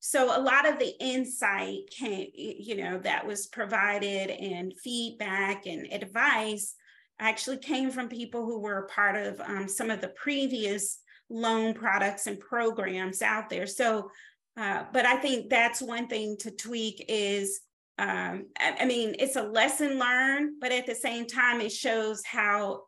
so 0.00 0.36
a 0.36 0.40
lot 0.40 0.68
of 0.68 0.78
the 0.78 0.94
insight 1.00 1.90
came, 1.90 2.28
you 2.34 2.76
know, 2.76 2.98
that 2.98 3.26
was 3.26 3.46
provided 3.46 4.30
and 4.30 4.72
feedback 4.82 5.66
and 5.66 5.92
advice 5.92 6.74
actually 7.18 7.58
came 7.58 7.90
from 7.90 8.08
people 8.08 8.44
who 8.44 8.60
were 8.60 8.88
part 8.94 9.16
of 9.16 9.40
um, 9.40 9.68
some 9.68 9.90
of 9.90 10.00
the 10.00 10.08
previous 10.08 10.98
loan 11.30 11.74
products 11.74 12.26
and 12.26 12.38
programs 12.38 13.22
out 13.22 13.48
there. 13.50 13.66
So, 13.66 14.10
uh, 14.56 14.84
but 14.92 15.06
I 15.06 15.16
think 15.16 15.50
that's 15.50 15.82
one 15.82 16.08
thing 16.08 16.36
to 16.40 16.50
tweak 16.50 17.04
is, 17.08 17.60
um, 17.98 18.46
I, 18.58 18.76
I 18.80 18.84
mean, 18.84 19.16
it's 19.18 19.36
a 19.36 19.42
lesson 19.42 19.98
learned, 19.98 20.60
but 20.60 20.72
at 20.72 20.86
the 20.86 20.94
same 20.94 21.26
time, 21.26 21.60
it 21.60 21.72
shows 21.72 22.22
how, 22.24 22.82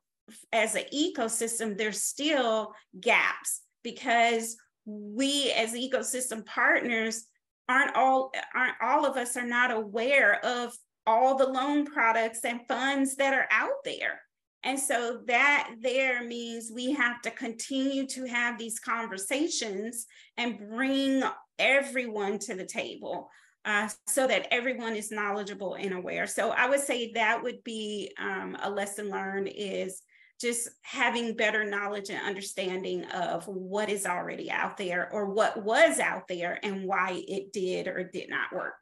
as 0.53 0.75
an 0.75 0.85
ecosystem, 0.95 1.77
there's 1.77 2.03
still 2.03 2.75
gaps 3.01 3.63
because 3.83 4.57
we 4.89 5.53
as 5.53 5.75
ecosystem 5.75 6.45
partners 6.47 7.27
aren't 7.69 7.95
all 7.95 8.33
aren't 8.55 8.77
all 8.83 9.05
of 9.05 9.17
us 9.17 9.37
are 9.37 9.47
not 9.47 9.71
aware 9.71 10.43
of 10.45 10.73
all 11.07 11.37
the 11.37 11.47
loan 11.47 11.85
products 11.85 12.45
and 12.45 12.61
funds 12.67 13.17
that 13.17 13.35
are 13.35 13.47
out 13.51 13.85
there 13.85 14.21
and 14.65 14.79
so 14.79 15.21
that 15.27 15.71
there 15.81 16.25
means 16.25 16.73
we 16.75 16.93
have 16.93 17.21
to 17.23 17.31
continue 17.31 18.07
to 18.07 18.25
have 18.25 18.59
these 18.59 18.81
conversations 18.81 20.07
and 20.37 20.59
bring 20.59 21.23
everyone 21.59 22.39
to 22.41 22.55
the 22.55 22.67
table 22.67 23.31
uh, 23.65 23.89
so 24.07 24.27
that 24.27 24.49
everyone 24.51 24.97
is 24.97 25.11
knowledgeable 25.11 25.75
and 25.75 25.93
aware. 25.93 26.27
So 26.27 26.51
I 26.51 26.69
would 26.69 26.81
say 26.81 27.13
that 27.13 27.43
would 27.43 27.63
be 27.65 28.13
um, 28.19 28.57
a 28.63 28.71
lesson 28.71 29.11
learned 29.11 29.51
is 29.55 30.03
just 30.41 30.69
having 30.83 31.35
better 31.35 31.65
knowledge 31.65 32.11
and 32.11 32.25
understanding 32.25 33.05
of 33.07 33.47
what 33.49 33.89
is 33.89 34.07
already 34.07 34.51
out 34.51 34.77
there 34.77 35.09
or 35.13 35.27
what 35.27 35.65
was 35.65 35.99
out 35.99 36.29
there 36.29 36.59
and 36.63 36.85
why 36.85 37.23
it 37.27 37.53
did 37.53 37.89
or 37.89 38.05
did 38.05 38.31
not 38.31 38.53
work. 38.53 38.75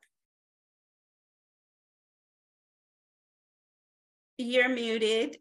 You're 4.38 4.68
muted. 4.68 5.38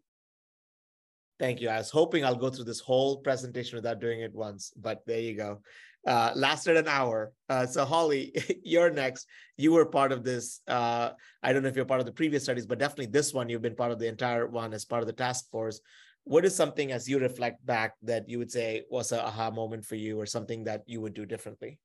Thank 1.37 1.59
you. 1.59 1.67
I 1.67 1.77
was 1.77 1.89
hoping 1.89 2.23
I'll 2.23 2.35
go 2.35 2.49
through 2.49 2.63
this 2.63 2.79
whole 2.79 3.17
presentation 3.17 3.75
without 3.75 3.99
doing 3.99 4.21
it 4.21 4.33
once, 4.33 4.71
but 4.77 5.01
there 5.05 5.19
you 5.19 5.35
go. 5.35 5.59
Uh, 6.07 6.31
lasted 6.33 6.77
an 6.77 6.87
hour. 6.87 7.33
Uh, 7.49 7.65
so 7.65 7.83
Holly, 7.83 8.33
you're 8.63 8.91
next. 8.91 9.27
You 9.57 9.73
were 9.73 9.85
part 9.85 10.13
of 10.13 10.23
this. 10.23 10.61
Uh, 10.65 11.09
I 11.43 11.51
don't 11.51 11.61
know 11.61 11.67
if 11.67 11.75
you're 11.75 11.83
part 11.83 11.99
of 11.99 12.05
the 12.05 12.13
previous 12.13 12.43
studies, 12.43 12.65
but 12.65 12.79
definitely 12.79 13.07
this 13.07 13.33
one, 13.33 13.49
you've 13.49 13.61
been 13.61 13.75
part 13.75 13.91
of 13.91 13.99
the 13.99 14.07
entire 14.07 14.47
one 14.47 14.73
as 14.73 14.85
part 14.85 15.01
of 15.01 15.07
the 15.07 15.13
task 15.13 15.49
force 15.51 15.81
what 16.25 16.43
is 16.43 16.55
something 16.55 16.91
as 16.91 17.07
you 17.07 17.19
reflect 17.19 17.65
back 17.65 17.93
that 18.03 18.27
you 18.27 18.37
would 18.37 18.51
say 18.51 18.83
was 18.89 19.11
a 19.11 19.25
aha 19.25 19.49
moment 19.49 19.85
for 19.85 19.95
you 19.95 20.19
or 20.19 20.25
something 20.25 20.65
that 20.65 20.83
you 20.85 20.99
would 21.01 21.13
do 21.13 21.25
differently 21.25 21.79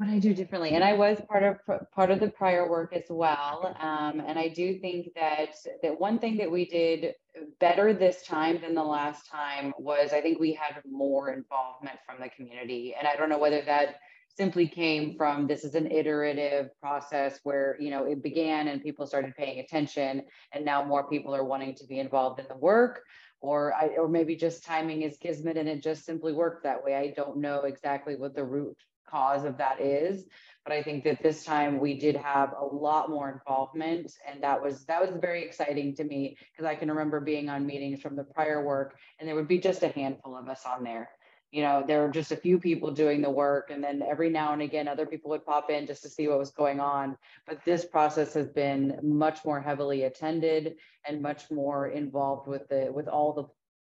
what 0.00 0.08
I 0.08 0.18
do 0.18 0.32
differently, 0.32 0.70
and 0.70 0.82
I 0.82 0.94
was 0.94 1.20
part 1.28 1.42
of 1.42 1.58
part 1.92 2.10
of 2.10 2.20
the 2.20 2.30
prior 2.30 2.66
work 2.66 2.94
as 2.96 3.04
well. 3.10 3.76
Um, 3.78 4.22
and 4.26 4.38
I 4.38 4.48
do 4.48 4.78
think 4.78 5.12
that 5.14 5.50
that 5.82 6.00
one 6.00 6.18
thing 6.18 6.38
that 6.38 6.50
we 6.50 6.64
did 6.64 7.12
better 7.60 7.92
this 7.92 8.22
time 8.22 8.62
than 8.62 8.74
the 8.74 8.82
last 8.82 9.30
time 9.30 9.74
was 9.78 10.14
I 10.14 10.22
think 10.22 10.40
we 10.40 10.54
had 10.54 10.80
more 10.90 11.34
involvement 11.34 11.98
from 12.06 12.18
the 12.18 12.30
community. 12.30 12.94
And 12.98 13.06
I 13.06 13.14
don't 13.14 13.28
know 13.28 13.38
whether 13.38 13.60
that 13.66 13.96
simply 14.40 14.66
came 14.66 15.14
from 15.18 15.46
this 15.46 15.64
is 15.64 15.74
an 15.74 15.90
iterative 15.92 16.70
process 16.80 17.40
where 17.42 17.76
you 17.78 17.90
know 17.90 18.06
it 18.06 18.22
began 18.22 18.68
and 18.68 18.82
people 18.82 19.06
started 19.06 19.36
paying 19.36 19.60
attention 19.60 20.22
and 20.54 20.64
now 20.64 20.82
more 20.82 21.06
people 21.10 21.34
are 21.34 21.44
wanting 21.44 21.74
to 21.74 21.84
be 21.86 21.98
involved 21.98 22.40
in 22.40 22.46
the 22.48 22.56
work. 22.56 23.02
Or 23.42 23.74
I, 23.74 23.88
or 23.98 24.08
maybe 24.08 24.36
just 24.36 24.64
timing 24.64 25.02
is 25.02 25.18
kismet 25.18 25.58
and 25.58 25.68
it 25.68 25.82
just 25.82 26.06
simply 26.06 26.32
worked 26.32 26.62
that 26.64 26.82
way. 26.82 26.94
I 26.94 27.12
don't 27.14 27.38
know 27.38 27.60
exactly 27.64 28.16
what 28.16 28.34
the 28.34 28.44
root 28.44 28.76
cause 29.10 29.44
of 29.44 29.58
that 29.58 29.80
is 29.80 30.24
but 30.64 30.72
i 30.72 30.80
think 30.80 31.02
that 31.02 31.20
this 31.20 31.42
time 31.42 31.80
we 31.80 31.98
did 31.98 32.14
have 32.14 32.52
a 32.52 32.64
lot 32.64 33.10
more 33.10 33.28
involvement 33.28 34.12
and 34.30 34.40
that 34.40 34.62
was 34.62 34.84
that 34.84 35.00
was 35.00 35.10
very 35.20 35.42
exciting 35.44 35.96
to 35.96 36.04
me 36.04 36.36
because 36.52 36.64
i 36.64 36.76
can 36.76 36.88
remember 36.88 37.18
being 37.18 37.48
on 37.48 37.66
meetings 37.66 38.00
from 38.00 38.14
the 38.14 38.22
prior 38.22 38.64
work 38.64 38.94
and 39.18 39.28
there 39.28 39.34
would 39.34 39.48
be 39.48 39.58
just 39.58 39.82
a 39.82 39.88
handful 39.88 40.36
of 40.36 40.48
us 40.48 40.62
on 40.64 40.84
there 40.84 41.10
you 41.50 41.62
know, 41.62 41.82
there 41.84 42.02
were 42.02 42.10
just 42.10 42.30
a 42.30 42.36
few 42.36 42.58
people 42.58 42.90
doing 42.92 43.20
the 43.20 43.30
work, 43.30 43.70
and 43.70 43.82
then 43.82 44.02
every 44.02 44.30
now 44.30 44.52
and 44.52 44.62
again, 44.62 44.86
other 44.86 45.06
people 45.06 45.30
would 45.30 45.44
pop 45.44 45.68
in 45.68 45.86
just 45.86 46.02
to 46.02 46.08
see 46.08 46.28
what 46.28 46.38
was 46.38 46.50
going 46.50 46.78
on. 46.78 47.16
But 47.46 47.64
this 47.64 47.84
process 47.84 48.32
has 48.34 48.48
been 48.48 48.98
much 49.02 49.44
more 49.44 49.60
heavily 49.60 50.04
attended 50.04 50.76
and 51.06 51.20
much 51.20 51.50
more 51.50 51.88
involved 51.88 52.46
with 52.46 52.68
the 52.68 52.90
with 52.92 53.08
all 53.08 53.32
the 53.32 53.44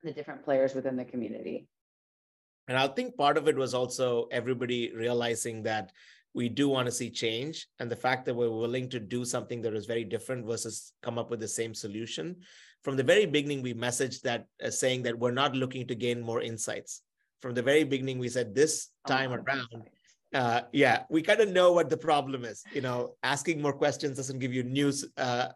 the 0.04 0.14
different 0.14 0.44
players 0.44 0.74
within 0.74 0.96
the 0.96 1.06
community. 1.06 1.68
And 2.68 2.78
I 2.78 2.88
think 2.88 3.18
part 3.18 3.38
of 3.38 3.48
it 3.48 3.56
was 3.56 3.74
also 3.74 4.28
everybody 4.32 4.94
realizing 4.96 5.64
that 5.64 5.92
we 6.34 6.48
do 6.48 6.70
want 6.70 6.86
to 6.86 6.92
see 6.92 7.10
change 7.10 7.68
and 7.80 7.92
the 7.92 7.96
fact 7.96 8.26
that 8.26 8.34
we're 8.34 8.50
willing 8.50 8.90
to 8.90 9.00
do 9.00 9.26
something 9.26 9.62
that 9.62 9.74
is 9.74 9.86
very 9.86 10.06
different 10.06 10.46
versus 10.46 10.94
come 11.04 11.18
up 11.18 11.30
with 11.30 11.42
the 11.42 11.48
same 11.48 11.74
solution 11.74 12.38
from 12.84 12.96
the 12.96 13.04
very 13.04 13.26
beginning 13.26 13.62
we 13.62 13.74
messaged 13.74 14.22
that 14.22 14.46
uh, 14.64 14.70
saying 14.70 15.04
that 15.04 15.18
we're 15.18 15.32
not 15.32 15.56
looking 15.56 15.86
to 15.88 15.96
gain 15.96 16.22
more 16.22 16.42
insights 16.42 17.02
from 17.42 17.54
the 17.56 17.62
very 17.62 17.84
beginning, 17.84 18.20
we 18.20 18.30
said 18.30 18.54
this 18.54 18.90
time 19.08 19.32
oh, 19.32 19.36
around, 19.36 19.90
uh, 20.34 20.62
yeah, 20.72 21.04
we 21.10 21.22
kind 21.22 21.42
of 21.42 21.50
know 21.50 21.74
what 21.74 21.90
the 21.90 21.98
problem 21.98 22.46
is. 22.46 22.64
You 22.74 22.82
know, 22.82 23.16
asking 23.24 23.62
more 23.62 23.74
questions 23.74 24.18
doesn't 24.18 24.40
give 24.40 24.54
you 24.54 24.64
news 24.64 25.06
uh, 25.18 25.48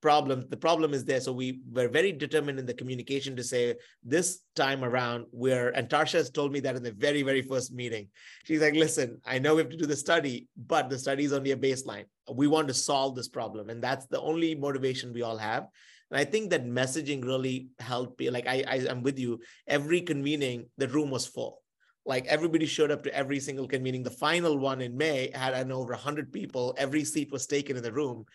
problems. 0.00 0.46
The 0.48 0.56
problem 0.56 0.92
is 0.92 1.04
there. 1.04 1.20
So 1.20 1.32
we 1.32 1.60
were 1.70 1.88
very 1.88 2.12
determined 2.12 2.58
in 2.58 2.66
the 2.66 2.74
communication 2.74 3.36
to 3.36 3.44
say 3.44 3.74
this 4.02 4.40
time 4.54 4.84
around 4.84 5.24
we're 5.32 5.70
and 5.70 5.88
Tarsha 5.88 6.18
has 6.18 6.30
told 6.30 6.52
me 6.52 6.60
that 6.60 6.76
in 6.76 6.82
the 6.82 6.92
very, 6.92 7.22
very 7.22 7.42
first 7.42 7.72
meeting. 7.72 8.08
She's 8.44 8.60
like, 8.60 8.74
listen, 8.74 9.20
I 9.24 9.38
know 9.38 9.54
we 9.54 9.62
have 9.62 9.70
to 9.70 9.76
do 9.76 9.86
the 9.86 9.96
study, 9.96 10.48
but 10.56 10.90
the 10.90 10.98
study 10.98 11.24
is 11.24 11.32
only 11.32 11.52
a 11.52 11.56
baseline. 11.56 12.04
We 12.30 12.48
want 12.48 12.68
to 12.68 12.74
solve 12.74 13.14
this 13.14 13.28
problem. 13.28 13.70
And 13.70 13.82
that's 13.82 14.06
the 14.06 14.20
only 14.20 14.54
motivation 14.54 15.12
we 15.12 15.22
all 15.22 15.38
have. 15.38 15.68
And 16.14 16.20
I 16.20 16.24
think 16.24 16.50
that 16.50 16.64
messaging 16.64 17.24
really 17.24 17.68
helped 17.78 18.20
me. 18.20 18.30
Like 18.30 18.46
I, 18.46 18.62
I 18.66 18.76
am 18.88 19.02
with 19.02 19.18
you. 19.18 19.40
Every 19.66 20.00
convening, 20.00 20.70
the 20.78 20.88
room 20.88 21.10
was 21.10 21.26
full 21.26 21.60
like 22.06 22.26
everybody 22.26 22.66
showed 22.66 22.90
up 22.90 23.02
to 23.02 23.14
every 23.14 23.40
single 23.40 23.66
convening. 23.66 24.02
The 24.02 24.10
final 24.10 24.58
one 24.58 24.82
in 24.82 24.94
May 24.94 25.30
had 25.34 25.54
an 25.54 25.72
over 25.72 25.94
100 25.94 26.34
people. 26.34 26.74
Every 26.76 27.02
seat 27.02 27.32
was 27.32 27.46
taken 27.46 27.78
in 27.78 27.82
the 27.82 27.94
room 27.94 28.26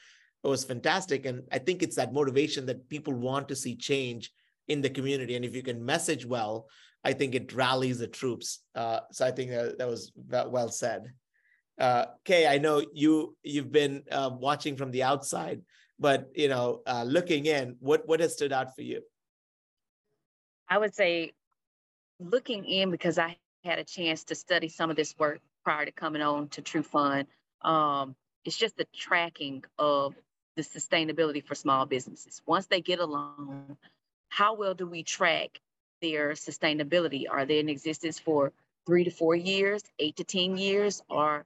it 0.43 0.47
was 0.47 0.63
fantastic. 0.63 1.25
And 1.25 1.43
I 1.51 1.59
think 1.59 1.83
it's 1.83 1.97
that 1.97 2.13
motivation 2.13 2.65
that 2.67 2.89
people 2.89 3.13
want 3.13 3.49
to 3.49 3.55
see 3.55 3.75
change 3.75 4.31
in 4.67 4.81
the 4.81 4.89
community. 4.89 5.35
And 5.35 5.43
if 5.43 5.55
you 5.55 5.63
can 5.63 5.83
message 5.83 6.25
well, 6.25 6.67
I 7.03 7.13
think 7.13 7.35
it 7.35 7.53
rallies 7.53 7.99
the 7.99 8.07
troops. 8.07 8.59
Uh, 8.75 9.01
so 9.11 9.25
I 9.25 9.31
think 9.31 9.51
that, 9.51 9.77
that 9.77 9.87
was 9.87 10.11
well 10.27 10.69
said. 10.69 11.11
Uh, 11.79 12.05
Kay, 12.25 12.45
I 12.45 12.57
know 12.57 12.83
you 12.93 13.37
you've 13.41 13.71
been 13.71 14.03
uh, 14.11 14.31
watching 14.33 14.75
from 14.75 14.91
the 14.91 15.03
outside, 15.03 15.61
but 15.99 16.29
you 16.35 16.47
know, 16.47 16.81
uh, 16.85 17.03
looking 17.03 17.45
in, 17.45 17.75
what 17.79 18.07
what 18.07 18.19
has 18.19 18.33
stood 18.33 18.53
out 18.53 18.75
for 18.75 18.81
you? 18.81 19.01
I 20.67 20.77
would 20.77 20.95
say, 20.95 21.33
looking 22.19 22.65
in 22.65 22.91
because 22.91 23.17
I 23.17 23.37
had 23.63 23.79
a 23.79 23.83
chance 23.83 24.23
to 24.25 24.35
study 24.35 24.69
some 24.69 24.89
of 24.89 24.95
this 24.95 25.15
work 25.17 25.39
prior 25.63 25.85
to 25.85 25.91
coming 25.91 26.21
on 26.21 26.47
to 26.49 26.61
TruFund. 26.61 27.25
Um, 27.61 28.15
it's 28.45 28.57
just 28.57 28.77
the 28.77 28.87
tracking 28.95 29.63
of 29.77 30.15
the 30.55 30.61
sustainability 30.63 31.43
for 31.43 31.55
small 31.55 31.85
businesses. 31.85 32.41
Once 32.45 32.67
they 32.67 32.81
get 32.81 32.99
a 32.99 33.05
loan, 33.05 33.77
how 34.29 34.55
well 34.55 34.73
do 34.73 34.87
we 34.87 35.03
track 35.03 35.59
their 36.01 36.31
sustainability? 36.31 37.25
Are 37.29 37.45
they 37.45 37.59
in 37.59 37.69
existence 37.69 38.19
for 38.19 38.53
three 38.85 39.03
to 39.03 39.11
four 39.11 39.35
years, 39.35 39.83
eight 39.99 40.15
to 40.17 40.23
10 40.23 40.57
years, 40.57 41.01
or 41.09 41.45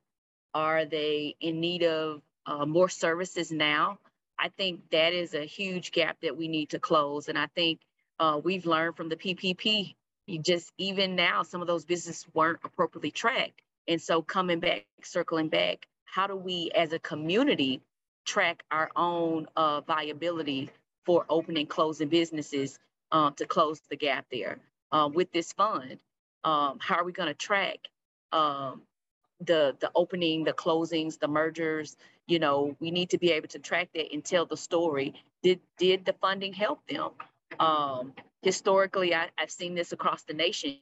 are 0.54 0.86
they 0.86 1.36
in 1.40 1.60
need 1.60 1.84
of 1.84 2.22
uh, 2.46 2.66
more 2.66 2.90
services 2.90 3.52
now? 3.52 3.98
I 4.44 4.50
think 4.50 4.90
that 4.92 5.14
is 5.14 5.34
a 5.34 5.46
huge 5.46 5.94
gap 5.94 6.18
that 6.22 6.36
we 6.36 6.50
need 6.50 6.72
to 6.72 6.80
close. 6.80 7.30
And 7.30 7.38
I 7.38 7.48
think 7.56 7.80
uh, 8.20 8.42
we've 8.44 8.66
learned 8.66 8.98
from 8.98 9.08
the 9.08 9.16
PPP, 9.16 9.96
you 10.28 10.40
just 10.40 10.74
even 10.78 11.16
now, 11.16 11.44
some 11.44 11.62
of 11.62 11.68
those 11.68 11.86
businesses 11.86 12.28
weren't 12.34 12.60
appropriately 12.66 13.12
tracked. 13.12 13.62
And 13.88 14.02
so 14.02 14.22
coming 14.22 14.60
back, 14.60 14.86
circling 15.02 15.48
back, 15.48 15.88
how 16.04 16.28
do 16.28 16.36
we 16.36 16.72
as 16.76 16.92
a 16.92 17.00
community 17.00 17.82
track 18.26 18.64
our 18.70 18.92
own 18.98 19.48
uh, 19.56 19.80
viability 19.80 20.70
for 21.06 21.26
opening, 21.30 21.66
closing 21.66 22.10
businesses 22.10 22.80
um, 23.14 23.34
to 23.36 23.46
close 23.46 23.80
the 23.90 23.96
gap 23.96 24.26
there. 24.30 24.60
Um, 24.92 25.14
with 25.14 25.32
this 25.32 25.54
fund, 25.54 26.00
um, 26.44 26.80
how 26.82 26.96
are 26.96 27.06
we 27.06 27.14
going 27.14 27.30
to 27.30 27.34
track 27.34 27.78
um, 28.34 28.82
the 29.40 29.76
the 29.80 29.90
opening, 29.96 30.44
the 30.44 30.54
closings, 30.54 31.18
the 31.18 31.30
mergers? 31.30 31.96
You 32.28 32.40
know, 32.40 32.76
we 32.80 32.92
need 32.92 33.10
to 33.12 33.18
be 33.18 33.32
able 33.32 33.50
to 33.50 33.60
track 33.60 33.90
that 33.96 34.14
and 34.14 34.24
tell 34.24 34.46
the 34.46 34.58
story. 34.58 35.14
Did 35.42 35.60
did 35.78 36.06
the 36.06 36.14
funding 36.14 36.54
help 36.54 36.80
them? 36.88 37.12
Um, 37.60 38.14
historically, 38.42 39.14
I, 39.14 39.30
I've 39.38 39.52
seen 39.52 39.76
this 39.76 39.92
across 39.92 40.24
the 40.24 40.34
nation. 40.34 40.78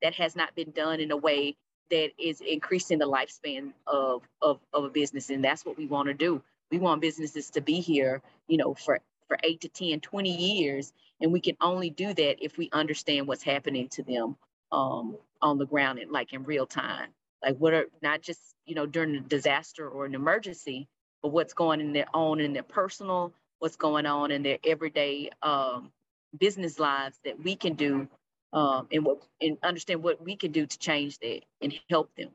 That 0.00 0.14
has 0.14 0.36
not 0.36 0.54
been 0.54 0.70
done 0.70 1.00
in 1.00 1.10
a 1.10 1.16
way 1.16 1.56
that 1.90 2.10
is 2.18 2.40
increasing 2.40 2.98
the 2.98 3.08
lifespan 3.08 3.72
of, 3.86 4.22
of, 4.42 4.60
of 4.72 4.84
a 4.84 4.88
business. 4.88 5.30
And 5.30 5.42
that's 5.42 5.64
what 5.64 5.76
we 5.76 5.86
want 5.86 6.08
to 6.08 6.14
do. 6.14 6.42
We 6.70 6.78
want 6.78 7.00
businesses 7.00 7.50
to 7.50 7.60
be 7.60 7.80
here, 7.80 8.22
you 8.46 8.58
know, 8.58 8.74
for, 8.74 9.00
for 9.26 9.38
eight 9.42 9.60
to 9.62 9.68
10, 9.68 10.00
20 10.00 10.30
years. 10.30 10.92
And 11.20 11.32
we 11.32 11.40
can 11.40 11.56
only 11.60 11.90
do 11.90 12.12
that 12.14 12.44
if 12.44 12.58
we 12.58 12.68
understand 12.72 13.26
what's 13.26 13.42
happening 13.42 13.88
to 13.90 14.02
them 14.02 14.36
um, 14.70 15.16
on 15.40 15.58
the 15.58 15.66
ground 15.66 15.98
and 15.98 16.10
like 16.10 16.32
in 16.32 16.44
real 16.44 16.66
time. 16.66 17.08
Like 17.42 17.56
what 17.56 17.74
are 17.74 17.86
not 18.02 18.22
just, 18.22 18.40
you 18.66 18.74
know, 18.74 18.86
during 18.86 19.14
a 19.16 19.20
disaster 19.20 19.88
or 19.88 20.04
an 20.04 20.14
emergency, 20.14 20.88
but 21.22 21.30
what's 21.30 21.54
going 21.54 21.80
in 21.80 21.92
their 21.92 22.06
own 22.14 22.40
in 22.40 22.52
their 22.52 22.62
personal, 22.62 23.32
what's 23.58 23.76
going 23.76 24.06
on 24.06 24.30
in 24.30 24.42
their 24.42 24.58
everyday 24.64 25.30
um, 25.42 25.90
business 26.38 26.78
lives 26.78 27.18
that 27.24 27.42
we 27.42 27.56
can 27.56 27.74
do 27.74 28.08
um, 28.52 28.88
and 28.92 29.04
what 29.04 29.22
and 29.40 29.58
understand 29.62 30.02
what 30.02 30.22
we 30.22 30.36
can 30.36 30.52
do 30.52 30.66
to 30.66 30.78
change 30.78 31.18
that 31.18 31.40
and 31.60 31.78
help 31.90 32.14
them. 32.16 32.30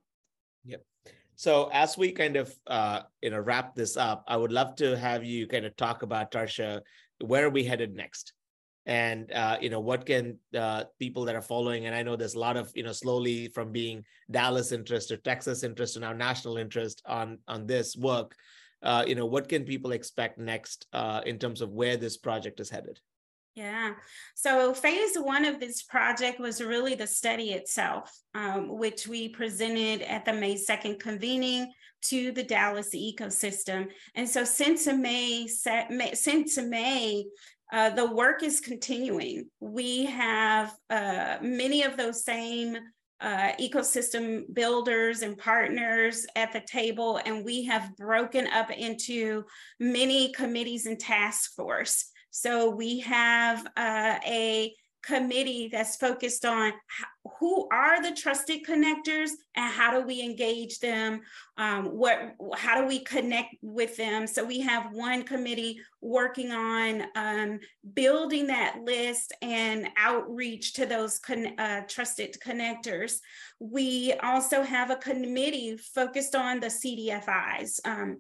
Yep. 0.65 0.83
So 1.35 1.69
as 1.73 1.97
we 1.97 2.11
kind 2.11 2.35
of 2.35 2.53
uh, 2.67 3.01
you 3.21 3.31
know 3.31 3.39
wrap 3.39 3.75
this 3.75 3.97
up, 3.97 4.23
I 4.27 4.37
would 4.37 4.51
love 4.51 4.75
to 4.77 4.97
have 4.97 5.23
you 5.23 5.47
kind 5.47 5.65
of 5.65 5.75
talk 5.75 6.03
about 6.03 6.31
Tarsha. 6.31 6.81
Where 7.19 7.45
are 7.45 7.49
we 7.49 7.63
headed 7.63 7.95
next? 7.95 8.33
And 8.85 9.31
uh, 9.31 9.57
you 9.61 9.69
know 9.69 9.79
what 9.79 10.05
can 10.05 10.37
uh, 10.57 10.83
people 10.99 11.25
that 11.25 11.35
are 11.35 11.41
following, 11.41 11.85
and 11.85 11.95
I 11.95 12.03
know 12.03 12.15
there's 12.15 12.35
a 12.35 12.39
lot 12.39 12.57
of 12.57 12.71
you 12.75 12.83
know 12.83 12.91
slowly 12.91 13.47
from 13.47 13.71
being 13.71 14.03
Dallas 14.29 14.73
interest 14.73 15.11
or 15.11 15.17
Texas 15.17 15.63
interest 15.63 15.93
to 15.93 16.01
now 16.01 16.11
national 16.11 16.57
interest 16.57 17.01
on 17.05 17.39
on 17.47 17.65
this 17.65 17.95
work. 17.95 18.35
Uh, 18.81 19.05
you 19.07 19.15
know 19.15 19.25
what 19.25 19.47
can 19.47 19.63
people 19.63 19.93
expect 19.93 20.37
next 20.37 20.87
uh, 20.91 21.21
in 21.25 21.39
terms 21.39 21.61
of 21.61 21.71
where 21.71 21.95
this 21.95 22.17
project 22.17 22.59
is 22.59 22.69
headed? 22.69 22.99
Yeah. 23.55 23.93
So 24.33 24.73
phase 24.73 25.15
one 25.15 25.45
of 25.45 25.59
this 25.59 25.83
project 25.83 26.39
was 26.39 26.61
really 26.61 26.95
the 26.95 27.05
study 27.05 27.51
itself, 27.51 28.11
um, 28.33 28.67
which 28.79 29.07
we 29.07 29.29
presented 29.29 30.01
at 30.01 30.25
the 30.25 30.33
May 30.33 30.55
2nd 30.55 30.99
convening 30.99 31.71
to 32.05 32.31
the 32.31 32.43
Dallas 32.43 32.95
ecosystem. 32.95 33.89
And 34.15 34.27
so 34.27 34.43
since 34.43 34.87
May, 34.87 35.47
since 35.47 36.57
May, 36.57 37.25
uh, 37.73 37.89
the 37.89 38.05
work 38.05 38.43
is 38.43 38.61
continuing. 38.61 39.49
We 39.59 40.05
have 40.05 40.73
uh, 40.91 41.37
many 41.41 41.81
of 41.81 41.97
those 41.97 42.23
same 42.23 42.77
uh, 43.19 43.53
ecosystem 43.59 44.43
builders 44.53 45.23
and 45.23 45.35
partners 45.37 46.27
at 46.35 46.53
the 46.53 46.61
table, 46.61 47.19
and 47.25 47.43
we 47.43 47.63
have 47.63 47.97
broken 47.97 48.45
up 48.45 48.69
into 48.69 49.43
many 49.79 50.31
committees 50.33 50.85
and 50.85 50.99
task 50.99 51.55
force. 51.55 52.05
So 52.29 52.69
we 52.69 52.99
have 52.99 53.65
uh, 53.75 54.19
a 54.23 54.71
committee 55.03 55.69
that's 55.71 55.95
focused 55.95 56.45
on 56.45 56.73
who 57.39 57.67
are 57.71 58.01
the 58.01 58.15
trusted 58.15 58.65
connectors 58.65 59.31
and 59.55 59.71
how 59.71 59.97
do 59.97 60.05
we 60.05 60.21
engage 60.21 60.79
them? 60.79 61.21
Um, 61.57 61.85
what 61.85 62.35
how 62.55 62.81
do 62.81 62.87
we 62.87 62.99
connect 62.99 63.55
with 63.61 63.97
them? 63.97 64.27
So 64.27 64.43
we 64.43 64.59
have 64.61 64.91
one 64.91 65.23
committee 65.23 65.79
working 66.01 66.51
on 66.51 67.03
um, 67.15 67.59
building 67.93 68.47
that 68.47 68.77
list 68.83 69.33
and 69.41 69.87
outreach 69.97 70.73
to 70.73 70.85
those 70.85 71.19
con- 71.19 71.59
uh, 71.59 71.81
trusted 71.87 72.37
connectors. 72.45 73.17
We 73.59 74.13
also 74.21 74.63
have 74.63 74.89
a 74.89 74.95
committee 74.95 75.77
focused 75.77 76.35
on 76.35 76.59
the 76.59 76.67
cdfis 76.67 77.79
um, 77.85 78.17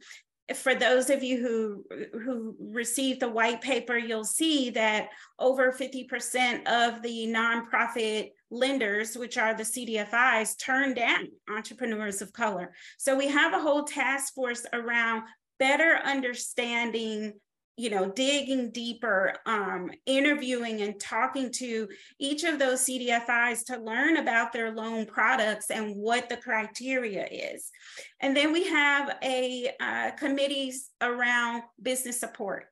for 0.53 0.75
those 0.75 1.09
of 1.09 1.23
you 1.23 1.37
who 1.37 2.19
who 2.19 2.55
received 2.59 3.21
the 3.21 3.29
white 3.29 3.61
paper, 3.61 3.97
you'll 3.97 4.25
see 4.25 4.69
that 4.71 5.09
over 5.39 5.71
50% 5.71 6.67
of 6.67 7.01
the 7.01 7.27
nonprofit 7.27 8.31
lenders, 8.53 9.17
which 9.17 9.37
are 9.37 9.53
the 9.53 9.63
CDFIs, 9.63 10.57
turn 10.57 10.93
down 10.93 11.27
entrepreneurs 11.49 12.21
of 12.21 12.31
color. 12.31 12.73
So 12.97 13.17
we 13.17 13.27
have 13.27 13.53
a 13.53 13.59
whole 13.59 13.83
task 13.83 14.33
force 14.33 14.65
around 14.73 15.23
better 15.59 15.99
understanding 16.03 17.33
you 17.75 17.89
know, 17.89 18.11
digging 18.11 18.69
deeper, 18.69 19.33
um, 19.47 19.89
interviewing 20.05 20.81
and 20.81 20.99
talking 20.99 21.51
to 21.51 21.87
each 22.19 22.43
of 22.43 22.59
those 22.59 22.85
CDFIs 22.85 23.65
to 23.65 23.77
learn 23.77 24.17
about 24.17 24.53
their 24.53 24.71
loan 24.71 25.07
products 25.07 25.71
and 25.71 25.95
what 25.95 26.29
the 26.29 26.37
criteria 26.37 27.25
is. 27.25 27.71
And 28.19 28.37
then 28.37 28.53
we 28.53 28.67
have 28.67 29.17
a 29.23 29.71
uh, 29.79 30.11
committees 30.11 30.91
around 31.01 31.63
business 31.81 32.19
support. 32.19 32.65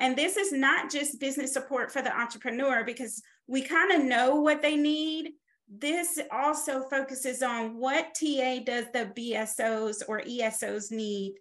And 0.00 0.16
this 0.16 0.36
is 0.36 0.52
not 0.52 0.90
just 0.90 1.20
business 1.20 1.52
support 1.52 1.92
for 1.92 2.02
the 2.02 2.16
entrepreneur 2.16 2.82
because 2.84 3.22
we 3.48 3.62
kind 3.62 3.90
of 3.92 4.04
know 4.04 4.36
what 4.36 4.62
they 4.62 4.76
need. 4.76 5.32
This 5.68 6.18
also 6.30 6.88
focuses 6.88 7.42
on 7.42 7.76
what 7.76 8.14
TA 8.14 8.60
does 8.64 8.86
the 8.92 9.10
BSOs 9.16 10.02
or 10.06 10.20
ESOs 10.20 10.92
need 10.92 11.34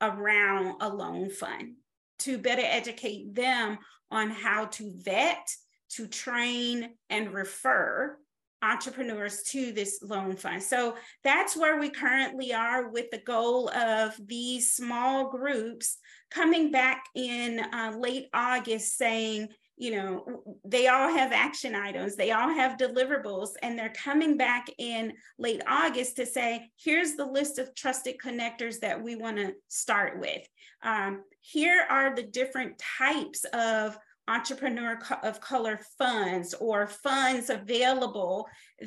around 0.00 0.76
a 0.80 0.88
loan 0.88 1.30
fund 1.30 1.74
to 2.20 2.38
better 2.38 2.62
educate 2.64 3.34
them 3.34 3.78
on 4.10 4.30
how 4.30 4.66
to 4.66 4.92
vet, 4.96 5.48
to 5.90 6.06
train, 6.06 6.90
and 7.08 7.32
refer 7.32 8.18
entrepreneurs 8.62 9.42
to 9.42 9.72
this 9.72 10.00
loan 10.02 10.36
fund. 10.36 10.62
So 10.62 10.96
that's 11.24 11.56
where 11.56 11.80
we 11.80 11.90
currently 11.90 12.54
are 12.54 12.88
with 12.88 13.10
the 13.10 13.18
goal 13.18 13.68
of 13.70 14.14
these 14.24 14.72
small 14.72 15.30
groups 15.30 15.98
coming 16.30 16.70
back 16.70 17.04
in 17.14 17.58
uh, 17.58 17.92
late 17.98 18.28
August 18.32 18.96
saying, 18.96 19.48
you 19.76 19.96
know, 19.96 20.42
they 20.64 20.88
all 20.88 21.08
have 21.08 21.32
action 21.32 21.74
items, 21.74 22.14
they 22.14 22.30
all 22.30 22.48
have 22.48 22.78
deliverables, 22.78 23.50
and 23.62 23.78
they're 23.78 23.94
coming 23.96 24.36
back 24.36 24.66
in 24.78 25.12
late 25.38 25.62
August 25.66 26.16
to 26.16 26.26
say, 26.26 26.70
here's 26.76 27.14
the 27.14 27.26
list 27.26 27.58
of 27.58 27.74
trusted 27.74 28.16
connectors 28.22 28.78
that 28.80 29.02
we 29.02 29.16
want 29.16 29.38
to 29.38 29.54
start 29.68 30.20
with. 30.20 30.42
Um, 30.82 31.24
here 31.40 31.86
are 31.88 32.14
the 32.14 32.22
different 32.22 32.80
types 32.98 33.44
of 33.52 33.96
entrepreneur 34.28 34.98
of 35.22 35.40
color 35.40 35.80
funds 35.98 36.54
or 36.54 36.86
funds 36.86 37.50
available 37.50 38.46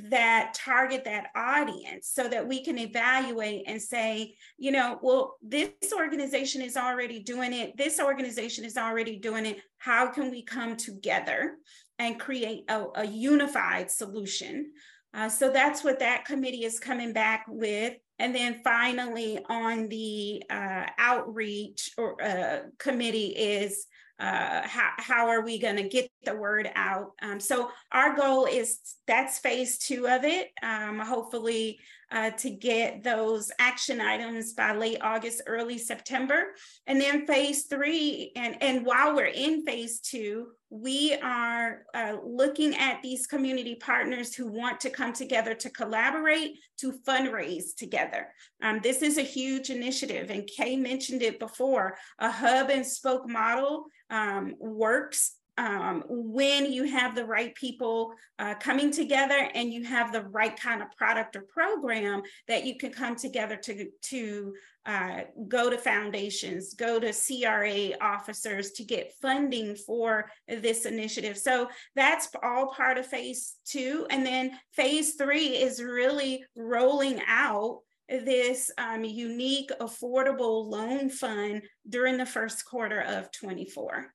that 0.10 0.54
target 0.54 1.04
that 1.04 1.28
audience 1.36 2.10
so 2.14 2.28
that 2.28 2.48
we 2.48 2.64
can 2.64 2.78
evaluate 2.78 3.64
and 3.68 3.82
say, 3.82 4.36
you 4.58 4.72
know, 4.72 4.98
well, 5.02 5.36
this 5.42 5.70
organization 5.94 6.62
is 6.62 6.78
already 6.78 7.22
doing 7.22 7.54
it. 7.54 7.76
This 7.78 8.00
organization 8.00 8.64
is 8.64 8.78
already 8.78 9.18
doing 9.18 9.46
it. 9.46 9.62
How 9.78 10.08
can 10.08 10.32
we 10.32 10.42
come 10.42 10.78
together 10.78 11.56
and 12.00 12.20
create 12.20 12.64
a, 12.70 12.86
a 12.96 13.06
unified 13.06 13.92
solution? 13.92 14.72
Uh, 15.14 15.30
so 15.30 15.50
that's 15.50 15.84
what 15.84 16.00
that 16.00 16.26
committee 16.26 16.66
is 16.66 16.80
coming 16.80 17.14
back 17.14 17.46
with. 17.48 17.96
And 18.20 18.34
then 18.34 18.62
finally, 18.64 19.40
on 19.50 19.88
the 19.90 20.44
uh, 20.50 20.86
outreach 20.98 21.92
or 21.98 22.22
uh, 22.22 22.60
committee 22.80 23.28
is 23.28 23.88
uh, 24.20 24.62
how, 24.64 24.92
how 24.98 25.28
are 25.28 25.42
we 25.42 25.60
going 25.60 25.76
to 25.76 25.90
get 25.90 26.10
the 26.24 26.36
word 26.36 26.70
out? 26.76 27.12
Um, 27.22 27.40
so 27.40 27.70
our 27.92 28.16
goal 28.16 28.46
is 28.46 28.80
that's 29.08 29.40
phase 29.40 29.78
two 29.78 30.08
of 30.08 30.24
it. 30.24 30.52
Um, 30.64 31.00
hopefully 31.00 31.80
uh, 32.12 32.32
to 32.32 32.50
get 32.50 33.04
those 33.04 33.52
action 33.60 34.00
items 34.02 34.54
by 34.54 34.74
late 34.74 35.00
August, 35.02 35.42
early 35.48 35.78
September. 35.78 36.54
And 36.88 37.00
then 37.00 37.26
phase 37.26 37.64
three, 37.64 38.32
and, 38.36 38.62
and 38.62 38.86
while 38.86 39.16
we're 39.16 39.26
in 39.26 39.66
phase 39.66 40.00
two, 40.00 40.48
we 40.70 41.14
are 41.24 41.84
uh, 41.94 42.18
looking 42.24 42.76
at 42.76 43.02
these 43.02 43.28
community 43.28 43.76
partners 43.76 44.36
who 44.36 44.48
want 44.48 44.80
to 44.82 44.90
come 44.90 45.14
together 45.14 45.54
to 45.54 45.70
collaborate, 45.70 46.60
to 46.80 46.92
fundraise 47.08 47.76
together. 47.78 48.28
Um, 48.62 48.80
this 48.84 49.02
is 49.02 49.18
a 49.18 49.22
huge 49.22 49.70
initiative, 49.70 50.30
and 50.30 50.48
Kay 50.48 50.76
mentioned 50.76 51.22
it 51.22 51.40
before. 51.40 51.98
A 52.20 52.32
hub 52.32 52.70
and 52.70 52.86
spoke 52.86 53.28
model 53.28 53.86
um, 54.10 54.56
works 54.60 55.36
um, 55.58 56.04
when 56.08 56.72
you 56.72 56.84
have 56.84 57.16
the 57.16 57.26
right 57.26 57.56
people 57.56 58.14
uh, 58.40 58.56
coming 58.56 58.92
together 58.92 59.50
and 59.54 59.72
you 59.72 59.84
have 59.84 60.12
the 60.12 60.24
right 60.24 60.60
kind 60.60 60.82
of 60.82 60.92
product 60.98 61.36
or 61.36 61.44
program 61.44 62.22
that 62.48 62.66
you 62.66 62.78
can 62.78 62.92
come 62.92 63.16
together 63.16 63.56
to, 63.56 63.88
to 64.02 64.54
uh, 64.86 65.22
go 65.48 65.70
to 65.70 65.78
foundations, 65.78 66.74
go 66.74 67.00
to 67.00 67.14
CRA 67.14 67.98
officers 68.02 68.72
to 68.72 68.84
get 68.84 69.14
funding 69.22 69.76
for 69.76 70.30
this 70.48 70.86
initiative. 70.86 71.38
So 71.38 71.70
that's 71.96 72.30
all 72.44 72.68
part 72.68 72.98
of 72.98 73.08
phase 73.08 73.56
two. 73.66 74.06
And 74.10 74.26
then 74.26 74.52
phase 74.74 75.16
three 75.16 75.58
is 75.58 75.82
really 75.82 76.44
rolling 76.56 77.22
out 77.28 77.80
this 78.08 78.70
um, 78.78 79.04
unique 79.04 79.72
affordable 79.82 80.70
loan 80.70 81.10
fund 81.10 81.64
during 81.90 82.18
the 82.18 82.26
first 82.26 82.66
quarter 82.66 83.02
of 83.02 83.32
24. 83.32 84.14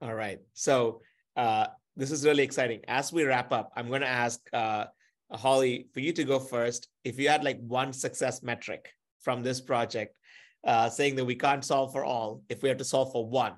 All 0.00 0.14
right. 0.14 0.38
So 0.54 1.02
uh, 1.36 1.66
this 1.96 2.10
is 2.10 2.24
really 2.24 2.44
exciting. 2.44 2.80
As 2.86 3.12
we 3.12 3.24
wrap 3.24 3.52
up, 3.52 3.72
I'm 3.76 3.88
going 3.88 4.02
to 4.02 4.06
ask 4.06 4.40
uh, 4.52 4.84
Holly 5.32 5.88
for 5.92 6.00
you 6.00 6.12
to 6.12 6.24
go 6.24 6.38
first. 6.38 6.88
If 7.04 7.18
you 7.18 7.28
had 7.28 7.44
like 7.44 7.58
one 7.60 7.92
success 7.92 8.42
metric 8.42 8.90
from 9.20 9.42
this 9.42 9.60
project, 9.60 10.16
uh, 10.64 10.88
saying 10.88 11.16
that 11.16 11.24
we 11.24 11.34
can't 11.34 11.64
solve 11.64 11.92
for 11.92 12.04
all, 12.04 12.42
if 12.48 12.62
we 12.62 12.68
have 12.68 12.78
to 12.78 12.84
solve 12.84 13.12
for 13.12 13.26
one, 13.26 13.54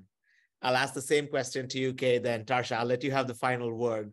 I'll 0.62 0.76
ask 0.76 0.94
the 0.94 1.02
same 1.02 1.26
question 1.26 1.68
to 1.68 1.78
you, 1.78 1.94
Kay. 1.94 2.18
Then 2.18 2.44
Tarsha, 2.44 2.76
I'll 2.76 2.86
let 2.86 3.02
you 3.02 3.10
have 3.10 3.26
the 3.26 3.34
final 3.34 3.72
word 3.72 4.12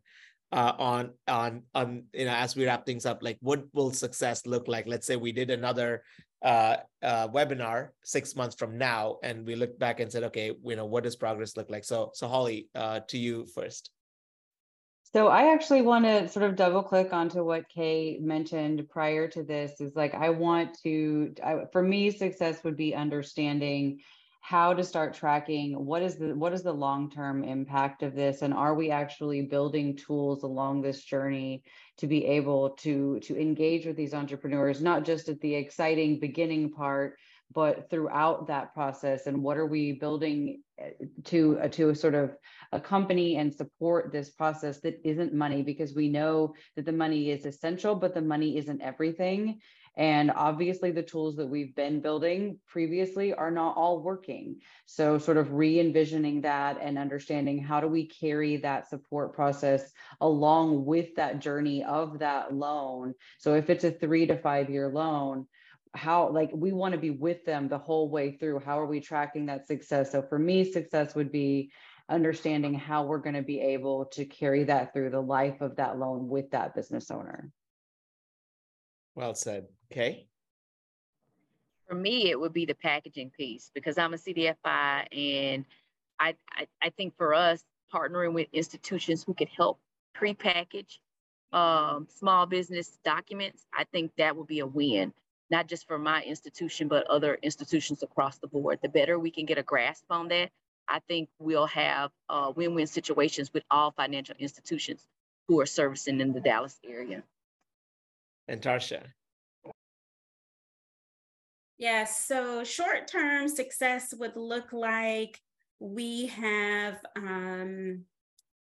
uh, 0.51 0.73
on 0.79 1.11
on 1.27 1.63
on 1.75 2.03
you 2.13 2.25
know 2.25 2.31
as 2.31 2.55
we 2.55 2.65
wrap 2.65 2.85
things 2.85 3.05
up. 3.05 3.21
Like, 3.21 3.37
what 3.41 3.65
will 3.73 3.91
success 3.91 4.45
look 4.45 4.67
like? 4.67 4.87
Let's 4.87 5.05
say 5.05 5.17
we 5.17 5.33
did 5.33 5.49
another 5.49 6.03
uh, 6.43 6.77
uh, 7.01 7.27
webinar 7.29 7.89
six 8.03 8.35
months 8.35 8.55
from 8.55 8.77
now, 8.77 9.17
and 9.23 9.45
we 9.45 9.55
looked 9.55 9.79
back 9.79 9.99
and 9.99 10.11
said, 10.11 10.23
okay, 10.23 10.51
you 10.63 10.75
know, 10.75 10.85
what 10.85 11.03
does 11.03 11.15
progress 11.15 11.57
look 11.57 11.69
like? 11.69 11.83
So, 11.83 12.11
so 12.13 12.27
Holly, 12.27 12.69
uh, 12.75 13.01
to 13.07 13.17
you 13.17 13.45
first. 13.47 13.91
So 15.13 15.29
I 15.29 15.53
actually 15.53 15.81
want 15.83 16.05
to 16.05 16.27
sort 16.27 16.45
of 16.45 16.55
double 16.57 16.83
click 16.83 17.13
onto 17.13 17.43
what 17.43 17.69
Kay 17.69 18.19
mentioned 18.21 18.89
prior 18.89 19.27
to 19.29 19.41
this. 19.41 19.79
Is 19.79 19.95
like 19.95 20.13
I 20.13 20.29
want 20.29 20.77
to, 20.83 21.33
I, 21.43 21.61
for 21.71 21.81
me, 21.81 22.11
success 22.11 22.63
would 22.63 22.75
be 22.75 22.93
understanding 22.93 24.01
how 24.47 24.73
to 24.73 24.81
start 24.81 25.13
tracking 25.13 25.73
what 25.73 26.01
is 26.01 26.15
the 26.15 26.33
what 26.33 26.53
is 26.53 26.63
the 26.63 26.71
long 26.71 27.11
term 27.11 27.43
impact 27.43 28.01
of 28.01 28.15
this 28.15 28.43
and 28.43 28.53
are 28.53 28.75
we 28.75 28.89
actually 28.89 29.41
building 29.41 29.93
tools 29.93 30.43
along 30.43 30.81
this 30.81 31.03
journey 31.03 31.61
to 31.97 32.07
be 32.07 32.25
able 32.25 32.69
to 32.69 33.19
to 33.19 33.37
engage 33.37 33.85
with 33.85 33.97
these 33.97 34.13
entrepreneurs 34.13 34.81
not 34.81 35.03
just 35.03 35.27
at 35.27 35.41
the 35.41 35.53
exciting 35.53 36.17
beginning 36.17 36.71
part 36.71 37.17
but 37.53 37.89
throughout 37.89 38.47
that 38.47 38.73
process? 38.73 39.25
And 39.25 39.41
what 39.41 39.57
are 39.57 39.65
we 39.65 39.93
building 39.93 40.61
eh, 40.77 40.91
to 41.25 41.59
uh, 41.59 41.67
to 41.69 41.93
sort 41.95 42.15
of 42.15 42.35
accompany 42.71 43.37
and 43.37 43.53
support 43.53 44.11
this 44.11 44.29
process 44.29 44.79
that 44.81 44.99
isn't 45.03 45.33
money? 45.33 45.61
Because 45.61 45.95
we 45.95 46.09
know 46.09 46.53
that 46.75 46.85
the 46.85 46.91
money 46.91 47.31
is 47.31 47.45
essential 47.45 47.95
but 47.95 48.13
the 48.13 48.21
money 48.21 48.57
isn't 48.57 48.81
everything 48.81 49.59
and 49.97 50.29
obviously, 50.29 50.91
the 50.91 51.01
tools 51.01 51.35
that 51.37 51.47
we've 51.47 51.73
been 51.73 52.01
building 52.01 52.59
previously 52.67 53.33
are 53.33 53.49
not 53.49 53.75
all 53.75 53.99
working. 53.99 54.57
So, 54.85 55.17
sort 55.17 55.37
of 55.37 55.53
re 55.53 55.79
envisioning 55.79 56.41
that 56.41 56.77
and 56.79 56.99
understanding 56.99 57.57
how 57.57 57.81
do 57.81 57.87
we 57.87 58.05
carry 58.05 58.57
that 58.57 58.87
support 58.87 59.33
process 59.33 59.91
along 60.21 60.85
with 60.85 61.15
that 61.15 61.39
journey 61.39 61.83
of 61.83 62.19
that 62.19 62.53
loan. 62.53 63.15
So, 63.39 63.55
if 63.55 63.71
it's 63.71 63.85
a 63.85 63.91
three 63.91 64.27
to 64.27 64.37
five 64.37 64.69
year 64.69 64.87
loan, 64.87 65.47
how 65.95 66.29
like 66.29 66.51
we 66.53 66.71
want 66.71 66.93
to 66.93 66.99
be 66.99 67.09
with 67.09 67.43
them 67.43 67.67
the 67.67 67.79
whole 67.79 68.07
way 68.07 68.33
through 68.33 68.59
how 68.59 68.79
are 68.79 68.85
we 68.85 68.99
tracking 68.99 69.47
that 69.47 69.65
success 69.65 70.11
so 70.11 70.21
for 70.21 70.37
me 70.37 70.69
success 70.69 71.15
would 71.15 71.31
be 71.31 71.71
understanding 72.09 72.73
how 72.73 73.03
we're 73.03 73.17
going 73.17 73.33
to 73.33 73.41
be 73.41 73.59
able 73.59 74.05
to 74.05 74.25
carry 74.25 74.65
that 74.65 74.93
through 74.93 75.09
the 75.09 75.19
life 75.19 75.59
of 75.61 75.77
that 75.77 75.97
loan 75.97 76.27
with 76.27 76.51
that 76.51 76.75
business 76.75 77.09
owner 77.09 77.49
well 79.15 79.33
said. 79.33 79.65
Okay. 79.91 80.27
For 81.87 81.95
me, 81.95 82.29
it 82.29 82.39
would 82.39 82.53
be 82.53 82.65
the 82.65 82.75
packaging 82.75 83.29
piece 83.29 83.71
because 83.73 83.97
I'm 83.97 84.13
a 84.13 84.17
CDFI 84.17 85.07
and 85.11 85.65
I, 86.19 86.35
I, 86.51 86.67
I 86.81 86.89
think 86.89 87.15
for 87.17 87.33
us, 87.33 87.63
partnering 87.93 88.33
with 88.33 88.47
institutions 88.51 89.23
who 89.23 89.33
can 89.33 89.47
help 89.47 89.79
pre-package 90.13 90.99
um, 91.53 92.07
small 92.09 92.45
business 92.45 92.97
documents, 93.05 93.65
I 93.73 93.85
think 93.85 94.11
that 94.17 94.35
would 94.35 94.47
be 94.47 94.59
a 94.59 94.65
win, 94.65 95.13
not 95.49 95.67
just 95.67 95.87
for 95.87 95.97
my 95.97 96.21
institution, 96.23 96.89
but 96.89 97.07
other 97.07 97.35
institutions 97.41 98.03
across 98.03 98.37
the 98.39 98.47
board. 98.47 98.79
The 98.81 98.89
better 98.89 99.17
we 99.17 99.31
can 99.31 99.45
get 99.45 99.57
a 99.57 99.63
grasp 99.63 100.03
on 100.09 100.27
that, 100.27 100.49
I 100.89 100.99
think 101.07 101.29
we'll 101.39 101.67
have 101.67 102.11
uh, 102.29 102.51
win-win 102.53 102.87
situations 102.87 103.53
with 103.53 103.63
all 103.71 103.91
financial 103.91 104.35
institutions 104.37 105.07
who 105.47 105.61
are 105.61 105.65
servicing 105.65 106.19
in 106.19 106.33
the 106.33 106.41
Dallas 106.41 106.77
area 106.85 107.23
and 108.47 108.61
Tarsha? 108.61 109.03
Yes, 111.77 112.25
so 112.25 112.63
short 112.63 113.07
term 113.07 113.47
success 113.47 114.13
would 114.17 114.35
look 114.35 114.73
like 114.73 115.39
we 115.79 116.27
have 116.27 116.99
um, 117.15 118.03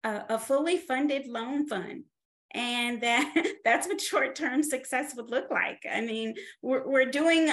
a, 0.04 0.22
a, 0.30 0.40
fully 0.40 0.78
funded 0.78 1.28
loan 1.28 1.68
fund. 1.68 2.06
And 2.54 3.02
that 3.02 3.34
that's 3.66 3.88
what 3.88 4.00
short 4.00 4.36
term 4.36 4.64
success 4.64 5.14
would 5.16 5.30
look 5.30 5.52
like. 5.52 5.86
I 5.92 6.02
mean, 6.02 6.36
we're, 6.62 6.88
we're 6.88 7.12
doing, 7.12 7.50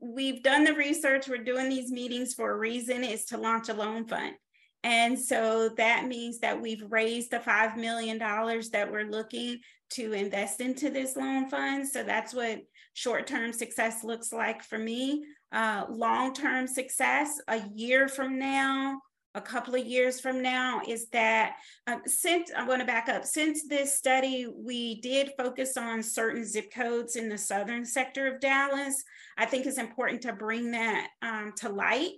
we've 0.00 0.42
done 0.42 0.64
the 0.64 0.74
research, 0.74 1.28
we're 1.28 1.38
doing 1.38 1.68
these 1.68 1.92
meetings 1.92 2.34
for 2.34 2.50
a 2.50 2.58
reason 2.58 3.04
is 3.04 3.24
to 3.26 3.38
launch 3.38 3.68
a 3.68 3.74
loan 3.74 4.06
fund. 4.06 4.34
And 4.82 5.18
so 5.18 5.68
that 5.76 6.06
means 6.06 6.38
that 6.40 6.60
we've 6.60 6.82
raised 6.88 7.30
the 7.30 7.38
$5 7.38 7.76
million 7.76 8.18
that 8.18 8.88
we're 8.90 9.10
looking 9.10 9.60
to 9.90 10.12
invest 10.12 10.60
into 10.60 10.90
this 10.90 11.16
loan 11.16 11.48
fund. 11.48 11.86
So 11.86 12.02
that's 12.02 12.32
what 12.32 12.60
short 12.94 13.26
term 13.26 13.52
success 13.52 14.04
looks 14.04 14.32
like 14.32 14.62
for 14.62 14.78
me. 14.78 15.24
Uh, 15.52 15.84
Long 15.88 16.32
term 16.32 16.66
success, 16.66 17.40
a 17.48 17.62
year 17.74 18.08
from 18.08 18.38
now, 18.38 19.00
a 19.34 19.40
couple 19.40 19.74
of 19.74 19.86
years 19.86 20.20
from 20.20 20.42
now, 20.42 20.80
is 20.86 21.08
that 21.10 21.56
uh, 21.86 21.98
since 22.06 22.50
I'm 22.56 22.66
going 22.66 22.80
to 22.80 22.84
back 22.84 23.08
up, 23.08 23.24
since 23.24 23.66
this 23.68 23.96
study, 23.96 24.46
we 24.54 25.00
did 25.00 25.32
focus 25.36 25.76
on 25.76 26.02
certain 26.02 26.44
zip 26.44 26.72
codes 26.72 27.16
in 27.16 27.28
the 27.28 27.38
southern 27.38 27.84
sector 27.84 28.26
of 28.26 28.40
Dallas. 28.40 29.02
I 29.36 29.46
think 29.46 29.66
it's 29.66 29.78
important 29.78 30.22
to 30.22 30.32
bring 30.32 30.72
that 30.72 31.08
um, 31.22 31.52
to 31.58 31.68
light. 31.68 32.12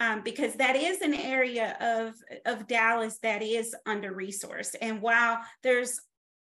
Um, 0.00 0.22
because 0.22 0.54
that 0.54 0.76
is 0.76 1.00
an 1.00 1.12
area 1.12 1.76
of, 1.80 2.14
of 2.46 2.68
Dallas 2.68 3.18
that 3.24 3.42
is 3.42 3.74
under 3.84 4.14
resourced. 4.14 4.76
And 4.80 5.02
while 5.02 5.40
there's 5.64 6.00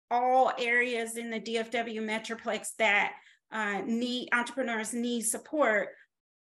all 0.09 0.51
areas 0.57 1.17
in 1.17 1.29
the 1.29 1.39
DFW 1.39 1.99
Metroplex 1.99 2.75
that 2.77 3.13
uh, 3.51 3.81
need 3.85 4.29
entrepreneurs 4.33 4.93
need 4.93 5.21
support. 5.21 5.89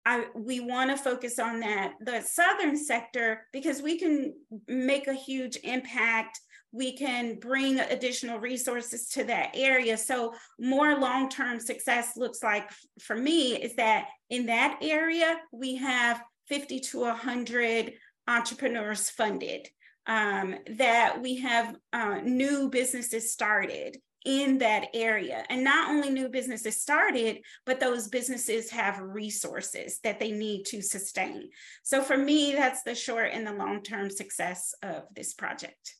I, 0.04 0.26
we 0.34 0.60
want 0.60 0.90
to 0.90 0.96
focus 0.96 1.38
on 1.38 1.60
that, 1.60 1.94
the 2.00 2.20
southern 2.22 2.76
sector, 2.76 3.46
because 3.52 3.80
we 3.80 3.98
can 3.98 4.34
make 4.66 5.06
a 5.06 5.14
huge 5.14 5.58
impact. 5.62 6.40
We 6.72 6.96
can 6.96 7.38
bring 7.38 7.78
additional 7.78 8.40
resources 8.40 9.08
to 9.10 9.24
that 9.24 9.50
area. 9.54 9.96
So, 9.96 10.34
more 10.58 10.98
long 10.98 11.28
term 11.28 11.60
success 11.60 12.16
looks 12.16 12.42
like 12.42 12.68
for 13.00 13.14
me 13.14 13.62
is 13.62 13.76
that 13.76 14.08
in 14.30 14.46
that 14.46 14.78
area, 14.82 15.38
we 15.52 15.76
have 15.76 16.20
50 16.48 16.80
to 16.80 17.00
100 17.00 17.92
entrepreneurs 18.26 19.10
funded, 19.10 19.68
um, 20.06 20.56
that 20.76 21.20
we 21.20 21.36
have 21.36 21.76
uh, 21.92 22.20
new 22.24 22.68
businesses 22.70 23.32
started, 23.32 23.98
in 24.24 24.58
that 24.58 24.88
area. 24.94 25.44
And 25.48 25.64
not 25.64 25.90
only 25.90 26.10
new 26.10 26.28
businesses 26.28 26.80
started, 26.80 27.38
but 27.66 27.80
those 27.80 28.08
businesses 28.08 28.70
have 28.70 29.00
resources 29.00 29.98
that 30.04 30.20
they 30.20 30.30
need 30.30 30.64
to 30.66 30.82
sustain. 30.82 31.50
So 31.82 32.02
for 32.02 32.16
me, 32.16 32.52
that's 32.52 32.82
the 32.82 32.94
short 32.94 33.30
and 33.32 33.46
the 33.46 33.52
long 33.52 33.82
term 33.82 34.10
success 34.10 34.74
of 34.82 35.04
this 35.14 35.34
project. 35.34 35.94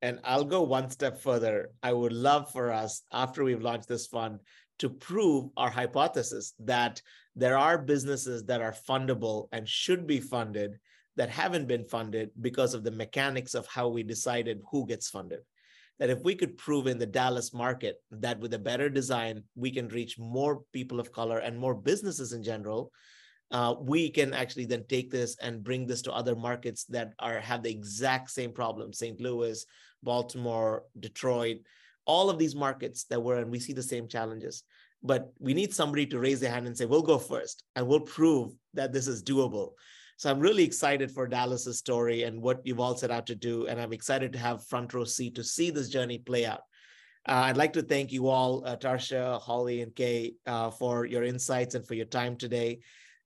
And 0.00 0.20
I'll 0.24 0.44
go 0.44 0.62
one 0.62 0.90
step 0.90 1.18
further. 1.18 1.70
I 1.82 1.92
would 1.92 2.12
love 2.12 2.52
for 2.52 2.72
us, 2.72 3.02
after 3.12 3.42
we've 3.42 3.62
launched 3.62 3.88
this 3.88 4.06
fund, 4.06 4.40
to 4.78 4.88
prove 4.88 5.50
our 5.56 5.70
hypothesis 5.70 6.54
that 6.60 7.02
there 7.34 7.58
are 7.58 7.78
businesses 7.78 8.44
that 8.44 8.60
are 8.60 8.74
fundable 8.88 9.48
and 9.50 9.68
should 9.68 10.06
be 10.06 10.20
funded 10.20 10.78
that 11.16 11.30
haven't 11.30 11.66
been 11.66 11.84
funded 11.84 12.30
because 12.40 12.74
of 12.74 12.84
the 12.84 12.92
mechanics 12.92 13.54
of 13.54 13.66
how 13.66 13.88
we 13.88 14.04
decided 14.04 14.62
who 14.70 14.86
gets 14.86 15.10
funded 15.10 15.40
that 15.98 16.10
if 16.10 16.22
we 16.22 16.34
could 16.34 16.56
prove 16.56 16.86
in 16.86 16.98
the 16.98 17.06
Dallas 17.06 17.52
market 17.52 17.96
that 18.10 18.38
with 18.38 18.54
a 18.54 18.58
better 18.58 18.88
design, 18.88 19.42
we 19.56 19.70
can 19.70 19.88
reach 19.88 20.18
more 20.18 20.62
people 20.72 21.00
of 21.00 21.12
color 21.12 21.38
and 21.38 21.58
more 21.58 21.74
businesses 21.74 22.32
in 22.32 22.42
general, 22.42 22.92
uh, 23.50 23.74
we 23.80 24.10
can 24.10 24.34
actually 24.34 24.66
then 24.66 24.84
take 24.88 25.10
this 25.10 25.36
and 25.40 25.64
bring 25.64 25.86
this 25.86 26.02
to 26.02 26.12
other 26.12 26.36
markets 26.36 26.84
that 26.84 27.14
are 27.18 27.40
have 27.40 27.62
the 27.62 27.70
exact 27.70 28.30
same 28.30 28.52
problem 28.52 28.92
st 28.92 29.22
louis 29.22 29.64
baltimore 30.02 30.82
detroit 31.00 31.56
all 32.08 32.30
of 32.30 32.38
these 32.38 32.56
markets 32.56 33.04
that 33.04 33.22
we're 33.22 33.38
in 33.38 33.50
we 33.50 33.60
see 33.60 33.74
the 33.74 33.82
same 33.82 34.08
challenges. 34.08 34.64
But 35.00 35.30
we 35.38 35.54
need 35.54 35.72
somebody 35.72 36.06
to 36.06 36.18
raise 36.18 36.40
their 36.40 36.50
hand 36.50 36.66
and 36.66 36.76
say 36.76 36.86
we'll 36.86 37.02
go 37.02 37.18
first 37.18 37.62
and 37.76 37.86
we'll 37.86 38.00
prove 38.00 38.52
that 38.74 38.92
this 38.92 39.06
is 39.06 39.22
doable 39.22 39.72
so 40.18 40.28
I'm 40.28 40.40
really 40.40 40.64
excited 40.64 41.12
for 41.12 41.28
Dallas's 41.28 41.78
story 41.78 42.24
and 42.24 42.42
what 42.42 42.60
you've 42.64 42.80
all 42.80 42.96
set 42.96 43.12
out 43.12 43.24
to 43.28 43.36
do. 43.36 43.68
And 43.68 43.80
I'm 43.80 43.92
excited 43.92 44.32
to 44.32 44.38
have 44.40 44.66
front 44.66 44.92
row 44.92 45.04
seat 45.04 45.36
to 45.36 45.44
see 45.44 45.70
this 45.70 45.88
journey 45.88 46.18
play 46.18 46.44
out. 46.44 46.62
Uh, 47.28 47.46
I'd 47.46 47.56
like 47.56 47.72
to 47.74 47.82
thank 47.82 48.10
you 48.10 48.26
all, 48.26 48.64
uh, 48.66 48.76
Tarsha, 48.76 49.40
Holly, 49.40 49.80
and 49.80 49.94
Kay, 49.94 50.34
uh, 50.44 50.70
for 50.72 51.04
your 51.04 51.22
insights 51.22 51.76
and 51.76 51.86
for 51.86 51.94
your 51.94 52.06
time 52.06 52.34
today, 52.34 52.80